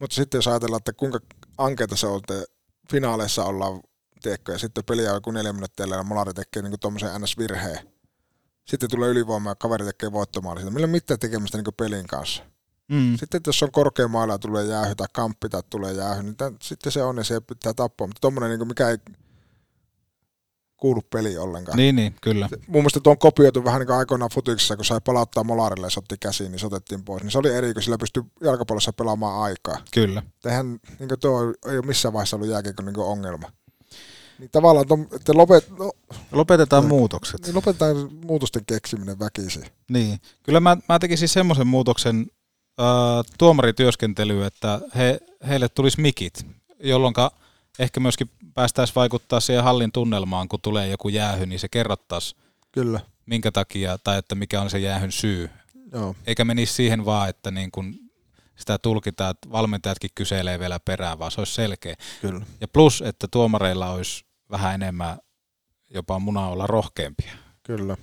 Mutta 0.00 0.14
sitten 0.14 0.38
jos 0.38 0.48
ajatellaan, 0.48 0.78
että 0.78 0.92
kuinka 0.92 1.20
ankeita 1.58 1.96
se 1.96 2.06
on, 2.06 2.16
että 2.16 2.44
finaaleissa 2.90 3.44
ollaan, 3.44 3.80
tiedätkö, 4.22 4.52
ja 4.52 4.58
sitten 4.58 4.84
peli 4.84 5.08
on 5.08 5.14
joku 5.14 5.30
neljä 5.30 5.52
minuuttia 5.52 5.86
ja 5.86 6.02
molari 6.02 6.34
tekee 6.34 6.62
niin 6.62 6.80
tuommoisen 6.80 7.22
NS-virheen. 7.22 7.88
Sitten 8.64 8.90
tulee 8.90 9.10
ylivoima 9.10 9.50
ja 9.50 9.54
kaveri 9.54 9.84
tekee 9.84 10.12
voittomaali 10.12 10.60
siitä. 10.60 10.74
Millä 10.74 10.84
on 10.84 10.90
mitään 10.90 11.20
tekemistä 11.20 11.58
niin 11.58 11.74
pelin 11.76 12.06
kanssa. 12.06 12.42
Mm. 12.88 13.16
Sitten 13.16 13.40
jos 13.46 13.62
on 13.62 13.72
korkea 13.72 14.08
maila 14.08 14.32
ja 14.34 14.38
tulee 14.38 14.64
jäähy 14.64 14.94
tai 14.94 15.06
kamppi 15.12 15.48
tai 15.48 15.62
tulee 15.70 15.92
jäähy, 15.92 16.22
niin 16.22 16.36
tämän, 16.36 16.56
sitten 16.62 16.92
se 16.92 17.02
on 17.02 17.16
ja 17.16 17.24
se 17.24 17.40
pitää 17.40 17.74
tappaa. 17.74 18.06
Mutta 18.06 18.20
tuommoinen, 18.20 18.58
niin 18.58 18.68
mikä 18.68 18.88
ei 18.88 18.98
kuulu 20.76 21.02
peliin 21.10 21.40
ollenkaan. 21.40 21.76
Niin, 21.76 21.96
niin, 21.96 22.14
kyllä. 22.20 22.48
Mun 22.52 22.82
mielestä 22.82 23.00
tuo 23.00 23.10
on 23.10 23.18
kopioitu 23.18 23.64
vähän 23.64 23.80
niin 23.80 23.86
kuin 23.86 23.96
aikoinaan 23.96 24.30
futiksessa, 24.34 24.76
kun 24.76 24.84
sai 24.84 25.00
palauttaa 25.04 25.44
molarille 25.44 25.86
ja 25.86 25.90
se 25.90 25.98
otti 25.98 26.16
käsiin, 26.20 26.52
niin 26.52 26.58
se 26.58 26.66
otettiin 26.66 27.04
pois. 27.04 27.22
Niin 27.22 27.30
se 27.30 27.38
oli 27.38 27.54
eri, 27.54 27.74
kun 27.74 27.82
sillä 27.82 27.98
pystyi 27.98 28.22
jalkapallossa 28.40 28.92
pelaamaan 28.92 29.42
aikaa. 29.42 29.78
Kyllä. 29.90 30.22
Eihän 30.44 30.80
niin 30.98 31.08
tuo 31.20 31.40
ei 31.66 31.78
ole 31.78 31.86
missään 31.86 32.12
vaiheessa 32.12 32.36
ollut 32.36 32.48
jääkiekon 32.48 32.86
niin 32.86 32.98
ongelma. 32.98 33.52
Niin 34.38 34.50
tavallaan, 34.50 34.86
ton, 34.86 35.06
että 35.12 35.32
lopet, 35.34 35.70
no, 35.78 35.92
Lopetetaan 36.32 36.86
muutokset. 36.86 37.42
niin 37.46 37.54
lopetetaan 37.54 37.96
muutosten 38.24 38.64
keksiminen 38.66 39.18
väkisin. 39.18 39.64
Niin. 39.88 40.18
Kyllä 40.42 40.60
mä, 40.60 40.76
mä 40.88 40.98
tekisin 40.98 41.28
semmoisen 41.28 41.66
muutoksen 41.66 42.26
tuomarityöskentelyyn, 43.38 44.46
että 44.46 44.80
he, 44.96 45.20
heille 45.48 45.68
tulisi 45.68 46.00
mikit, 46.00 46.46
jolloin 46.80 47.14
ehkä 47.78 48.00
myöskin 48.00 48.30
päästäisiin 48.54 48.94
vaikuttaa 48.94 49.40
siihen 49.40 49.64
hallin 49.64 49.92
tunnelmaan, 49.92 50.48
kun 50.48 50.60
tulee 50.62 50.88
joku 50.88 51.08
jäähy, 51.08 51.46
niin 51.46 51.60
se 51.60 51.68
kerrottaisi, 51.68 52.36
Kyllä. 52.72 53.00
minkä 53.26 53.52
takia, 53.52 53.98
tai 53.98 54.18
että 54.18 54.34
mikä 54.34 54.60
on 54.60 54.70
se 54.70 54.78
jäähyn 54.78 55.12
syy. 55.12 55.50
Joo. 55.92 56.16
Eikä 56.26 56.44
menisi 56.44 56.72
siihen 56.72 57.04
vaan, 57.04 57.28
että 57.28 57.50
niin 57.50 57.70
kun 57.70 57.94
sitä 58.56 58.78
tulkitaan, 58.78 59.30
että 59.30 59.50
valmentajatkin 59.50 60.10
kyselee 60.14 60.58
vielä 60.58 60.80
perään, 60.80 61.18
vaan 61.18 61.30
se 61.30 61.40
olisi 61.40 61.54
selkeä. 61.54 61.94
Kyllä. 62.20 62.46
Ja 62.60 62.68
plus, 62.68 63.02
että 63.02 63.28
tuomareilla 63.30 63.90
olisi 63.90 64.24
vähän 64.50 64.74
enemmän 64.74 65.18
jopa 65.94 66.18
muna 66.18 66.48
olla 66.48 66.66
rohkeampia. 66.66 67.32
Kyllä. 67.62 67.96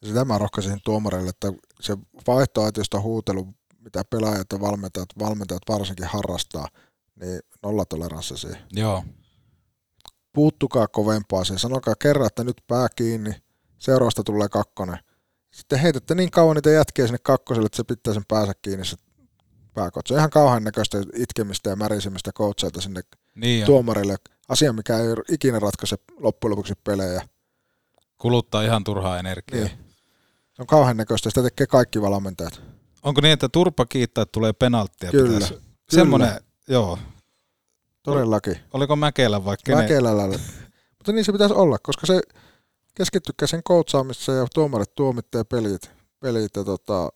Ja 0.00 0.08
sitä 0.08 0.24
mä 0.24 0.38
rohkaisin 0.38 0.80
tuomareille, 0.84 1.30
että 1.30 1.52
se 1.80 1.96
vaihtoehtoista 2.26 3.00
huutelu, 3.00 3.54
mitä 3.90 4.04
pelaajat 4.10 4.46
ja 4.52 4.60
valmentajat, 4.60 5.08
valmentajat 5.18 5.62
varsinkin 5.68 6.06
harrastaa, 6.06 6.68
niin 7.20 7.40
nollatoleranssi 7.62 8.36
siihen. 8.36 8.58
Joo, 8.72 9.04
Puuttukaa 10.32 10.88
kovempaa 10.88 11.44
siihen. 11.44 11.58
Sanokaa 11.58 11.94
kerran, 11.94 12.26
että 12.26 12.44
nyt 12.44 12.56
pää 12.66 12.88
kiinni, 12.96 13.30
seuraavasta 13.78 14.22
tulee 14.22 14.48
kakkonen. 14.48 14.98
Sitten 15.50 15.78
heitätte 15.78 16.14
niin 16.14 16.30
kauan 16.30 16.56
niitä 16.56 16.70
jätkiä 16.70 17.06
sinne 17.06 17.18
kakkoselle, 17.22 17.66
että 17.66 17.76
se 17.76 17.84
pitää 17.84 18.14
sen 18.14 18.22
päänsä 18.28 18.52
kiinni 18.62 18.84
se 18.84 18.96
pääkot. 19.74 20.06
Se 20.06 20.14
on 20.14 20.18
ihan 20.18 20.30
kauhean 20.30 20.64
näköistä 20.64 20.98
itkemistä 21.14 21.70
ja 21.70 21.76
märisemistä 21.76 22.32
coacheilta 22.32 22.80
sinne 22.80 23.00
niin 23.34 23.66
tuomarille. 23.66 24.16
Asia, 24.48 24.72
mikä 24.72 24.98
ei 24.98 25.06
ikinä 25.28 25.58
ratkaise 25.58 25.96
loppujen 26.18 26.50
lopuksi 26.50 26.74
pelejä. 26.84 27.22
kuluttaa 28.18 28.62
ihan 28.62 28.84
turhaa 28.84 29.18
energiaa. 29.18 29.64
Niin. 29.64 29.78
Se 30.52 30.62
on 30.62 30.66
kauhean 30.66 30.96
näköistä, 30.96 31.30
sitä 31.30 31.42
tekee 31.42 31.66
kaikki 31.66 32.02
valmentajat. 32.02 32.62
Onko 33.02 33.20
niin, 33.20 33.32
että 33.32 33.48
turpa 33.48 33.86
kiittää, 33.86 34.22
että 34.22 34.32
tulee 34.32 34.52
penalttia? 34.52 35.10
Kyllä. 35.10 35.34
Pitäisi- 35.34 35.60
Semmoinen, 35.90 36.40
joo. 36.68 36.98
Todellakin. 38.02 38.56
Oliko 38.72 38.96
Mäkelä 38.96 39.44
vai 39.44 39.56
kenen? 39.64 39.84
Mäkelällä. 39.84 40.26
Mutta 40.98 41.12
niin 41.12 41.24
se 41.24 41.32
pitäisi 41.32 41.54
olla, 41.54 41.78
koska 41.82 42.06
se 42.06 42.20
keskittykää 42.94 43.46
sen 43.48 43.62
coachaamiseen 43.62 44.38
ja 44.38 44.46
tuomarit 44.54 44.94
tuomittaa 44.94 45.44
pelit. 45.44 45.90
pelit 46.20 46.56
ja 46.56 46.64
tota, 46.64 47.08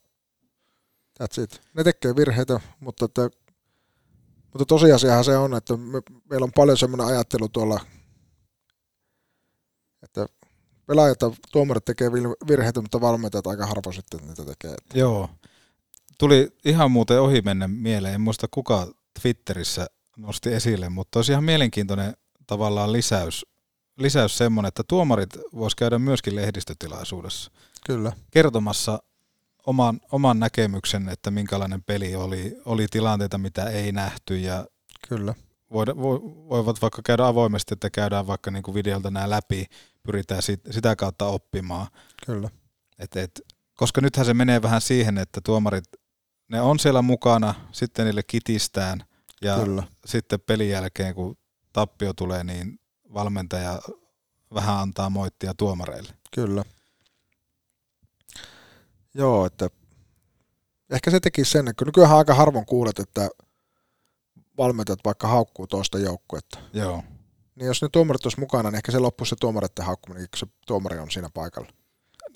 that's 1.22 1.42
it. 1.42 1.60
Ne 1.74 1.84
tekee 1.84 2.16
virheitä, 2.16 2.60
mutta, 2.80 3.04
että, 3.04 3.30
mutta 4.52 4.64
tosiasiahan 4.68 5.24
se 5.24 5.36
on, 5.36 5.54
että 5.54 5.76
me, 5.76 6.02
meillä 6.30 6.44
on 6.44 6.52
paljon 6.52 6.78
semmoinen 6.78 7.06
ajattelu 7.06 7.48
tuolla, 7.48 7.80
että 10.02 10.26
pelaajat 10.86 11.22
ja 11.22 11.30
tuomarit 11.52 11.84
tekee 11.84 12.12
virheitä, 12.48 12.80
mutta 12.80 13.00
valmentajat 13.00 13.46
aika 13.46 13.66
harvoin 13.66 13.94
sitten 13.94 14.20
niitä 14.26 14.44
tekee. 14.44 14.74
Joo. 14.94 15.30
Tuli 16.18 16.48
ihan 16.64 16.90
muuten 16.90 17.20
ohi 17.20 17.42
mennä 17.42 17.68
mieleen, 17.68 18.14
en 18.14 18.20
muista 18.20 18.46
kuka 18.50 18.86
Twitterissä 19.22 19.86
nosti 20.16 20.52
esille, 20.52 20.88
mutta 20.88 21.18
olisi 21.18 21.32
ihan 21.32 21.44
mielenkiintoinen 21.44 22.16
tavallaan 22.46 22.92
lisäys, 22.92 23.46
lisäys 23.98 24.38
semmoinen, 24.38 24.68
että 24.68 24.82
tuomarit 24.88 25.30
vois 25.54 25.74
käydä 25.74 25.98
myöskin 25.98 26.36
lehdistötilaisuudessa 26.36 27.50
Kyllä. 27.86 28.12
kertomassa 28.30 29.02
oman, 29.66 30.00
oman 30.12 30.38
näkemyksen, 30.40 31.08
että 31.08 31.30
minkälainen 31.30 31.82
peli 31.82 32.16
oli, 32.16 32.56
oli 32.64 32.86
tilanteita, 32.90 33.38
mitä 33.38 33.64
ei 33.64 33.92
nähty 33.92 34.38
ja 34.38 34.66
Kyllä. 35.08 35.34
voida- 35.72 35.92
vo- 35.92 36.48
voivat 36.48 36.82
vaikka 36.82 37.02
käydä 37.04 37.26
avoimesti, 37.26 37.74
että 37.74 37.90
käydään 37.90 38.26
vaikka 38.26 38.50
niin 38.50 38.62
kuin 38.62 38.74
videolta 38.74 39.10
nämä 39.10 39.30
läpi, 39.30 39.66
pyritään 40.02 40.42
sit, 40.42 40.60
sitä 40.70 40.96
kautta 40.96 41.26
oppimaan. 41.26 41.86
Kyllä. 42.26 42.50
Et, 42.98 43.16
et, 43.16 43.40
koska 43.74 44.00
nythän 44.00 44.26
se 44.26 44.34
menee 44.34 44.62
vähän 44.62 44.80
siihen, 44.80 45.18
että 45.18 45.40
tuomarit, 45.44 45.84
ne 46.48 46.60
on 46.60 46.78
siellä 46.78 47.02
mukana, 47.02 47.54
sitten 47.72 48.04
niille 48.04 48.22
kitistään 48.22 49.04
ja 49.42 49.58
Kyllä. 49.58 49.82
sitten 50.06 50.40
pelin 50.40 50.68
jälkeen, 50.70 51.14
kun 51.14 51.36
tappio 51.72 52.12
tulee, 52.12 52.44
niin 52.44 52.80
valmentaja 53.14 53.80
vähän 54.54 54.76
antaa 54.76 55.10
moittia 55.10 55.54
tuomareille. 55.54 56.12
Kyllä. 56.34 56.64
Joo, 59.14 59.46
että 59.46 59.68
ehkä 60.90 61.10
se 61.10 61.20
teki 61.20 61.44
sen, 61.44 61.68
että 61.68 61.84
nykyään 61.84 62.16
aika 62.16 62.34
harvoin 62.34 62.66
kuulet, 62.66 62.98
että 62.98 63.28
valmentajat 64.58 64.98
vaikka 65.04 65.28
haukkuu 65.28 65.66
toista 65.66 65.98
joukkuetta. 65.98 66.58
Joo. 66.72 67.02
Niin 67.54 67.66
jos 67.66 67.82
ne 67.82 67.88
tuomarit 67.92 68.26
olisi 68.26 68.40
mukana, 68.40 68.70
niin 68.70 68.76
ehkä 68.76 68.92
se 68.92 68.98
loppuisi 68.98 69.30
se 69.30 69.36
tuomareiden 69.40 69.84
haukkuminen, 69.84 70.28
kun 70.30 70.38
se 70.38 70.46
tuomari 70.66 70.98
on 70.98 71.10
siinä 71.10 71.28
paikalla. 71.34 71.68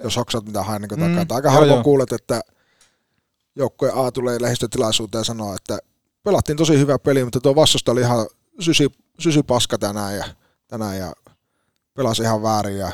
Jos 0.03 0.17
hoksat 0.17 0.45
mitä 0.47 0.63
hain 0.63 0.83
niin 0.83 1.01
Mm, 1.01 1.17
takaa. 1.17 1.37
Aika 1.37 1.49
joo, 1.49 1.55
harvoin 1.55 1.77
joo. 1.77 1.83
kuulet, 1.83 2.13
että 2.13 2.41
joukkue 3.59 3.93
A 3.95 4.13
tulee 4.13 4.43
lehdistötilaisuuteen 4.43 5.21
ja 5.21 5.25
sanoo, 5.25 5.55
että 5.55 5.79
pelattiin 6.23 6.59
tosi 6.59 6.79
hyvä 6.79 6.99
peli, 6.99 7.25
mutta 7.25 7.41
tuo 7.41 7.55
vastusta 7.55 7.93
oli 7.93 8.01
ihan 8.01 8.27
sysi, 8.61 8.89
sysi 9.19 9.43
paska 9.43 9.79
tänään 9.79 10.17
ja, 10.17 10.25
tänään 10.69 10.99
ja 10.99 11.13
pelasi 11.95 12.23
ihan 12.23 12.43
väärin 12.43 12.79
ja 12.79 12.93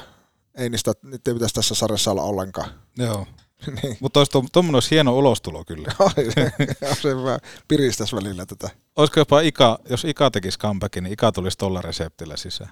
ei 0.54 0.70
niistä, 0.70 0.92
niitä 1.02 1.30
ei 1.30 1.34
pitäisi 1.34 1.54
tässä 1.54 1.74
sarjassa 1.74 2.10
olla 2.10 2.22
ollenkaan. 2.22 2.70
Joo. 2.98 3.26
niin. 3.82 3.96
Mutta 4.00 4.20
olisi 4.20 4.32
tuommoinen 4.32 4.74
olisi 4.74 4.90
hieno 4.90 5.16
ulostulo 5.16 5.64
kyllä. 5.64 5.92
Se, 7.02 7.08
hyvä 7.08 7.38
piristäisi 7.68 8.16
välillä 8.16 8.46
tätä. 8.46 8.70
Olisiko 8.96 9.20
jopa 9.20 9.40
Ika, 9.40 9.78
jos 9.90 10.04
Ika 10.04 10.30
tekisi 10.30 10.58
comebackin, 10.58 11.04
niin 11.04 11.12
Ika 11.12 11.32
tulisi 11.32 11.58
tuolla 11.58 11.82
reseptillä 11.82 12.36
sisään. 12.36 12.70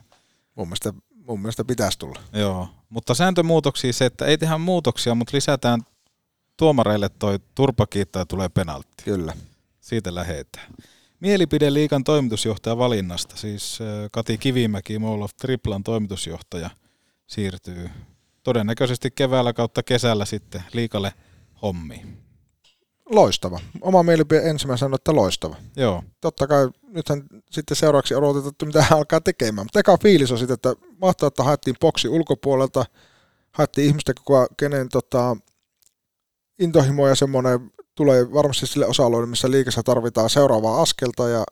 Mun 0.55 0.69
mielestä, 0.69 0.93
mun 1.15 1.41
mielestä 1.41 1.65
pitäisi 1.65 1.99
tulla. 1.99 2.21
Joo, 2.33 2.69
mutta 2.89 3.15
sääntömuutoksia 3.15 3.93
se, 3.93 4.05
että 4.05 4.27
ei 4.27 4.39
tehdä 4.39 4.59
muutoksia, 4.59 5.15
mutta 5.15 5.37
lisätään 5.37 5.81
tuomareille 6.63 7.09
toi 7.19 7.39
turpakiitto 7.55 8.19
ja 8.19 8.27
tulee 8.27 8.49
penaltti. 8.49 9.05
Kyllä. 9.05 9.33
Siitä 9.81 10.15
lähetään. 10.15 10.67
Mielipide 11.21 11.73
liikan 11.73 12.05
toimitusjohtaja 12.05 12.79
valinnasta, 12.79 13.37
siis 13.37 13.79
Kati 14.13 14.39
Kivimäki, 14.39 14.99
Mall 14.99 15.23
of 15.23 15.31
Triplan 15.41 15.85
toimitusjohtaja, 15.85 16.71
siirtyy 17.27 17.91
todennäköisesti 18.43 19.11
keväällä 19.11 19.53
kautta 19.53 19.83
kesällä 19.83 20.25
sitten 20.25 20.63
liikalle 20.73 21.13
hommiin. 21.63 22.19
Loistava. 23.11 23.61
Oma 23.81 24.03
mielipide 24.03 24.51
ensimmäisenä 24.51 24.87
sanoi, 24.87 24.97
että 24.97 25.15
loistava. 25.15 25.57
Joo, 25.77 26.03
Totta 26.21 26.47
kai 26.47 26.69
nythän 26.89 27.23
sitten 27.51 27.77
seuraavaksi 27.77 28.15
odotetaan, 28.15 28.51
että 28.51 28.67
mitä 28.67 28.83
hän 28.83 28.99
alkaa 28.99 29.21
tekemään. 29.21 29.67
Mutta 29.67 29.81
eka 29.81 29.99
fiilis 30.03 30.33
on 30.33 30.39
sitten, 30.39 30.55
että 30.55 30.75
mahtavaa, 31.01 31.29
että 31.29 31.43
haettiin 31.43 31.77
boksi 31.81 32.09
ulkopuolelta, 32.09 32.85
haettiin 33.53 33.87
ihmistä, 33.87 34.13
kenen 34.57 34.89
tota, 34.89 35.37
intohimo 36.59 37.09
ja 37.09 37.15
semmoinen 37.15 37.73
tulee 37.95 38.33
varmasti 38.33 38.67
sille 38.67 38.87
osa-alueelle, 38.87 39.27
missä 39.27 39.51
liikassa 39.51 39.83
tarvitaan 39.83 40.31
seuraavaa 40.31 40.83
askelta 40.83 41.29
ja 41.29 41.45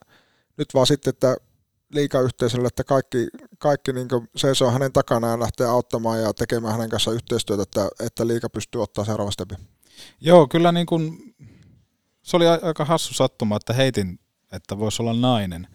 nyt 0.57 0.75
vaan 0.75 0.87
sitten, 0.87 1.11
että 1.11 1.37
liikayhteisölle, 1.93 2.67
että 2.67 2.85
kaikki, 2.85 3.29
kaikki 3.59 3.93
niin 3.93 4.09
seisoo 4.37 4.71
hänen 4.71 4.93
takanaan 4.93 5.31
ja 5.31 5.41
lähtee 5.41 5.67
auttamaan 5.67 6.21
ja 6.21 6.35
tekemään 6.35 6.73
hänen 6.73 6.91
kanssaan 6.91 7.15
yhteistyötä, 7.15 7.63
että, 7.63 7.89
että 8.01 8.27
liika 8.27 8.51
pystyy 8.51 8.83
ottaa 8.83 9.05
seuraava 9.05 9.31
stepi. 9.31 9.55
Joo 10.21 10.49
kyllä 10.49 10.73
niin 10.73 10.87
kuin, 10.87 11.35
se 12.23 12.37
oli 12.37 12.47
aika 12.47 12.85
hassu 12.85 13.15
sattuma, 13.15 13.57
että 13.57 13.73
heitin, 13.73 14.21
että 14.53 14.79
voisi 14.79 15.03
olla 15.03 15.13
nainen 15.13 15.67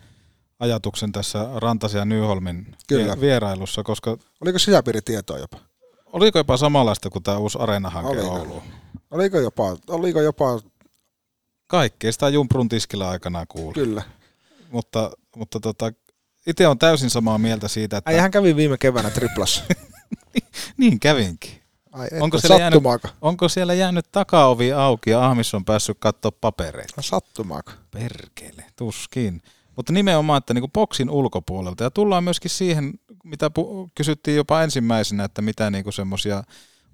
ajatuksen 0.59 1.11
tässä 1.11 1.47
Rantasen 1.55 1.99
ja 1.99 2.05
Nyholmin 2.05 2.75
Kyllä. 2.87 3.15
vie- 3.15 3.21
vierailussa, 3.21 3.83
koska 3.83 4.17
Oliko 4.41 4.59
sisäpiiritietoa 4.59 5.37
jopa? 5.39 5.57
oliko 6.13 6.39
jopa 6.39 6.57
samanlaista 6.57 7.09
kuin 7.09 7.23
tämä 7.23 7.37
uusi 7.37 7.57
Areena-hanke? 7.61 8.21
Ouluun? 8.21 8.63
Oliko 9.15 9.39
jopa, 9.39 9.77
oliko 9.87 10.21
jopa, 10.21 10.59
Kaikkea 11.67 12.11
sitä 12.11 12.29
Jumprun 12.29 12.69
tiskillä 12.69 13.09
aikana 13.09 13.45
kuuli. 13.45 13.73
kyllä. 13.73 14.03
Mutta, 14.71 15.11
mutta 15.35 15.59
tota, 15.59 15.91
itse 16.47 16.67
on 16.67 16.79
täysin 16.79 17.09
samaa 17.09 17.37
mieltä 17.37 17.67
siitä, 17.67 17.97
että 17.97 18.09
Ai 18.09 18.17
hän 18.17 18.31
kävi 18.31 18.55
viime 18.55 18.77
keväänä 18.77 19.09
triplassa. 19.09 19.63
niin 20.77 20.99
kävinkin. 20.99 21.61
Ai, 21.91 22.07
Onko 22.21 22.37
siellä, 22.39 22.59
jäänyt, 22.59 22.83
onko 23.21 23.49
siellä 23.49 23.73
jäänyt 23.73 24.05
takaovi 24.11 24.71
auki 24.73 25.09
ja 25.09 25.25
Ahmis 25.25 25.53
on 25.53 25.65
päässyt 25.65 25.97
katsoa 25.99 26.31
papereita? 26.41 27.01
Sattumaako? 27.01 27.71
Perkele, 27.91 28.65
tuskin. 28.75 29.41
Mutta 29.75 29.93
nimenomaan, 29.93 30.37
että 30.37 30.53
niinku 30.53 30.67
boksin 30.67 31.09
ulkopuolelta. 31.09 31.83
Ja 31.83 31.91
tullaan 31.91 32.23
myöskin 32.23 32.51
siihen, 32.51 32.93
mitä 33.23 33.47
pu- 33.47 33.89
kysyttiin 33.95 34.37
jopa 34.37 34.63
ensimmäisenä, 34.63 35.23
että 35.23 35.41
mitä 35.41 35.71
niinku 35.71 35.91
semmoisia 35.91 36.43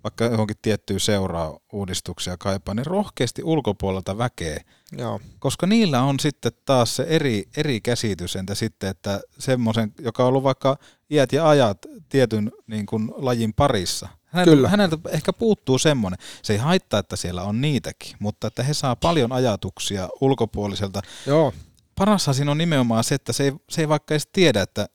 vaikka 0.04 0.26
johonkin 0.26 0.58
tiettyä 0.62 0.99
seuraa 0.99 1.60
uudistuksia 1.74 2.38
kaipaa, 2.38 2.74
niin 2.74 2.86
rohkeasti 2.86 3.43
ulkopuolelta 3.43 4.18
väkeä. 4.18 4.64
Joo. 4.97 5.20
Koska 5.39 5.68
niillä 5.68 6.04
on 6.04 6.20
sitten 6.20 6.52
taas 6.66 6.95
se 6.95 7.04
eri, 7.04 7.43
eri 7.58 7.82
käsitys, 7.82 8.36
entä 8.36 8.56
sitten, 8.56 8.89
että 8.89 9.22
semmoisen, 9.39 9.93
joka 9.99 10.24
on 10.24 10.30
ollut 10.30 10.43
vaikka 10.43 10.78
iät 11.10 11.34
ja 11.34 11.49
ajat 11.49 11.78
tietyn 12.10 12.52
niin 12.68 12.86
kuin, 12.86 13.12
lajin 13.16 13.54
parissa. 13.54 14.10
Häneltä, 14.26 14.52
Kyllä. 14.52 14.70
häneltä 14.70 14.97
ehkä 15.10 15.34
puuttuu 15.34 15.78
semmoinen. 15.78 16.20
Se 16.43 16.54
ei 16.54 16.60
haittaa, 16.60 16.99
että 16.99 17.16
siellä 17.16 17.43
on 17.43 17.62
niitäkin, 17.62 18.16
mutta 18.20 18.47
että 18.47 18.64
he 18.64 18.74
saa 18.74 18.95
paljon 18.95 19.32
ajatuksia 19.32 20.10
ulkopuoliselta. 20.22 21.02
Joo. 21.28 21.54
Parashan 21.95 22.36
siinä 22.36 22.52
on 22.52 22.58
nimenomaan 22.58 23.04
se, 23.04 23.16
että 23.16 23.34
se 23.34 23.43
ei, 23.43 23.52
se 23.70 23.82
ei 23.82 23.89
vaikka 23.89 24.14
edes 24.14 24.28
tiedä, 24.34 24.62
että 24.62 24.88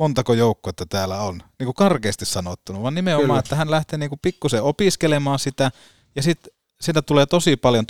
montako 0.00 0.34
joukkuetta 0.34 0.86
täällä 0.86 1.20
on, 1.22 1.42
niin 1.58 1.64
kuin 1.64 1.74
karkeasti 1.74 2.24
sanottuna, 2.26 2.82
vaan 2.82 2.94
nimenomaan, 2.94 3.26
Kyllä. 3.28 3.38
että 3.38 3.56
hän 3.56 3.70
lähtee 3.70 3.98
niin 3.98 4.08
kuin 4.08 4.18
pikkusen 4.22 4.62
opiskelemaan 4.62 5.38
sitä, 5.38 5.70
ja 6.16 6.22
sitten 6.22 6.52
siitä 6.80 7.02
tulee 7.02 7.26
tosi 7.26 7.56
paljon 7.56 7.86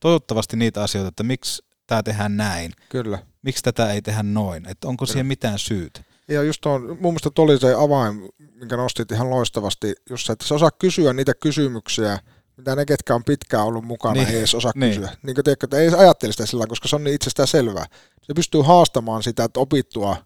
toivottavasti, 0.00 0.56
niitä 0.56 0.82
asioita, 0.82 1.08
että 1.08 1.22
miksi 1.22 1.62
tämä 1.86 2.02
tehdään 2.02 2.36
näin, 2.36 2.72
Kyllä. 2.88 3.18
miksi 3.42 3.62
tätä 3.62 3.92
ei 3.92 4.02
tehdä 4.02 4.22
noin, 4.22 4.68
että 4.68 4.88
onko 4.88 5.06
siihen 5.06 5.26
mitään 5.26 5.58
syytä. 5.58 6.00
Ja 6.28 6.42
just 6.42 6.66
on, 6.66 6.82
mun 6.82 6.98
mielestä 7.00 7.30
toi 7.34 7.42
oli 7.44 7.58
se 7.58 7.74
avain, 7.74 8.28
minkä 8.54 8.76
nostit 8.76 9.12
ihan 9.12 9.30
loistavasti, 9.30 9.94
just 10.10 10.26
se, 10.26 10.32
että 10.32 10.46
sä 10.46 10.54
osaa 10.54 10.70
kysyä 10.70 11.12
niitä 11.12 11.34
kysymyksiä, 11.34 12.18
mitä 12.56 12.76
ne, 12.76 12.86
ketkä 12.86 13.14
on 13.14 13.24
pitkään 13.24 13.64
ollut 13.64 13.84
mukana, 13.84 14.14
Niin. 14.14 14.28
ei 14.28 14.38
edes 14.38 14.54
osaa 14.54 14.72
Niin. 14.74 14.94
kysyä. 14.94 15.16
Niin 15.22 15.34
kuin 15.34 15.44
tiedätkö, 15.44 15.66
että 15.66 15.76
ei 15.76 15.86
edes 15.86 15.98
ajattele 15.98 16.32
sitä 16.32 16.46
sillä 16.46 16.66
koska 16.66 16.88
se 16.88 16.96
on 16.96 17.04
niin 17.04 17.14
itsestään 17.14 17.48
selvää. 17.48 17.84
Se 18.22 18.34
pystyy 18.34 18.62
haastamaan 18.62 19.22
sitä, 19.22 19.44
että 19.44 19.60
opittua 19.60 20.16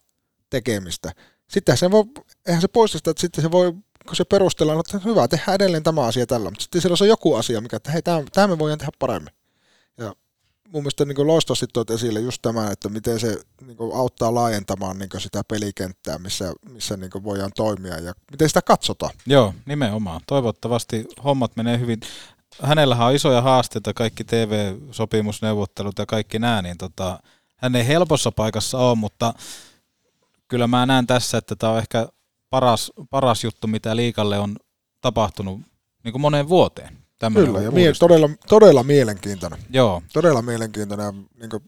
tekemistä. 0.54 1.12
Sitten 1.48 1.76
se 1.76 1.90
voi, 1.90 2.04
eihän 2.46 2.60
se 2.60 2.68
poista 2.68 2.98
sitä, 2.98 3.10
että 3.10 3.20
sitten 3.20 3.42
se 3.42 3.50
voi, 3.50 3.72
kun 4.06 4.16
se 4.16 4.24
perustellaan, 4.24 4.80
että 4.80 5.00
hyvä, 5.04 5.28
tehdään 5.28 5.54
edelleen 5.54 5.82
tämä 5.82 6.02
asia 6.02 6.26
tällä, 6.26 6.50
mutta 6.50 6.62
sitten 6.62 6.80
siellä 6.80 6.96
on 7.00 7.08
joku 7.08 7.34
asia, 7.34 7.60
mikä, 7.60 7.76
että 7.76 7.90
hei, 7.90 8.02
tämä, 8.02 8.46
me 8.46 8.58
voidaan 8.58 8.78
tehdä 8.78 8.92
paremmin. 8.98 9.34
Ja 9.98 10.14
mun 10.72 10.82
mielestä 10.82 11.04
niin 11.04 11.26
loistavasti 11.26 11.66
toit 11.72 11.90
esille 11.90 12.20
just 12.20 12.42
tämän, 12.42 12.72
että 12.72 12.88
miten 12.88 13.20
se 13.20 13.38
niin 13.66 13.76
auttaa 13.94 14.34
laajentamaan 14.34 14.98
niin 14.98 15.08
sitä 15.18 15.42
pelikenttää, 15.48 16.18
missä, 16.18 16.52
missä 16.70 16.96
niin 16.96 17.24
voidaan 17.24 17.52
toimia 17.56 18.00
ja 18.00 18.12
miten 18.30 18.48
sitä 18.48 18.62
katsotaan. 18.62 19.12
Joo, 19.26 19.54
nimenomaan. 19.66 20.20
Toivottavasti 20.26 21.06
hommat 21.24 21.56
menee 21.56 21.78
hyvin. 21.78 22.00
Hänellähän 22.62 23.06
on 23.06 23.14
isoja 23.14 23.42
haasteita, 23.42 23.94
kaikki 23.94 24.24
TV-sopimusneuvottelut 24.24 25.98
ja 25.98 26.06
kaikki 26.06 26.38
nämä, 26.38 26.62
niin 26.62 26.78
tota, 26.78 27.18
hän 27.56 27.76
ei 27.76 27.86
helpossa 27.86 28.32
paikassa 28.32 28.78
ole, 28.78 28.94
mutta 28.94 29.34
kyllä 30.48 30.66
mä 30.66 30.86
näen 30.86 31.06
tässä, 31.06 31.38
että 31.38 31.56
tämä 31.56 31.72
on 31.72 31.78
ehkä 31.78 32.08
paras, 32.50 32.92
paras 33.10 33.44
juttu, 33.44 33.66
mitä 33.66 33.96
liikalle 33.96 34.38
on 34.38 34.56
tapahtunut 35.00 35.60
niin 36.04 36.12
kuin 36.12 36.20
moneen 36.20 36.48
vuoteen. 36.48 36.98
Kyllä, 37.34 37.60
ja 37.60 37.70
mie- 37.70 37.92
todella, 37.98 38.30
todella 38.48 38.82
mielenkiintoinen. 38.82 39.58
Joo, 39.70 40.02
Todella 40.12 40.42
mielenkiintoinen 40.42 41.06
ja 41.06 41.12
niin 41.12 41.62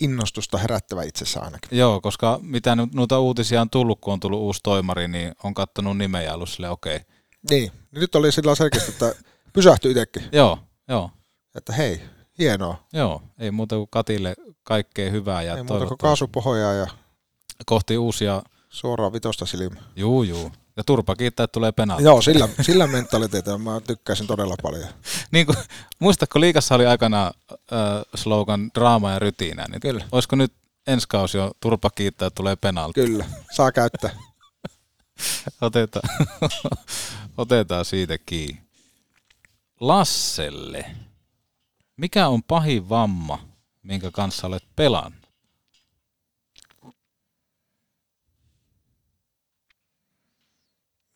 innostusta 0.00 0.58
herättävä 0.58 1.02
itsessä 1.02 1.40
ainakin. 1.40 1.78
joo, 1.78 2.00
koska 2.00 2.38
mitä 2.42 2.76
nyt 2.76 2.94
noita 2.94 3.20
uutisia 3.20 3.60
on 3.60 3.70
tullut, 3.70 4.00
kun 4.00 4.12
on 4.12 4.20
tullut 4.20 4.40
uusi 4.40 4.60
toimari, 4.62 5.08
niin 5.08 5.32
on 5.44 5.54
kattonut 5.54 5.98
nimeä 5.98 6.22
ja 6.22 6.34
ollut 6.34 6.48
silleen, 6.48 6.72
okei. 6.72 6.96
Okay. 6.96 7.06
Niin, 7.50 7.72
niin 7.92 8.00
nyt 8.00 8.14
oli 8.14 8.32
sillä 8.32 8.54
selkeästi, 8.54 8.90
että 8.92 9.14
pysähtyi 9.52 9.90
itsekin, 9.90 10.22
Joo, 10.32 10.58
joo, 10.88 11.10
että 11.54 11.72
hei, 11.72 12.00
hienoa. 12.38 12.86
joo. 12.92 13.22
Ei 13.38 13.50
muuta 13.50 13.76
kuin 13.76 13.88
Katille 13.90 14.34
kaikkea 14.62 15.10
hyvää 15.10 15.42
ja 15.42 15.56
Ei 15.56 15.62
muuta 15.62 15.86
kuin 15.86 15.98
kaasupohjaa 15.98 16.72
ja 16.72 16.86
kohti 17.66 17.98
uusia, 17.98 18.42
suoraan 18.68 19.12
vitosta 19.12 19.46
silmää. 19.46 19.82
juu 19.96 20.22
juu, 20.22 20.52
Ja 20.76 20.84
turpa 20.84 21.16
kiittää, 21.16 21.44
että 21.44 21.52
tulee 21.52 21.72
penalti. 21.72 22.04
Joo, 22.04 22.22
sillä, 22.22 22.48
sillä 22.60 22.86
mentaliteetillä 22.86 23.58
mä 23.58 23.80
tykkäisin 23.80 24.26
todella 24.26 24.54
paljon. 24.62 24.88
niin 25.32 25.46
kuin, 25.46 25.56
muistatko 25.98 26.40
liikassa 26.40 26.74
oli 26.74 26.86
aikana 26.86 27.26
äh, 27.52 28.02
slogan 28.14 28.70
draama 28.74 29.12
ja 29.12 29.18
rytinä, 29.18 29.64
niin 29.70 29.80
Kyllä. 29.80 30.04
olisiko 30.12 30.36
nyt 30.36 30.52
ensi 30.86 31.08
kausi 31.08 31.38
jo 31.38 31.50
turpa 31.60 31.90
kiittää, 31.90 32.26
että 32.26 32.36
tulee 32.36 32.56
penalti? 32.56 33.00
Kyllä, 33.00 33.24
saa 33.52 33.72
käyttää. 33.72 34.10
Otetaan, 35.60 36.08
otetaan 37.38 37.84
siitä 37.84 38.18
kiinni. 38.26 38.62
Lasselle, 39.80 40.84
mikä 41.96 42.28
on 42.28 42.42
pahin 42.42 42.88
vamma, 42.88 43.38
minkä 43.82 44.10
kanssa 44.10 44.46
olet 44.46 44.64
pelannut? 44.76 45.25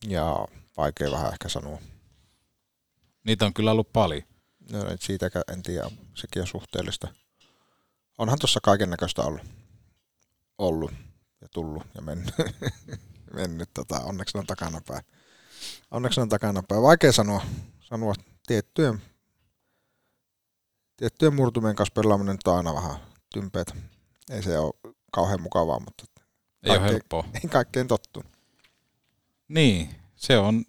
Ja 0.06 0.48
vaikea 0.76 1.10
vähän 1.10 1.32
ehkä 1.32 1.48
sanoa. 1.48 1.78
Niitä 3.24 3.46
on 3.46 3.54
kyllä 3.54 3.72
ollut 3.72 3.92
paljon. 3.92 4.22
No, 4.72 4.88
et 4.90 5.02
siitäkään 5.02 5.44
en 5.52 5.62
tiedä, 5.62 5.90
sekin 6.14 6.42
on 6.42 6.48
suhteellista. 6.48 7.08
Onhan 8.18 8.38
tuossa 8.38 8.60
kaiken 8.62 8.90
näköistä 8.90 9.22
ollut. 9.22 9.40
ollut 10.58 10.92
ja 11.40 11.48
tullut 11.48 11.82
ja 11.94 12.02
mennyt. 12.02 12.34
mennyt 13.34 13.70
tota, 13.74 14.00
onneksi 14.00 14.34
ne 14.34 14.40
on 14.40 14.46
takanapäin. 14.46 15.04
Onneksi 15.90 16.20
ne 16.20 16.22
on 16.22 16.28
takanapäin. 16.28 16.82
Vaikea 16.82 17.12
sanoa, 17.12 17.42
sanoa 17.80 18.14
tiettyjen, 18.46 19.02
tiettyjen 20.96 21.34
murtumien 21.34 21.76
kanssa 21.76 21.92
pelaaminen 21.94 22.38
on 22.46 22.56
aina 22.56 22.74
vähän 22.74 22.96
tympeitä. 23.32 23.74
Ei 24.30 24.42
se 24.42 24.58
ole 24.58 24.94
kauhean 25.12 25.42
mukavaa, 25.42 25.80
mutta 25.80 26.04
Ei 26.62 26.70
ole 26.76 26.82
helppoa. 26.82 27.24
ei 27.34 27.50
kaikkeen 27.50 27.88
tottu. 27.88 28.24
Niin, 29.50 29.94
se 30.16 30.38
on. 30.38 30.64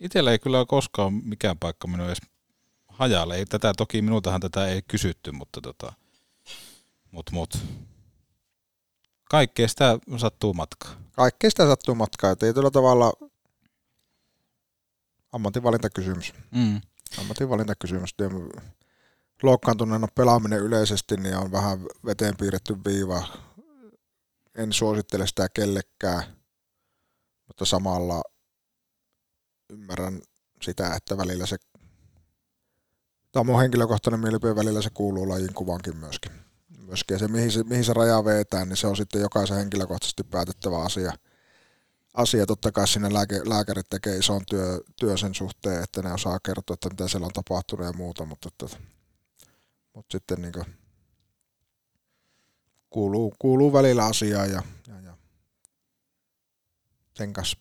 Itsellä 0.00 0.32
ei 0.32 0.38
kyllä 0.38 0.58
ole 0.58 0.66
koskaan 0.66 1.12
mikään 1.12 1.58
paikka 1.58 1.88
mennyt 1.88 2.06
edes 2.06 2.20
hajalle. 2.88 3.36
Ei 3.36 3.46
tätä, 3.46 3.72
toki 3.76 4.02
minultahan 4.02 4.40
tätä 4.40 4.66
ei 4.66 4.82
kysytty, 4.82 5.32
mutta 5.32 5.60
tota, 5.60 5.92
mut, 7.10 7.30
mut. 7.32 7.58
Kaikkea 9.30 9.68
sitä 9.68 9.98
sattuu 10.16 10.54
matkaa. 10.54 10.94
Kaikkea 11.12 11.50
sitä 11.50 11.66
sattuu 11.66 11.94
matkaa, 11.94 12.30
ja 12.30 12.36
tietyllä 12.36 12.70
tavalla 12.70 13.12
ammatinvalintakysymys. 15.32 16.34
Mm. 16.50 16.80
Ammatinvalintakysymys. 17.18 18.14
Loukkaantuneena 19.42 20.08
pelaaminen 20.14 20.60
yleisesti 20.60 21.16
niin 21.16 21.36
on 21.36 21.52
vähän 21.52 21.78
veteen 22.04 22.36
piirretty 22.36 22.76
viiva. 22.86 23.26
En 24.54 24.72
suosittele 24.72 25.26
sitä 25.26 25.48
kellekään, 25.48 26.22
mutta 27.46 27.64
samalla 27.64 28.22
ymmärrän 29.70 30.22
sitä, 30.62 30.94
että 30.94 31.16
välillä 31.16 31.46
se, 31.46 31.56
tämä 33.32 33.52
on 33.52 33.60
henkilökohtainen 33.60 34.20
mielipide, 34.20 34.56
välillä 34.56 34.82
se 34.82 34.90
kuuluu 34.90 35.28
lajin 35.28 35.54
kuvankin 35.54 35.96
myöskin. 35.96 36.32
myöskin. 36.86 37.14
Ja 37.14 37.18
se 37.18 37.28
mihin, 37.28 37.52
se, 37.52 37.62
mihin 37.62 37.84
se 37.84 37.92
raja 37.92 38.24
vetää, 38.24 38.64
niin 38.64 38.76
se 38.76 38.86
on 38.86 38.96
sitten 38.96 39.20
jokaisen 39.20 39.56
henkilökohtaisesti 39.56 40.24
päätettävä 40.24 40.82
asia. 40.82 41.12
Asia 42.14 42.46
totta 42.46 42.72
kai 42.72 42.88
sinne 42.88 43.12
lääke, 43.12 43.40
lääkärit 43.44 43.88
tekee 43.88 44.16
ison 44.16 44.42
työ, 44.46 44.80
työ 45.00 45.16
sen 45.16 45.34
suhteen, 45.34 45.82
että 45.82 46.02
ne 46.02 46.12
osaa 46.12 46.38
kertoa, 46.40 46.74
että 46.74 46.88
mitä 46.88 47.08
siellä 47.08 47.26
on 47.26 47.32
tapahtunut 47.32 47.86
ja 47.86 47.92
muuta, 47.92 48.24
mutta, 48.24 48.48
että, 48.48 48.76
mutta 49.94 50.12
sitten 50.12 50.42
niin 50.42 50.52
kuin, 50.52 50.66
kuuluu, 52.90 53.34
kuuluu 53.38 53.72
välillä 53.72 54.04
asiaa 54.04 54.46
ja 54.46 54.62
sen 57.16 57.32
kanssa 57.32 57.58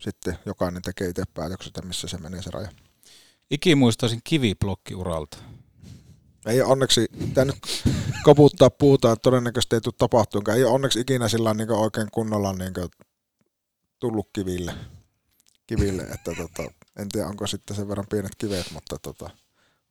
sitten 0.00 0.38
jokainen 0.46 0.82
tekee 0.82 1.08
itse 1.08 1.22
päätökset, 1.34 1.84
missä 1.84 2.08
se 2.08 2.18
menee 2.18 2.42
se 2.42 2.50
raja. 2.50 2.68
Ikimuistoisin 3.50 4.20
kiviblokkiuralta. 4.24 5.38
Ei 6.46 6.60
ole 6.60 6.72
onneksi, 6.72 7.06
tämä 7.34 7.44
nyt 7.44 7.56
koputtaa 8.22 8.70
puuta, 8.70 9.12
että 9.12 9.22
todennäköisesti 9.22 9.76
ei 9.76 9.80
tule 9.80 9.94
tapahtumaan. 9.98 10.56
Ei 10.56 10.64
ole 10.64 10.72
onneksi 10.72 11.00
ikinä 11.00 11.28
sillä 11.28 11.54
niin 11.54 11.70
oikein 11.70 12.08
kunnolla 12.12 12.52
niin 12.52 12.74
tullut 13.98 14.28
kiville, 14.32 14.74
kiville 15.66 16.02
että 16.02 16.32
tota, 16.36 16.70
en 16.98 17.08
tiedä 17.08 17.26
onko 17.26 17.46
sitten 17.46 17.76
sen 17.76 17.88
verran 17.88 18.06
pienet 18.10 18.32
kivet, 18.38 18.70
mutta 18.72 18.98
tota, 18.98 19.30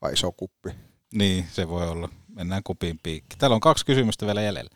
vai 0.02 0.14
iso 0.14 0.32
kuppi. 0.32 0.70
Niin, 1.14 1.46
se 1.52 1.68
voi 1.68 1.90
olla. 1.90 2.10
Mennään 2.36 2.64
kupin 2.64 3.00
piikki. 3.04 3.36
Täällä 3.38 3.56
on 3.56 3.62
kaksi 3.62 3.86
kysymystä 3.86 4.26
vielä 4.26 4.42
jäljellä. 4.42 4.72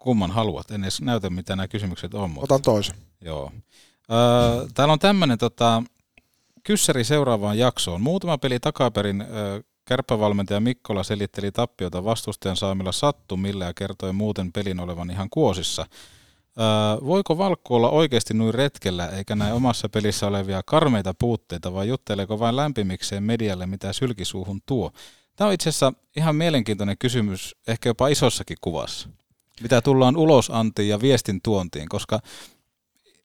Kumman 0.00 0.30
haluat? 0.30 0.70
En 0.70 0.82
edes 0.82 1.00
näytä, 1.00 1.30
mitä 1.30 1.56
nämä 1.56 1.68
kysymykset 1.68 2.14
on. 2.14 2.30
Mutta... 2.30 2.54
Otan 2.54 2.62
toisen. 2.62 2.96
Joo. 3.20 3.52
Öö, 4.12 4.66
täällä 4.74 4.92
on 4.92 4.98
tämmöinen 4.98 5.38
tota, 5.38 5.82
kyssäri 6.62 7.04
seuraavaan 7.04 7.58
jaksoon. 7.58 8.00
Muutama 8.00 8.38
peli 8.38 8.60
takaperin 8.60 9.20
öö, 9.20 9.60
kärppävalmentaja 9.84 10.60
Mikkola 10.60 11.02
selitteli 11.02 11.52
tappiota 11.52 12.04
vastustajan 12.04 12.56
saamilla 12.56 12.92
sattumilla 12.92 13.64
ja 13.64 13.74
kertoi 13.74 14.12
muuten 14.12 14.52
pelin 14.52 14.80
olevan 14.80 15.10
ihan 15.10 15.30
kuosissa. 15.30 15.86
Öö, 16.58 17.06
voiko 17.06 17.38
Valkku 17.38 17.74
olla 17.74 17.90
oikeasti 17.90 18.34
noin 18.34 18.54
retkellä 18.54 19.06
eikä 19.08 19.36
näin 19.36 19.54
omassa 19.54 19.88
pelissä 19.88 20.26
olevia 20.26 20.62
karmeita 20.66 21.14
puutteita 21.14 21.72
vai 21.72 21.88
jutteleeko 21.88 22.38
vain 22.38 22.56
lämpimikseen 22.56 23.22
medialle 23.22 23.66
mitä 23.66 23.92
sylkisuuhun 23.92 24.60
tuo? 24.66 24.90
Tämä 25.36 25.48
on 25.48 25.54
itse 25.54 25.68
asiassa 25.68 25.92
ihan 26.16 26.36
mielenkiintoinen 26.36 26.98
kysymys, 26.98 27.56
ehkä 27.68 27.88
jopa 27.88 28.08
isossakin 28.08 28.56
kuvassa. 28.60 29.08
Mitä 29.60 29.82
tullaan 29.82 30.16
ulosantiin 30.16 30.88
ja 30.88 31.00
viestin 31.00 31.40
tuontiin, 31.42 31.88
koska 31.88 32.20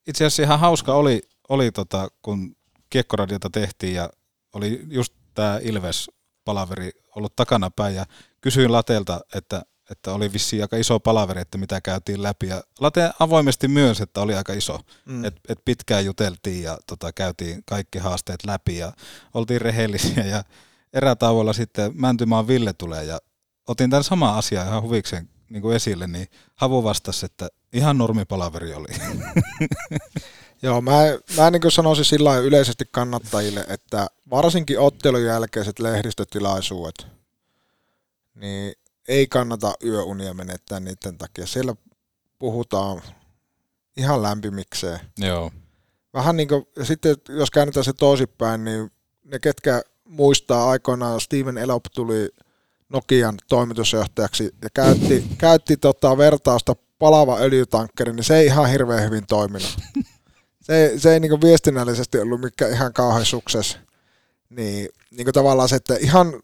itse 0.06 0.24
asiassa 0.24 0.42
ihan 0.42 0.60
hauska 0.60 0.94
oli, 0.94 1.22
oli 1.48 1.72
tota, 1.72 2.08
kun 2.22 2.56
Kiekkoradiota 2.90 3.50
tehtiin 3.50 3.94
ja 3.94 4.10
oli 4.52 4.82
just 4.90 5.12
tämä 5.34 5.58
Ilves-palaveri 5.62 6.90
ollut 7.16 7.36
takana 7.36 7.70
päin 7.70 7.94
ja 7.94 8.06
kysyin 8.40 8.72
Latelta, 8.72 9.20
että, 9.34 9.62
että 9.90 10.12
oli 10.12 10.32
vissiin 10.32 10.62
aika 10.62 10.76
iso 10.76 11.00
palaveri, 11.00 11.40
että 11.40 11.58
mitä 11.58 11.80
käytiin 11.80 12.22
läpi 12.22 12.46
ja 12.46 12.62
Late 12.80 13.10
avoimesti 13.20 13.68
myös, 13.68 14.00
että 14.00 14.20
oli 14.20 14.34
aika 14.34 14.52
iso, 14.52 14.80
Mm. 15.06 15.24
että 15.24 15.40
et 15.48 15.58
pitkään 15.64 16.04
juteltiin 16.04 16.62
ja 16.62 16.78
tota, 16.86 17.12
käytiin 17.12 17.62
kaikki 17.66 17.98
haasteet 17.98 18.46
läpi 18.46 18.76
ja 18.76 18.92
oltiin 19.34 19.60
rehellisiä 19.60 20.24
ja 20.24 20.44
erätauolla 20.92 21.52
sitten 21.52 21.92
Mäntymaan 21.94 22.48
Ville 22.48 22.72
tulee 22.72 23.04
ja 23.04 23.18
otin 23.68 23.90
tämän 23.90 24.04
sama 24.04 24.38
asia 24.38 24.62
ihan 24.62 24.82
huvikseen 24.82 25.28
niin 25.50 25.62
kuin 25.62 25.76
esille, 25.76 26.06
niin 26.06 26.28
Havu 26.54 26.84
vastasi, 26.84 27.26
että 27.26 27.48
ihan 27.72 27.98
normipalaveri 27.98 28.74
oli. 28.74 28.86
Joo, 30.62 30.80
mä, 30.80 30.92
mä 31.36 31.50
niin 31.50 31.72
sanoisin 31.72 32.04
sillä 32.04 32.36
yleisesti 32.36 32.84
kannattajille, 32.90 33.66
että 33.68 34.06
varsinkin 34.30 34.80
ottelun 34.80 35.24
jälkeiset 35.24 35.78
lehdistötilaisuudet, 35.78 37.06
niin 38.34 38.72
ei 39.08 39.26
kannata 39.26 39.74
yöunia 39.84 40.34
menettää 40.34 40.80
niiden 40.80 41.18
takia. 41.18 41.46
Siellä 41.46 41.74
puhutaan 42.38 43.02
ihan 43.96 44.22
lämpimikseen. 44.22 45.00
Joo. 45.18 45.50
Vähän 46.14 46.36
niin 46.36 46.48
kuin, 46.48 46.66
ja 46.76 46.84
sitten 46.84 47.16
jos 47.28 47.50
käännetään 47.50 47.84
se 47.84 47.92
toisinpäin, 47.92 48.64
niin 48.64 48.90
ne 49.24 49.38
ketkä 49.38 49.82
muistaa 50.04 50.70
aikoinaan, 50.70 51.20
Steven 51.20 51.58
Elop 51.58 51.84
tuli 51.94 52.28
Nokian 52.88 53.34
toimitusjohtajaksi 53.48 54.50
ja 54.62 54.68
käytti, 54.74 55.24
käytti 55.38 55.76
tota 55.76 56.18
vertausta 56.18 56.76
palava 56.98 57.38
öljytankkeri, 57.38 58.12
niin 58.12 58.24
se 58.24 58.36
ei 58.36 58.46
ihan 58.46 58.70
hirveän 58.70 59.04
hyvin 59.04 59.26
toiminut. 59.26 59.76
Se, 60.62 60.92
se 60.96 61.12
ei 61.12 61.20
niin 61.20 61.40
viestinnällisesti 61.40 62.18
ollut 62.18 62.40
mikään 62.40 62.72
ihan 62.72 62.92
kauhean 62.92 63.24
sukses. 63.24 63.78
Niin, 64.50 64.88
niin 65.10 65.26
tavallaan 65.32 65.68
se, 65.68 65.76
että 65.76 65.96
ihan 65.96 66.40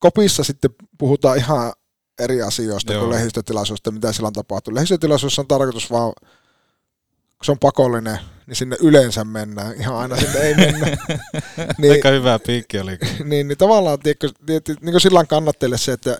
kopissa 0.00 0.44
sitten 0.44 0.70
puhutaan 0.98 1.38
ihan 1.38 1.72
eri 2.18 2.42
asioista 2.42 2.92
Joo. 2.92 3.00
kuin 3.00 3.10
lehdistötilaisuudesta, 3.10 3.90
mitä 3.90 4.12
siellä 4.12 4.26
on 4.26 4.32
tapahtunut. 4.32 4.74
Lehdistötilaisuudessa 4.74 5.42
on 5.42 5.48
tarkoitus 5.48 5.90
vaan, 5.90 6.12
se 7.42 7.52
on 7.52 7.58
pakollinen, 7.58 8.18
niin 8.50 8.56
sinne 8.56 8.76
yleensä 8.80 9.24
mennään. 9.24 9.74
Ihan 9.76 9.96
aina 9.96 10.16
sinne 10.16 10.38
ei 10.38 10.54
mennä. 10.54 10.86
niin, 11.78 11.92
Aika 11.92 12.08
hyvä 12.08 12.38
piikki 12.38 12.80
oli. 12.80 12.98
niin, 13.24 13.48
niin 13.48 13.58
tavallaan 13.58 13.98
tiedätkö, 13.98 14.30
tiedätkö, 14.46 14.74
niin 14.80 14.92
kuin 14.92 15.00
sillä 15.00 15.24
kannatteille 15.24 15.78
se, 15.78 15.92
että 15.92 16.18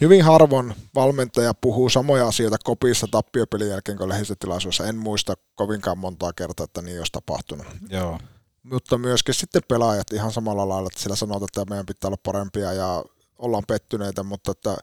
hyvin 0.00 0.24
harvoin 0.24 0.74
valmentaja 0.94 1.54
puhuu 1.54 1.88
samoja 1.88 2.28
asioita 2.28 2.56
kopissa 2.64 3.06
tappiopelin 3.10 3.68
jälkeen 3.68 3.98
kuin 3.98 4.08
lehdistötilaisuudessa. 4.08 4.86
En 4.86 4.96
muista 4.96 5.34
kovinkaan 5.54 5.98
montaa 5.98 6.32
kertaa, 6.32 6.64
että 6.64 6.82
niin 6.82 6.98
olisi 6.98 7.12
tapahtunut. 7.12 7.66
Joo. 7.88 8.18
Mutta 8.62 8.98
myöskin 8.98 9.34
sitten 9.34 9.62
pelaajat 9.68 10.12
ihan 10.12 10.32
samalla 10.32 10.68
lailla, 10.68 10.86
että 10.86 11.00
siellä 11.00 11.16
sanotaan, 11.16 11.44
että 11.44 11.70
meidän 11.70 11.86
pitää 11.86 12.08
olla 12.08 12.18
parempia 12.22 12.72
ja 12.72 13.04
ollaan 13.38 13.64
pettyneitä, 13.68 14.22
mutta 14.22 14.50
että 14.50 14.76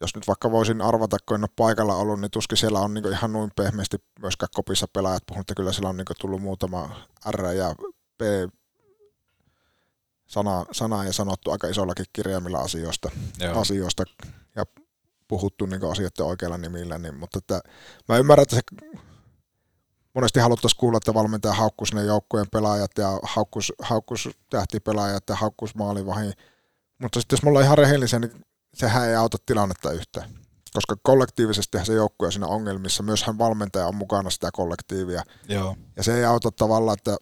jos 0.00 0.14
nyt 0.14 0.26
vaikka 0.26 0.50
voisin 0.50 0.80
arvata, 0.80 1.16
kun 1.28 1.34
en 1.34 1.44
ole 1.44 1.50
paikalla 1.56 1.96
ollut, 1.96 2.20
niin 2.20 2.30
tuskin 2.30 2.58
siellä 2.58 2.80
on 2.80 2.94
niin 2.94 3.12
ihan 3.12 3.32
noin 3.32 3.50
pehmeästi 3.56 3.96
myöskään 4.20 4.48
kopissa 4.54 4.86
pelaajat 4.92 5.22
puhunut, 5.26 5.44
että 5.44 5.54
kyllä 5.54 5.72
siellä 5.72 5.88
on 5.88 5.96
niin 5.96 6.06
tullut 6.20 6.42
muutama 6.42 6.96
R 7.30 7.44
ja 7.46 7.74
P 8.18 8.22
sana, 10.26 10.66
sana 10.72 11.04
ja 11.04 11.12
sanottu 11.12 11.50
aika 11.50 11.68
isollakin 11.68 12.06
kirjaimilla 12.12 12.58
asioista, 12.58 13.10
Joo. 13.40 13.60
asioista. 13.60 14.04
Ja 14.56 14.64
puhuttu 15.28 15.66
niin 15.66 15.90
asioiden 15.90 16.26
oikealla 16.26 16.58
nimillä, 16.58 16.98
niin, 16.98 17.14
mutta 17.14 17.38
että 17.38 17.60
mä 18.08 18.16
ymmärrän, 18.16 18.42
että 18.42 18.56
se 18.56 18.62
monesti 20.14 20.40
haluttaisiin 20.40 20.78
kuulla, 20.78 20.96
että 20.96 21.14
valmentaja 21.14 21.54
haukkus 21.54 21.94
ne 21.94 22.04
joukkueen 22.04 22.46
pelaajat 22.52 22.90
ja 22.98 23.18
haukkus, 23.22 23.72
haukkus 23.78 24.28
tähtipelaajat 24.50 25.28
ja 25.28 25.36
haukkus 25.36 25.74
maalivahin. 25.74 26.32
Mutta 26.98 27.20
sitten 27.20 27.36
jos 27.36 27.42
me 27.42 27.48
ollaan 27.48 27.64
ihan 27.64 27.78
rehellisiä, 27.78 28.18
niin 28.18 28.44
sehän 28.74 29.08
ei 29.08 29.14
auta 29.14 29.38
tilannetta 29.46 29.92
yhtään. 29.92 30.30
Koska 30.72 30.96
kollektiivisesti 31.02 31.78
se 31.84 31.92
joukkue 31.92 32.26
on 32.26 32.32
siinä 32.32 32.46
ongelmissa. 32.46 33.02
Myös 33.02 33.24
hän 33.24 33.38
valmentaja 33.38 33.86
on 33.86 33.96
mukana 33.96 34.30
sitä 34.30 34.50
kollektiivia. 34.52 35.22
Joo. 35.48 35.76
Ja 35.96 36.02
se 36.02 36.16
ei 36.16 36.24
auta 36.24 36.50
tavallaan, 36.50 36.98
että 36.98 37.16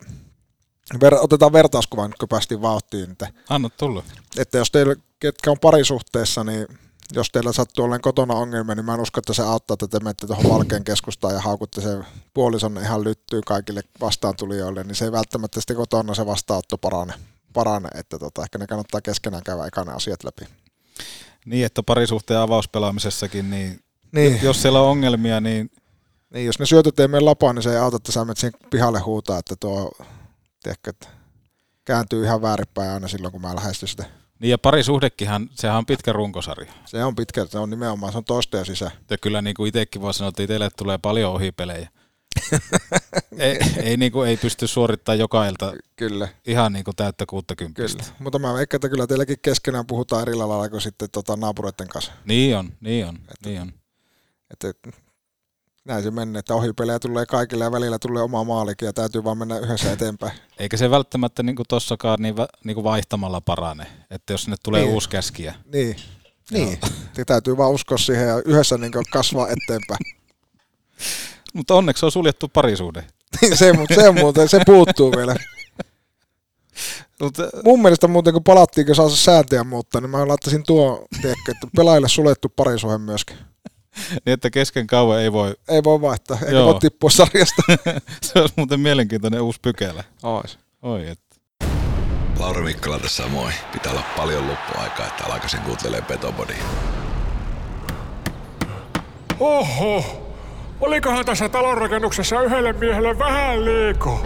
ver, 1.00 1.14
otetaan 1.14 1.52
vertauskuva 1.52 2.08
nyt, 2.08 2.18
kun 2.18 2.28
päästiin 2.28 2.62
vauhtiin. 2.62 3.10
Että, 3.10 3.28
Anna 3.48 3.70
tulla. 3.70 4.02
että 4.36 4.58
jos 4.58 4.70
teillä, 4.70 4.94
ketkä 5.20 5.50
on 5.50 5.58
parisuhteessa, 5.58 6.44
niin 6.44 6.66
jos 7.14 7.30
teillä 7.30 7.52
sattuu 7.52 7.84
olemaan 7.84 8.00
kotona 8.00 8.34
ongelmia, 8.34 8.74
niin 8.74 8.84
mä 8.84 8.94
en 8.94 9.00
usko, 9.00 9.18
että 9.18 9.32
se 9.32 9.42
auttaa, 9.42 9.74
että 9.74 9.88
te 9.88 10.04
menette 10.04 10.26
tuohon 10.26 10.50
Valkeen 10.50 10.84
keskustaan 10.84 11.34
ja 11.34 11.40
haukutte 11.40 11.80
sen 11.80 12.06
puolison 12.34 12.78
ihan 12.78 13.04
lyttyy 13.04 13.40
kaikille 13.46 13.80
vastaantulijoille, 14.00 14.84
niin 14.84 14.94
se 14.94 15.04
ei 15.04 15.12
välttämättä 15.12 15.60
sitten 15.60 15.76
kotona 15.76 16.14
se 16.14 16.26
vastaanotto 16.26 16.78
parane, 16.78 17.14
parane 17.52 17.88
että 17.94 18.18
tota, 18.18 18.42
ehkä 18.42 18.58
ne 18.58 18.66
kannattaa 18.66 19.00
keskenään 19.00 19.42
käydä 19.42 19.66
eka 19.66 19.84
ne 19.84 19.92
asiat 19.92 20.24
läpi. 20.24 20.44
Niin, 21.46 21.66
että 21.66 21.82
parisuhteen 21.82 22.40
avauspelaamisessakin, 22.40 23.50
niin, 23.50 23.80
Niin. 24.12 24.40
jos 24.42 24.62
siellä 24.62 24.80
on 24.80 24.88
ongelmia, 24.88 25.40
niin 25.40 25.70
Niin, 26.34 26.46
jos 26.46 26.58
ne 26.58 26.66
syötöt 26.66 27.00
ei 27.00 27.08
mene 27.08 27.20
lapaan, 27.20 27.54
niin 27.54 27.62
se 27.62 27.70
ei 27.70 27.76
auta, 27.76 27.96
että 27.96 28.12
sä 28.12 28.24
menet 28.24 28.38
siihen 28.38 28.60
pihalle 28.70 29.00
huutaa, 29.00 29.38
että 29.38 29.54
tuo 29.60 29.92
tiedätkö, 30.62 30.90
että 30.90 31.08
kääntyy 31.84 32.24
ihan 32.24 32.42
väärinpäin 32.42 32.90
aina 32.90 33.08
silloin, 33.08 33.32
kun 33.32 33.40
mä 33.40 33.54
lähestyn 33.56 33.88
sitä. 33.88 34.04
Niin 34.38 34.50
ja 34.50 34.58
parisuhdekinhan, 34.58 35.48
sehän 35.54 35.76
on 35.78 35.86
pitkä 35.86 36.12
runkosarja. 36.12 36.72
Se 36.84 37.04
on 37.04 37.16
pitkä, 37.16 37.44
se 37.46 37.58
on 37.58 37.70
nimenomaan, 37.70 38.12
se 38.12 38.18
on 38.18 38.24
toista 38.24 38.56
ja 38.56 38.64
sisään. 38.64 38.90
Ja 39.10 39.18
kyllä 39.18 39.42
niin 39.42 39.54
kuin 39.54 39.68
itsekin 39.68 40.02
voi 40.02 40.14
sanoa, 40.14 40.28
että 40.28 40.42
itselle 40.42 40.68
tulee 40.76 40.98
paljon 40.98 41.32
ohipelejä. 41.32 41.88
Ei, 43.38 43.58
ei, 43.82 43.96
niin 43.96 44.12
kuin, 44.12 44.28
ei 44.28 44.36
pysty 44.36 44.66
suorittamaan 44.66 45.18
joka 45.18 45.46
ilta 45.46 45.72
Kyllä. 45.96 46.28
ihan 46.46 46.72
niin 46.72 46.84
kuin 46.84 46.96
täyttä 46.96 47.26
60. 47.26 47.82
Kyllä, 47.82 48.04
mutta 48.18 48.38
mä 48.38 48.54
veikkaan, 48.54 48.78
että 48.78 48.88
kyllä 48.88 49.06
teilläkin 49.06 49.36
keskenään 49.42 49.86
puhutaan 49.86 50.22
eri 50.22 50.34
lailla 50.34 50.68
kuin 50.68 50.80
sitten 50.80 51.08
tota 51.12 51.36
naapureiden 51.36 51.88
kanssa. 51.88 52.12
Niin 52.24 52.56
on, 52.56 52.72
niin 52.80 53.06
on, 53.06 53.18
niin 53.46 53.60
on. 53.60 53.72
Että 54.50 54.90
näin 55.84 56.02
se 56.02 56.10
menee, 56.10 56.38
että 56.40 56.54
ohipelejä 56.54 56.98
tulee 56.98 57.26
kaikille 57.26 57.64
ja 57.64 57.72
välillä 57.72 57.98
tulee 57.98 58.22
oma 58.22 58.44
maalikin 58.44 58.86
ja 58.86 58.92
täytyy 58.92 59.24
vaan 59.24 59.38
mennä 59.38 59.58
yhdessä 59.58 59.92
eteenpäin. 59.92 60.32
Eikä 60.58 60.76
se 60.76 60.90
välttämättä 60.90 61.42
niin 61.42 61.56
kuin 61.56 61.66
tossakaan 61.68 62.22
niin, 62.22 62.34
niin 62.64 62.74
kuin 62.74 62.84
vaihtamalla 62.84 63.40
parane. 63.40 63.86
Että 64.10 64.32
jos 64.32 64.42
sinne 64.42 64.56
tulee 64.64 64.82
Niin. 64.82 64.92
uusi 64.94 65.08
käskiä. 65.08 65.54
Niin, 65.72 65.96
niin. 66.50 66.78
Ja 67.16 67.24
täytyy 67.24 67.56
vaan 67.56 67.70
uskoa 67.70 67.98
siihen 67.98 68.28
ja 68.28 68.42
yhdessä 68.44 68.78
niin 68.78 68.92
kasvaa 69.12 69.48
eteenpäin. 69.48 69.98
Mutta 71.52 71.74
onneksi 71.74 72.06
on 72.06 72.12
suljettu 72.12 72.48
parisuhde. 72.48 73.04
se, 73.54 73.72
mut- 73.72 73.94
se, 73.94 74.10
muuten, 74.10 74.48
se 74.48 74.60
puuttuu 74.66 75.12
vielä. 75.16 75.34
Mutta 77.20 77.42
Mun 77.64 77.82
mielestä 77.82 78.08
muuten 78.08 78.32
kun 78.32 78.44
palattiin, 78.44 78.86
kun 78.86 78.94
saa 78.96 79.08
se 79.08 79.16
sääntöjä 79.16 79.64
muuttaa, 79.64 80.00
niin 80.00 80.10
mä 80.10 80.28
laittaisin 80.28 80.62
tuo, 80.66 81.06
tiedätkö, 81.22 81.52
että 81.52 81.66
pelaajille 81.76 82.08
suljettu 82.08 82.48
parisuhe 82.48 82.98
myöskin. 82.98 83.36
niin, 84.12 84.32
että 84.34 84.50
kesken 84.50 84.86
kauan 84.86 85.20
ei 85.20 85.32
voi. 85.32 85.54
Ei 85.68 85.84
voi 85.84 86.00
vaihtaa, 86.00 86.38
eikä 86.40 86.52
Joo. 86.52 86.72
voi 86.72 86.80
tippua 86.80 87.10
sarjasta. 87.10 87.62
se 88.22 88.38
olisi 88.40 88.54
muuten 88.56 88.80
mielenkiintoinen 88.80 89.42
uusi 89.42 89.58
pykälä. 89.62 90.04
Ois. 90.22 90.58
Oi, 90.82 91.08
että. 91.08 91.22
Lauri 92.38 92.62
Mikkola 92.62 92.98
tässä 92.98 93.26
moi. 93.26 93.50
Pitää 93.72 93.92
olla 93.92 94.04
paljon 94.16 94.48
loppuaikaa, 94.48 95.06
että 95.06 95.24
alkaisin 95.26 95.60
kuuntelemaan 95.60 96.06
Petobodia. 96.06 96.64
Oho, 99.40 100.21
olikohan 100.82 101.24
tässä 101.24 101.48
talonrakennuksessa 101.48 102.42
yhdelle 102.42 102.72
miehelle 102.72 103.18
vähän 103.18 103.64
liikaa? 103.64 104.22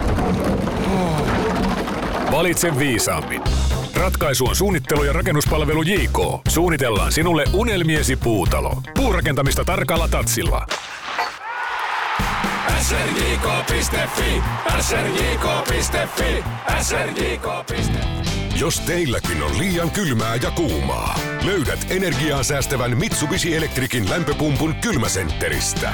Valitse 2.31 2.79
viisaammin. 2.79 3.41
Ratkaisu 3.95 4.45
on 4.45 4.55
suunnittelu 4.55 5.03
ja 5.03 5.13
rakennuspalvelu 5.13 5.81
JK. 5.81 6.19
Suunnitellaan 6.47 7.11
sinulle 7.11 7.43
unelmiesi 7.53 8.15
puutalo. 8.15 8.73
Puurakentamista 8.95 9.65
tarkalla 9.65 10.07
tatsilla. 10.07 10.65
srjk.fi 12.81 14.41
srjk.fi 14.79 16.43
srjk.fi 16.81 17.91
Jos 18.59 18.79
teilläkin 18.79 19.43
on 19.43 19.57
liian 19.57 19.91
kylmää 19.91 20.35
ja 20.35 20.51
kuumaa, 20.51 21.19
löydät 21.45 21.87
energiaa 21.89 22.43
säästävän 22.43 22.97
Mitsubishi 22.97 23.55
Electricin 23.55 24.09
lämpöpumpun 24.09 24.75
kylmäsentteristä. 24.75 25.91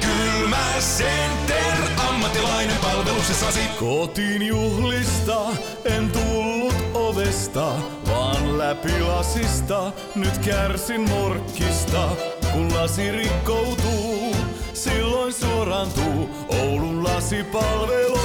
Kylmäcenter, 0.00 1.76
ammattilainen 2.08 2.76
palveluksessasi. 2.76 3.60
Kotiin 3.80 4.46
juhlista 4.46 5.40
en 5.84 6.10
tullut 6.10 6.74
ovesta, 6.94 7.72
vaan 8.06 8.58
läpi 8.58 9.00
lasista. 9.00 9.92
Nyt 10.14 10.38
kärsin 10.38 11.00
morkkista, 11.08 12.08
kun 12.52 12.74
lasi 12.74 13.10
rikkoutuu. 13.12 14.36
Silloin 14.74 15.32
suorantuu 15.32 16.30
Oulun 16.48 17.04
lasipalvelu. 17.04 18.18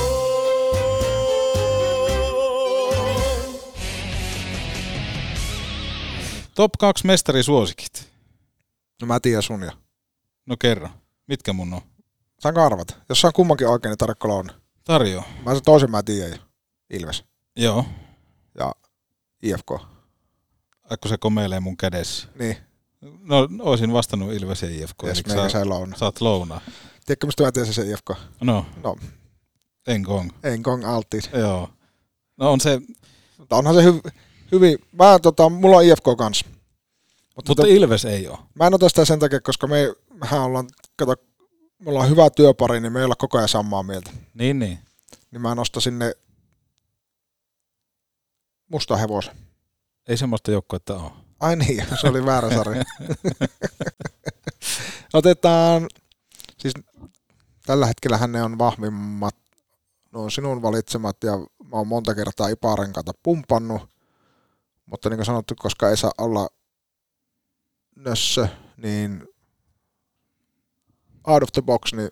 Top 6.56 6.72
2 6.80 7.06
mestarisuosikit. 7.08 8.10
No 9.02 9.08
mä 9.08 9.20
tiedän 9.20 9.44
sun 9.44 9.64
jo. 9.64 9.72
No 10.46 10.56
kerro. 10.60 10.90
Mitkä 11.28 11.54
mun 11.54 11.74
on? 11.74 11.82
Saanko 12.40 12.62
arvata? 12.62 12.94
Jos 13.10 13.22
saan 13.22 13.34
kummankin 13.34 13.68
oikein, 13.68 13.90
niin 13.90 13.98
tarkkoilla 13.98 14.36
on. 14.36 14.50
Tarjo. 14.84 15.24
Mä 15.46 15.54
sen 15.54 15.64
toisen 15.64 15.92
mä 15.92 16.04
tiedän 16.04 16.32
jo. 16.32 16.38
Ilves. 16.90 17.24
Joo. 17.56 17.86
Ja 18.60 18.72
IFK. 19.44 19.72
Ai, 20.90 20.98
kun 21.02 21.10
se 21.10 21.18
komeilee 21.18 21.60
mun 21.60 21.78
kädessä. 21.78 22.28
Niin. 22.40 22.58
No, 23.20 23.48
olisin 23.60 23.94
vastannut 23.94 24.34
Ilves 24.34 24.62
ja 24.62 24.70
IFK. 24.70 25.04
Elikkä 25.04 25.34
meikä 25.34 25.50
sä- 25.50 25.60
se 25.60 25.66
louna. 25.66 25.98
Saat 25.98 26.22
lounaa. 26.22 26.62
Tiedätkö, 27.06 27.28
mistä 27.28 27.44
mä 27.44 27.52
tiesin 27.52 27.74
se 27.74 27.90
IFK? 27.92 28.10
No, 28.42 28.66
No, 28.84 28.96
Enkong. 29.88 30.30
Enkong 30.44 30.86
alttiis. 30.86 31.30
Joo. 31.34 31.70
No 32.38 32.52
on 32.52 32.60
se, 32.62 32.82
Mutta 33.38 33.56
onhan 33.56 33.76
se 33.76 33.82
hy- 33.82 34.12
hyvin, 34.52 34.78
mä 34.92 35.20
tota, 35.20 35.50
mulla 35.50 35.78
on 35.78 35.84
IFK 35.84 36.04
kanssa. 36.18 36.46
Mut 37.36 37.48
mutta 37.48 37.64
Ilves 37.68 38.06
ei 38.06 38.28
ole. 38.28 38.38
Mä 38.56 38.68
en 38.68 38.74
ota 38.74 38.90
sitä 38.90 39.06
sen 39.06 39.20
takia, 39.20 39.42
koska 39.42 39.68
me, 39.68 39.94
mehän 40.14 40.42
ollaan, 40.42 40.68
kato, 40.96 41.16
me 41.80 41.90
ollaan 41.90 42.10
hyvä 42.10 42.30
työpari, 42.30 42.80
niin 42.80 42.94
me 42.94 43.00
ei 43.00 43.06
olla 43.06 43.16
koko 43.16 43.38
ajan 43.38 43.50
samaa 43.50 43.84
mieltä. 43.84 44.12
Niin, 44.34 44.60
niin. 44.60 44.80
Niin 45.32 45.42
mä 45.42 45.56
nostan 45.56 45.82
sinne 45.82 46.16
musta 48.68 48.98
hevosen. 48.98 49.36
Ei 50.08 50.18
semmoista 50.18 50.52
joukkuetta 50.52 50.98
ole. 50.98 51.12
Ai 51.40 51.56
niin, 51.56 51.86
se 52.02 52.08
oli 52.08 52.26
väärä 52.26 52.50
sarja. 52.50 52.84
Otetaan, 55.14 55.88
siis 56.58 56.74
tällä 57.66 57.86
hetkellä 57.86 58.28
ne 58.28 58.44
on 58.44 58.58
vahvimmat, 58.58 59.36
ne 60.14 60.20
on 60.20 60.32
sinun 60.32 60.62
valitsemat 60.62 61.18
ja 61.24 61.38
mä 61.38 61.78
oon 61.78 61.88
monta 61.88 62.16
kertaa 62.16 62.48
Iparen 62.48 62.94
kautta 62.94 63.12
pumpannut, 63.24 63.90
mutta 64.86 65.10
niin 65.10 65.18
kuin 65.18 65.26
sanottu, 65.26 65.54
koska 65.60 65.90
ei 65.90 65.98
saa 65.98 66.12
olla 66.18 66.48
nössö, 67.96 68.48
niin 68.78 69.28
out 71.28 71.44
of 71.44 71.50
the 71.52 71.62
box, 71.62 71.94
niin 71.94 72.10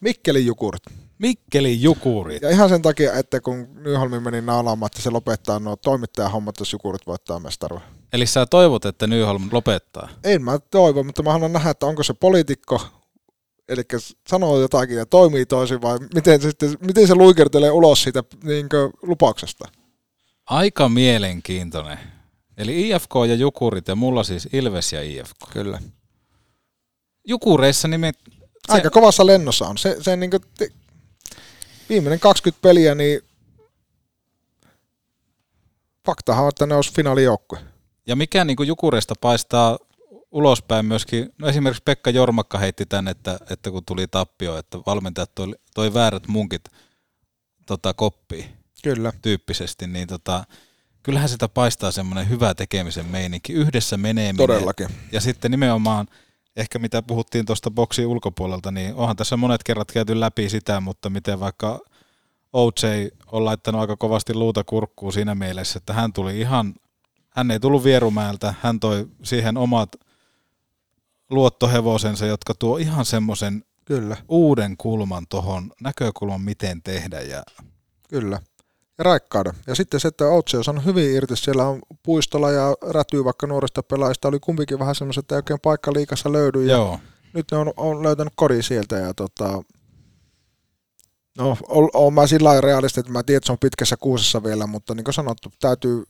Mikkelin 0.00 0.46
jukurit. 0.46 0.82
Mikkelin 1.18 1.82
jukurit. 1.82 2.42
Ja 2.42 2.50
ihan 2.50 2.68
sen 2.68 2.82
takia, 2.82 3.12
että 3.12 3.40
kun 3.40 3.68
Nyholmi 3.74 4.20
meni 4.20 4.40
naulaamaan, 4.40 4.86
että 4.86 5.02
se 5.02 5.10
lopettaa 5.10 5.58
nuo 5.58 5.76
toimittajahommat, 5.76 6.58
jos 6.58 6.72
jukurit 6.72 7.06
voittaa 7.06 7.40
mestaruuden. 7.40 7.88
Eli 8.12 8.26
sä 8.26 8.46
toivot, 8.46 8.84
että 8.84 9.06
Nyholm 9.06 9.48
lopettaa. 9.52 10.08
En 10.24 10.42
mä 10.42 10.58
toivo, 10.58 11.02
mutta 11.02 11.22
mä 11.22 11.32
haluan 11.32 11.52
nähdä, 11.52 11.70
että 11.70 11.86
onko 11.86 12.02
se 12.02 12.14
poliitikko, 12.14 12.80
eli 13.68 13.82
sanoo 14.28 14.60
jotakin 14.60 14.96
ja 14.96 15.06
toimii 15.06 15.46
toisin, 15.46 15.82
vai 15.82 15.98
miten 16.14 16.42
se, 16.42 16.48
sitten, 16.48 16.76
miten 16.80 17.06
se 17.06 17.14
luikertelee 17.14 17.70
ulos 17.70 18.02
siitä 18.02 18.22
niin 18.44 18.66
lupauksesta. 19.02 19.68
Aika 20.46 20.88
mielenkiintoinen. 20.88 21.98
Eli 22.56 22.88
IFK 22.88 23.10
ja 23.28 23.34
Jukurit 23.34 23.88
ja 23.88 23.94
mulla 23.94 24.24
siis 24.24 24.48
Ilves 24.52 24.92
ja 24.92 25.02
IFK. 25.02 25.36
Kyllä. 25.52 25.80
Jukureissa 27.26 27.88
nimet... 27.88 28.18
Aika 28.68 28.90
kovassa 28.90 29.26
lennossa 29.26 29.68
on. 29.68 29.78
Se, 29.78 29.96
se 30.00 30.16
niin 30.16 30.30
te, 30.58 30.68
viimeinen 31.88 32.20
20 32.20 32.62
peliä, 32.62 32.94
niin 32.94 33.20
faktahan 36.06 36.44
on, 36.44 36.48
että 36.48 36.66
ne 36.66 36.74
olisi 36.74 36.92
finaalijoukkue. 36.92 37.58
Ja 38.06 38.16
mikä 38.16 38.44
niin 38.44 38.56
kuin 38.56 38.66
Jukureista 38.66 39.14
paistaa 39.20 39.78
ulospäin 40.30 40.86
myöskin, 40.86 41.34
no 41.38 41.48
esimerkiksi 41.48 41.82
Pekka 41.84 42.10
Jormakka 42.10 42.58
heitti 42.58 42.86
tänne, 42.86 43.10
että, 43.10 43.38
että 43.50 43.70
kun 43.70 43.84
tuli 43.84 44.06
tappio, 44.06 44.58
että 44.58 44.78
valmentajat 44.86 45.34
toi, 45.34 45.54
toi 45.74 45.94
väärät 45.94 46.28
munkit 46.28 46.64
tota, 47.66 47.94
koppiin 47.94 48.44
Kyllä. 48.82 49.12
tyyppisesti, 49.22 49.86
niin 49.86 50.08
tota, 50.08 50.44
kyllähän 51.02 51.28
sitä 51.28 51.48
paistaa 51.48 51.90
semmoinen 51.90 52.28
hyvä 52.28 52.54
tekemisen 52.54 53.06
meininki, 53.06 53.52
yhdessä 53.52 53.96
meneminen. 53.96 54.36
Todellakin. 54.36 54.88
Ja 55.12 55.20
sitten 55.20 55.50
nimenomaan, 55.50 56.06
ehkä 56.56 56.78
mitä 56.78 57.02
puhuttiin 57.02 57.46
tuosta 57.46 57.70
boksin 57.70 58.06
ulkopuolelta, 58.06 58.70
niin 58.70 58.94
onhan 58.94 59.16
tässä 59.16 59.36
monet 59.36 59.62
kerrat 59.62 59.92
käyty 59.92 60.20
läpi 60.20 60.48
sitä, 60.48 60.80
mutta 60.80 61.10
miten 61.10 61.40
vaikka 61.40 61.80
OJ 62.52 63.08
on 63.32 63.44
laittanut 63.44 63.80
aika 63.80 63.96
kovasti 63.96 64.34
luuta 64.34 64.64
kurkkuun 64.64 65.12
siinä 65.12 65.34
mielessä, 65.34 65.78
että 65.78 65.92
hän 65.92 66.12
tuli 66.12 66.40
ihan, 66.40 66.74
hän 67.30 67.50
ei 67.50 67.60
tullut 67.60 67.84
Vierumäeltä, 67.84 68.54
hän 68.62 68.80
toi 68.80 69.08
siihen 69.22 69.56
omat 69.56 69.96
luottohevosensa, 71.30 72.26
jotka 72.26 72.54
tuo 72.54 72.76
ihan 72.76 73.04
semmoisen 73.04 73.64
Kyllä. 73.84 74.16
uuden 74.28 74.76
kulman 74.76 75.26
tuohon 75.28 75.72
näkökulman, 75.80 76.40
miten 76.40 76.82
tehdä. 76.82 77.20
Ja 77.20 77.42
Kyllä. 78.08 78.40
Ja 78.98 79.04
raikkauden. 79.04 79.52
Ja 79.66 79.74
sitten 79.74 80.00
se, 80.00 80.08
että 80.08 80.24
Outsi 80.24 80.56
on 80.68 80.84
hyvin 80.84 81.10
irti. 81.10 81.36
Siellä 81.36 81.68
on 81.68 81.80
puistolla 82.02 82.50
ja 82.50 82.74
rätyy 82.90 83.24
vaikka 83.24 83.46
nuorista 83.46 83.82
pelaajista. 83.82 84.28
Oli 84.28 84.38
kumpikin 84.40 84.78
vähän 84.78 84.94
semmoiset, 84.94 85.22
että 85.22 85.34
ei 85.34 85.38
oikein 85.38 85.60
paikka 85.60 85.92
liikassa 85.92 86.32
löydy. 86.32 86.64
Ja 86.64 86.72
Joo. 86.72 87.00
Nyt 87.32 87.46
ne 87.52 87.58
on, 87.58 87.72
on 87.76 88.02
löytänyt 88.02 88.32
kodin 88.36 88.62
sieltä. 88.62 88.96
Ja 88.96 89.14
tota, 89.14 89.62
no, 91.38 91.56
on, 91.68 91.90
on 91.94 92.14
mä 92.14 92.26
sillä 92.26 92.48
lailla 92.48 92.60
realisti, 92.60 93.00
että 93.00 93.12
mä 93.12 93.22
tiedän, 93.22 93.36
että 93.36 93.46
se 93.46 93.52
on 93.52 93.58
pitkässä 93.58 93.96
kuusessa 93.96 94.42
vielä, 94.42 94.66
mutta 94.66 94.94
niin 94.94 95.04
kuin 95.04 95.14
sanottu, 95.14 95.52
täytyy 95.60 96.04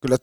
kyllä 0.00 0.16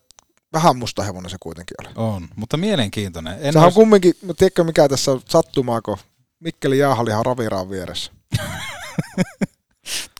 vähän 0.54 0.78
musta 0.78 1.04
hevonen 1.04 1.30
se 1.32 1.38
kuitenkin 1.40 1.76
oli. 1.82 1.90
on, 1.96 2.28
mutta 2.36 2.58
mielenkiintoinen. 2.58 3.34
En 3.34 3.54
Sehän 3.54 3.58
on 3.58 3.64
ois- 3.66 3.74
kumminkin, 3.76 4.14
no 4.22 4.34
tiedätkö 4.34 4.64
mikä 4.64 4.88
tässä 4.90 5.12
on 5.12 5.22
sattumaa, 5.30 5.82
kun 5.82 5.98
Mikkeli 6.40 6.78
Jaahallihan 6.78 7.26
Raviraan 7.26 7.70
vieressä. 7.70 8.12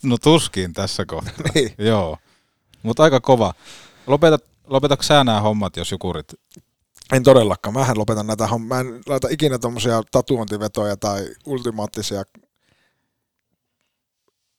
No 0.02 0.18
tuskin 0.18 0.72
tässä 0.72 1.06
kohtaa. 1.06 1.34
Niin. 1.54 1.74
Joo, 1.78 2.18
mutta 2.82 3.02
aika 3.02 3.20
kova. 3.20 3.54
Lopetat, 4.06 4.44
lopetatko 4.66 5.02
sä 5.02 5.24
nämä 5.24 5.40
hommat, 5.40 5.76
jos 5.76 5.92
jukurit? 5.92 6.34
En 7.12 7.22
todellakaan. 7.22 7.74
Mähän 7.74 7.98
lopetan 7.98 8.26
näitä 8.26 8.46
hommia. 8.46 8.68
Mä 8.68 8.80
en 8.80 9.00
laita 9.06 9.28
ikinä 9.30 9.58
tommosia 9.58 10.02
tatuointivetoja 10.12 10.96
tai 10.96 11.28
ultimaattisia 11.46 12.22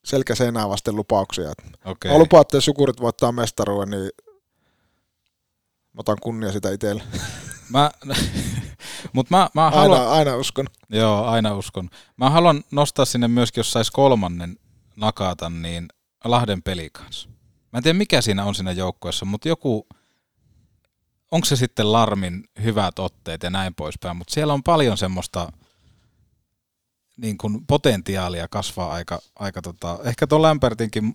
selkäseinää 0.05 0.69
vasten 0.69 0.95
lupauksia. 0.95 1.53
Okei. 1.85 2.11
Mä 2.11 2.17
lupaan, 2.17 2.41
että 2.41 2.57
jos 2.57 2.67
Jukurit 2.67 3.01
voittaa 3.01 3.31
mestaruuden, 3.31 3.89
niin 3.89 4.09
mä 5.93 5.99
otan 5.99 6.17
kunnia 6.21 6.51
sitä 6.51 6.71
itselle. 6.71 7.03
Mä, 7.69 7.91
mut 9.13 9.29
mä, 9.29 9.49
mä 9.53 9.65
Aina, 9.65 9.77
haluan, 9.77 10.07
aina 10.07 10.35
uskon. 10.35 10.67
Joo, 10.89 11.25
aina 11.25 11.55
uskon. 11.55 11.89
Mä 12.17 12.29
haluan 12.29 12.63
nostaa 12.71 13.05
sinne 13.05 13.27
myöskin, 13.27 13.59
jos 13.59 13.71
sais 13.71 13.91
kolmannen 13.91 14.57
nakata, 14.99 15.49
niin 15.49 15.87
Lahden 16.23 16.63
peli 16.63 16.89
kanssa. 16.89 17.29
Mä 17.71 17.77
en 17.77 17.83
tiedä, 17.83 17.97
mikä 17.97 18.21
siinä 18.21 18.45
on 18.45 18.55
siinä 18.55 18.71
joukkueessa, 18.71 19.25
mutta 19.25 19.47
joku, 19.47 19.87
onko 21.31 21.45
se 21.45 21.55
sitten 21.55 21.91
Larmin 21.91 22.43
hyvät 22.63 22.99
otteet 22.99 23.43
ja 23.43 23.49
näin 23.49 23.75
poispäin, 23.75 24.17
mutta 24.17 24.33
siellä 24.33 24.53
on 24.53 24.63
paljon 24.63 24.97
semmoista 24.97 25.51
niin 27.17 27.37
kuin 27.37 27.65
potentiaalia 27.67 28.47
kasvaa 28.47 28.91
aika, 28.91 29.19
aika 29.35 29.61
tota, 29.61 29.99
ehkä 30.03 30.27
tuon 30.27 30.41
Lämpärtinkin 30.41 31.13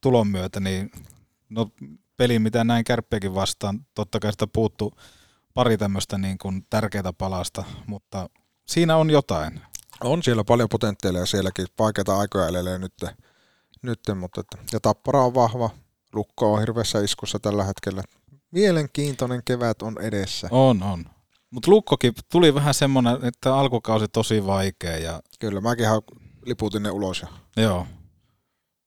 tulon 0.00 0.28
myötä, 0.28 0.60
niin 0.60 0.90
no 1.48 1.70
peli, 2.16 2.38
mitä 2.38 2.64
näin 2.64 2.84
kärppeekin 2.84 3.34
vastaan, 3.34 3.86
totta 3.94 4.20
kai 4.20 4.32
sitä 4.32 4.46
puuttu 4.46 4.92
pari 5.54 5.78
tämmöistä 5.78 6.18
niin 6.18 6.38
kuin 6.38 6.66
tärkeää 6.70 7.12
palasta, 7.18 7.64
mutta 7.86 8.30
siinä 8.64 8.96
on 8.96 9.10
jotain. 9.10 9.60
On 10.00 10.22
siellä 10.22 10.44
paljon 10.44 10.68
potentiaalia 10.68 11.26
sielläkin. 11.26 11.66
Vaikeita 11.78 12.18
aikoja 12.18 12.48
elelee 12.48 12.78
nyt, 12.78 12.94
nyt 13.82 14.00
mutta 14.14 14.40
että, 14.40 14.58
ja 14.72 14.80
Tappara 14.80 15.24
on 15.24 15.34
vahva. 15.34 15.70
Lukko 16.14 16.52
on 16.52 16.60
hirveässä 16.60 17.00
iskussa 17.00 17.38
tällä 17.38 17.64
hetkellä. 17.64 18.02
Mielenkiintoinen 18.50 19.42
kevät 19.44 19.82
on 19.82 19.96
edessä. 20.00 20.48
On, 20.50 20.82
on. 20.82 21.04
Mutta 21.50 21.70
Lukkokin 21.70 22.12
tuli 22.32 22.54
vähän 22.54 22.74
semmoinen, 22.74 23.24
että 23.24 23.56
alkukausi 23.56 24.08
tosi 24.08 24.46
vaikea 24.46 24.96
ja 24.98 25.20
Kyllä, 25.40 25.60
mäkin 25.60 25.86
liputin 26.46 26.82
ne 26.82 26.90
ulos. 26.90 27.22
Ja 27.22 27.62
joo, 27.62 27.86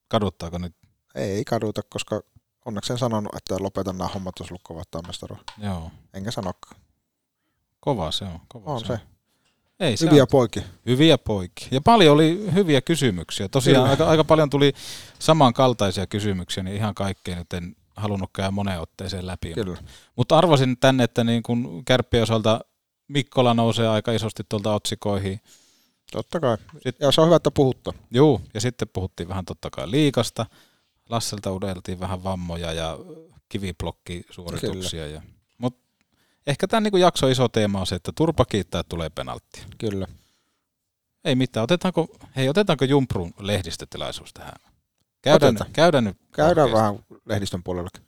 kaduttaako 0.08 0.58
nyt? 0.58 0.76
ei 1.16 1.44
kaduta, 1.46 1.82
koska 1.90 2.22
onneksi 2.66 2.94
en 2.94 3.00
sanonut, 3.00 3.36
että 3.36 3.56
lopetan 3.60 3.98
nämä 3.98 4.08
hommat, 4.08 4.36
jos 4.40 4.52
Lukko 4.52 4.76
voittaa 4.76 5.02
mestaruuden. 5.08 5.46
Joo, 5.58 5.92
Enkä 6.14 6.32
sanokaan. 6.32 6.82
kova 7.80 8.12
se 8.12 8.26
on. 8.26 8.40
Kova 8.48 8.72
On 8.74 8.80
se. 8.80 8.88
se. 8.88 9.00
Ei, 9.80 9.96
Hyviä 10.02 10.24
on. 10.24 10.28
poikia. 10.32 10.64
Hyviä 10.86 11.18
poikia. 11.18 11.68
Ja 11.72 11.82
paljon 11.82 12.14
oli 12.14 12.50
hyviä 12.54 12.82
kysymyksiä. 12.82 13.50
Tosiaan 13.50 13.76
Kyllä. 13.76 13.90
aika, 13.90 14.08
aika 14.08 14.24
paljon 14.24 14.50
tuli 14.50 14.74
samankaltaisia 15.20 16.08
kysymyksiä, 16.08 16.64
niin 16.64 16.76
ihan 16.76 16.96
kaikkea 16.96 17.36
nyt 17.36 17.54
en 17.54 17.76
halunnut 17.96 18.30
käydä 18.36 18.52
moneen 18.52 18.82
otteeseen 18.82 19.28
läpi. 19.28 19.54
Kyllä. 19.54 19.78
Mutta 20.16 20.38
arvasin 20.38 20.78
tänne, 20.80 21.04
että 21.04 21.24
niin 21.24 21.44
kun 21.44 21.86
kärppien 21.86 22.24
osalta 22.24 22.60
Mikkola 23.08 23.54
nousee 23.54 23.88
aika 23.88 24.12
isosti 24.12 24.44
tuolta 24.50 24.74
otsikoihin. 24.74 25.40
Totta 26.12 26.40
kai. 26.40 26.58
Sitten, 26.74 27.06
Ja 27.06 27.12
se 27.12 27.22
on 27.22 27.28
hyvä, 27.28 27.36
että 27.36 27.52
puhuttu. 27.52 27.94
Juu, 28.12 28.42
ja 28.54 28.62
sitten 28.62 28.88
puhuttiin 28.94 29.30
vähän 29.30 29.46
totta 29.46 29.70
kai 29.70 29.92
liikasta. 29.92 30.46
Lasselta 31.10 31.54
udeltiin 31.54 32.00
vähän 32.00 32.24
vammoja 32.24 32.74
ja 32.74 32.98
kiviblokkisuorituksia. 33.50 35.08
Ja, 35.08 35.22
mutta 35.22 35.37
ehkä 36.48 36.68
tämän 36.68 36.84
niin 36.84 37.02
jakson 37.02 37.32
iso 37.32 37.50
teema 37.50 37.80
on 37.80 37.88
se, 37.88 37.96
että 37.96 38.12
turpa 38.16 38.46
kiittää, 38.46 38.80
että 38.80 38.90
tulee 38.90 39.10
penalttia. 39.10 39.64
Kyllä. 39.78 40.08
Ei 41.26 41.36
mitään. 41.36 41.64
Otetaanko, 41.64 42.08
hei, 42.36 42.50
otetaanko 42.50 42.86
Jumprun 42.86 43.34
lehdistötilaisuus 43.40 44.34
tähän? 44.34 44.54
Käydään, 45.22 45.50
Otetaan. 45.50 45.72
käydään 45.74 46.04
nyt. 46.04 46.18
Käydään 46.32 46.72
vähän 46.72 47.00
lehdistön 47.26 47.64
puolellakin. 47.64 48.04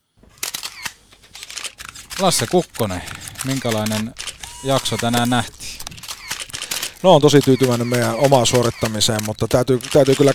Lasse 2.20 2.48
Kukkonen, 2.48 3.02
minkälainen 3.46 4.14
jakso 4.64 4.98
tänään 4.98 5.30
nähtiin? 5.30 5.80
No 7.04 7.16
on 7.16 7.22
tosi 7.22 7.42
tyytyväinen 7.42 7.88
meidän 7.88 8.16
omaan 8.16 8.46
suorittamiseen, 8.48 9.24
mutta 9.26 9.48
täytyy, 9.48 9.80
täytyy 9.94 10.16
kyllä, 10.16 10.32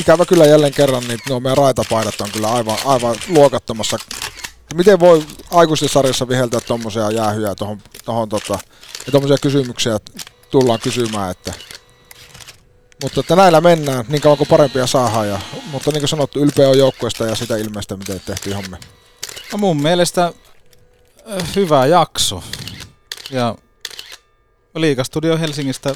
ikävä 0.00 0.26
kyllä 0.26 0.46
jälleen 0.46 0.72
kerran, 0.74 1.04
niin 1.08 1.20
nuo 1.28 1.40
meidän 1.40 1.56
raitapaidat 1.56 2.20
on 2.20 2.30
kyllä 2.30 2.52
aivan, 2.52 2.78
aivan 2.84 3.16
luokattomassa. 3.28 3.98
Miten 4.74 5.00
voi 5.00 5.26
aikuisten 5.50 5.88
sarjassa 5.88 6.28
viheltää 6.28 6.60
tuommoisia 6.60 7.10
jäähyjä 7.10 7.54
tohon, 7.54 7.80
tohon 8.04 8.28
tota, 8.28 8.58
ja 9.06 9.10
tuommoisia 9.10 9.38
kysymyksiä 9.42 9.98
tullaan 10.50 10.80
kysymään, 10.80 11.30
että 11.30 11.52
mutta 13.02 13.20
että 13.20 13.36
näillä 13.36 13.60
mennään 13.60 14.04
niin 14.08 14.22
kauan 14.22 14.38
kuin 14.38 14.48
parempia 14.48 14.86
saadaan. 14.86 15.28
Ja, 15.28 15.40
mutta 15.70 15.90
niin 15.90 16.00
kuin 16.00 16.08
sanottu, 16.08 16.40
ylpeä 16.40 16.68
on 16.68 16.78
joukkueesta 16.78 17.26
ja 17.26 17.34
sitä 17.34 17.56
ilmeistä, 17.56 17.96
miten 17.96 18.20
tehtiin 18.26 18.56
hommia. 18.56 18.78
No 19.52 19.58
mun 19.58 19.82
mielestä 19.82 20.32
äh, 21.32 21.54
hyvä 21.56 21.86
jakso. 21.86 22.42
Ja 23.30 23.54
Liikastudio 24.74 25.38
Helsingistä 25.38 25.94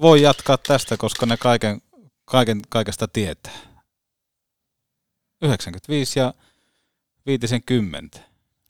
voi 0.00 0.22
jatkaa 0.22 0.58
tästä, 0.58 0.96
koska 0.96 1.26
ne 1.26 1.36
kaiken, 1.36 1.82
kaiken, 2.24 2.60
kaikesta 2.68 3.08
tietää. 3.08 3.52
95 5.42 6.18
ja 6.18 6.34
50. 7.26 8.18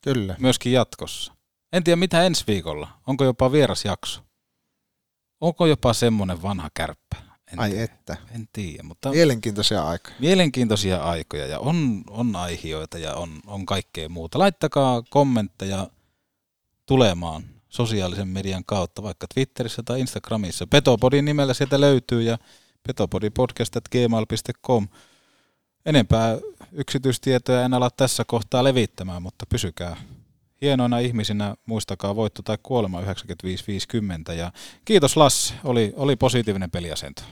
Kyllä. 0.00 0.36
Myöskin 0.38 0.72
jatkossa. 0.72 1.32
En 1.72 1.84
tiedä 1.84 1.96
mitä 1.96 2.22
ensi 2.22 2.44
viikolla. 2.46 2.88
Onko 3.07 3.24
jopa 3.24 3.53
vierasjakso? 3.53 4.20
Onko 5.40 5.66
jopa 5.66 5.92
semmonen 5.92 6.42
vanha 6.42 6.70
kärppä? 6.74 7.16
En 7.53 7.61
Ai 7.61 7.70
tiedä. 7.70 7.84
että. 7.84 8.16
En 8.34 8.48
tiedä, 8.53 8.82
mutta 8.82 9.11
Mielenkiintoisia 9.11 9.88
aikoja. 9.88 10.14
mielenkiintoisia 10.18 11.03
aikoja 11.05 11.46
ja 11.46 11.59
on, 11.59 12.03
on 12.11 12.36
aihioita 12.36 12.98
ja 12.98 13.14
on, 13.14 13.40
on 13.46 13.66
kaikkea 13.66 14.09
muuta. 14.09 14.38
Laittakaa 14.38 15.03
kommentteja 15.11 15.86
tulemaan 16.86 17.44
sosiaalisen 17.68 18.28
median 18.28 18.64
kautta, 18.64 19.03
vaikka 19.03 19.26
Twitterissä 19.34 19.82
tai 19.84 20.00
Instagramissa. 20.00 20.66
Petopodin 20.66 21.24
nimellä 21.24 21.55
sieltä 21.55 21.80
löytyy 21.80 22.22
ja 22.22 22.38
petopodipodcast.gmail.com. 22.86 24.88
Enempää 25.86 26.38
yksityistietoja 26.72 27.62
en 27.62 27.74
ala 27.74 27.90
tässä 27.90 28.24
kohtaa 28.26 28.64
levittämään, 28.64 29.22
mutta 29.22 29.46
pysykää 29.46 29.96
hienoina 30.62 30.98
ihmisinä. 30.98 31.54
Muistakaa 31.66 32.16
voitto 32.16 32.42
tai 32.42 32.58
kuolema 32.62 33.00
95-50. 33.00 34.32
Ja 34.32 34.52
kiitos 34.84 35.16
Lasse, 35.16 35.54
oli, 35.64 35.92
oli 35.96 36.16
positiivinen 36.16 36.70
peliasento. 36.70 37.22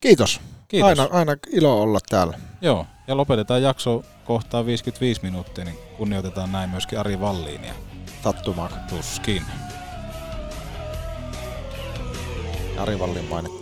Kiitos. 0.00 0.40
Kiitos. 0.68 0.88
Aina, 0.88 1.08
aina 1.12 1.36
ilo 1.50 1.82
olla 1.82 1.98
täällä. 2.08 2.38
Joo, 2.60 2.86
ja 3.06 3.16
lopetetaan 3.16 3.62
jakso 3.62 4.04
kohtaa 4.24 4.66
55 4.66 5.20
minuuttia, 5.22 5.64
niin 5.64 5.78
kunnioitetaan 5.96 6.52
näin 6.52 6.70
myöskin 6.70 6.98
Ari 6.98 7.20
Valliinia. 7.20 7.74
Sattumaa. 8.24 8.70
Tuskin. 8.88 9.42
Ari 12.78 12.98
Vallin 12.98 13.24
mainittu. 13.24 13.59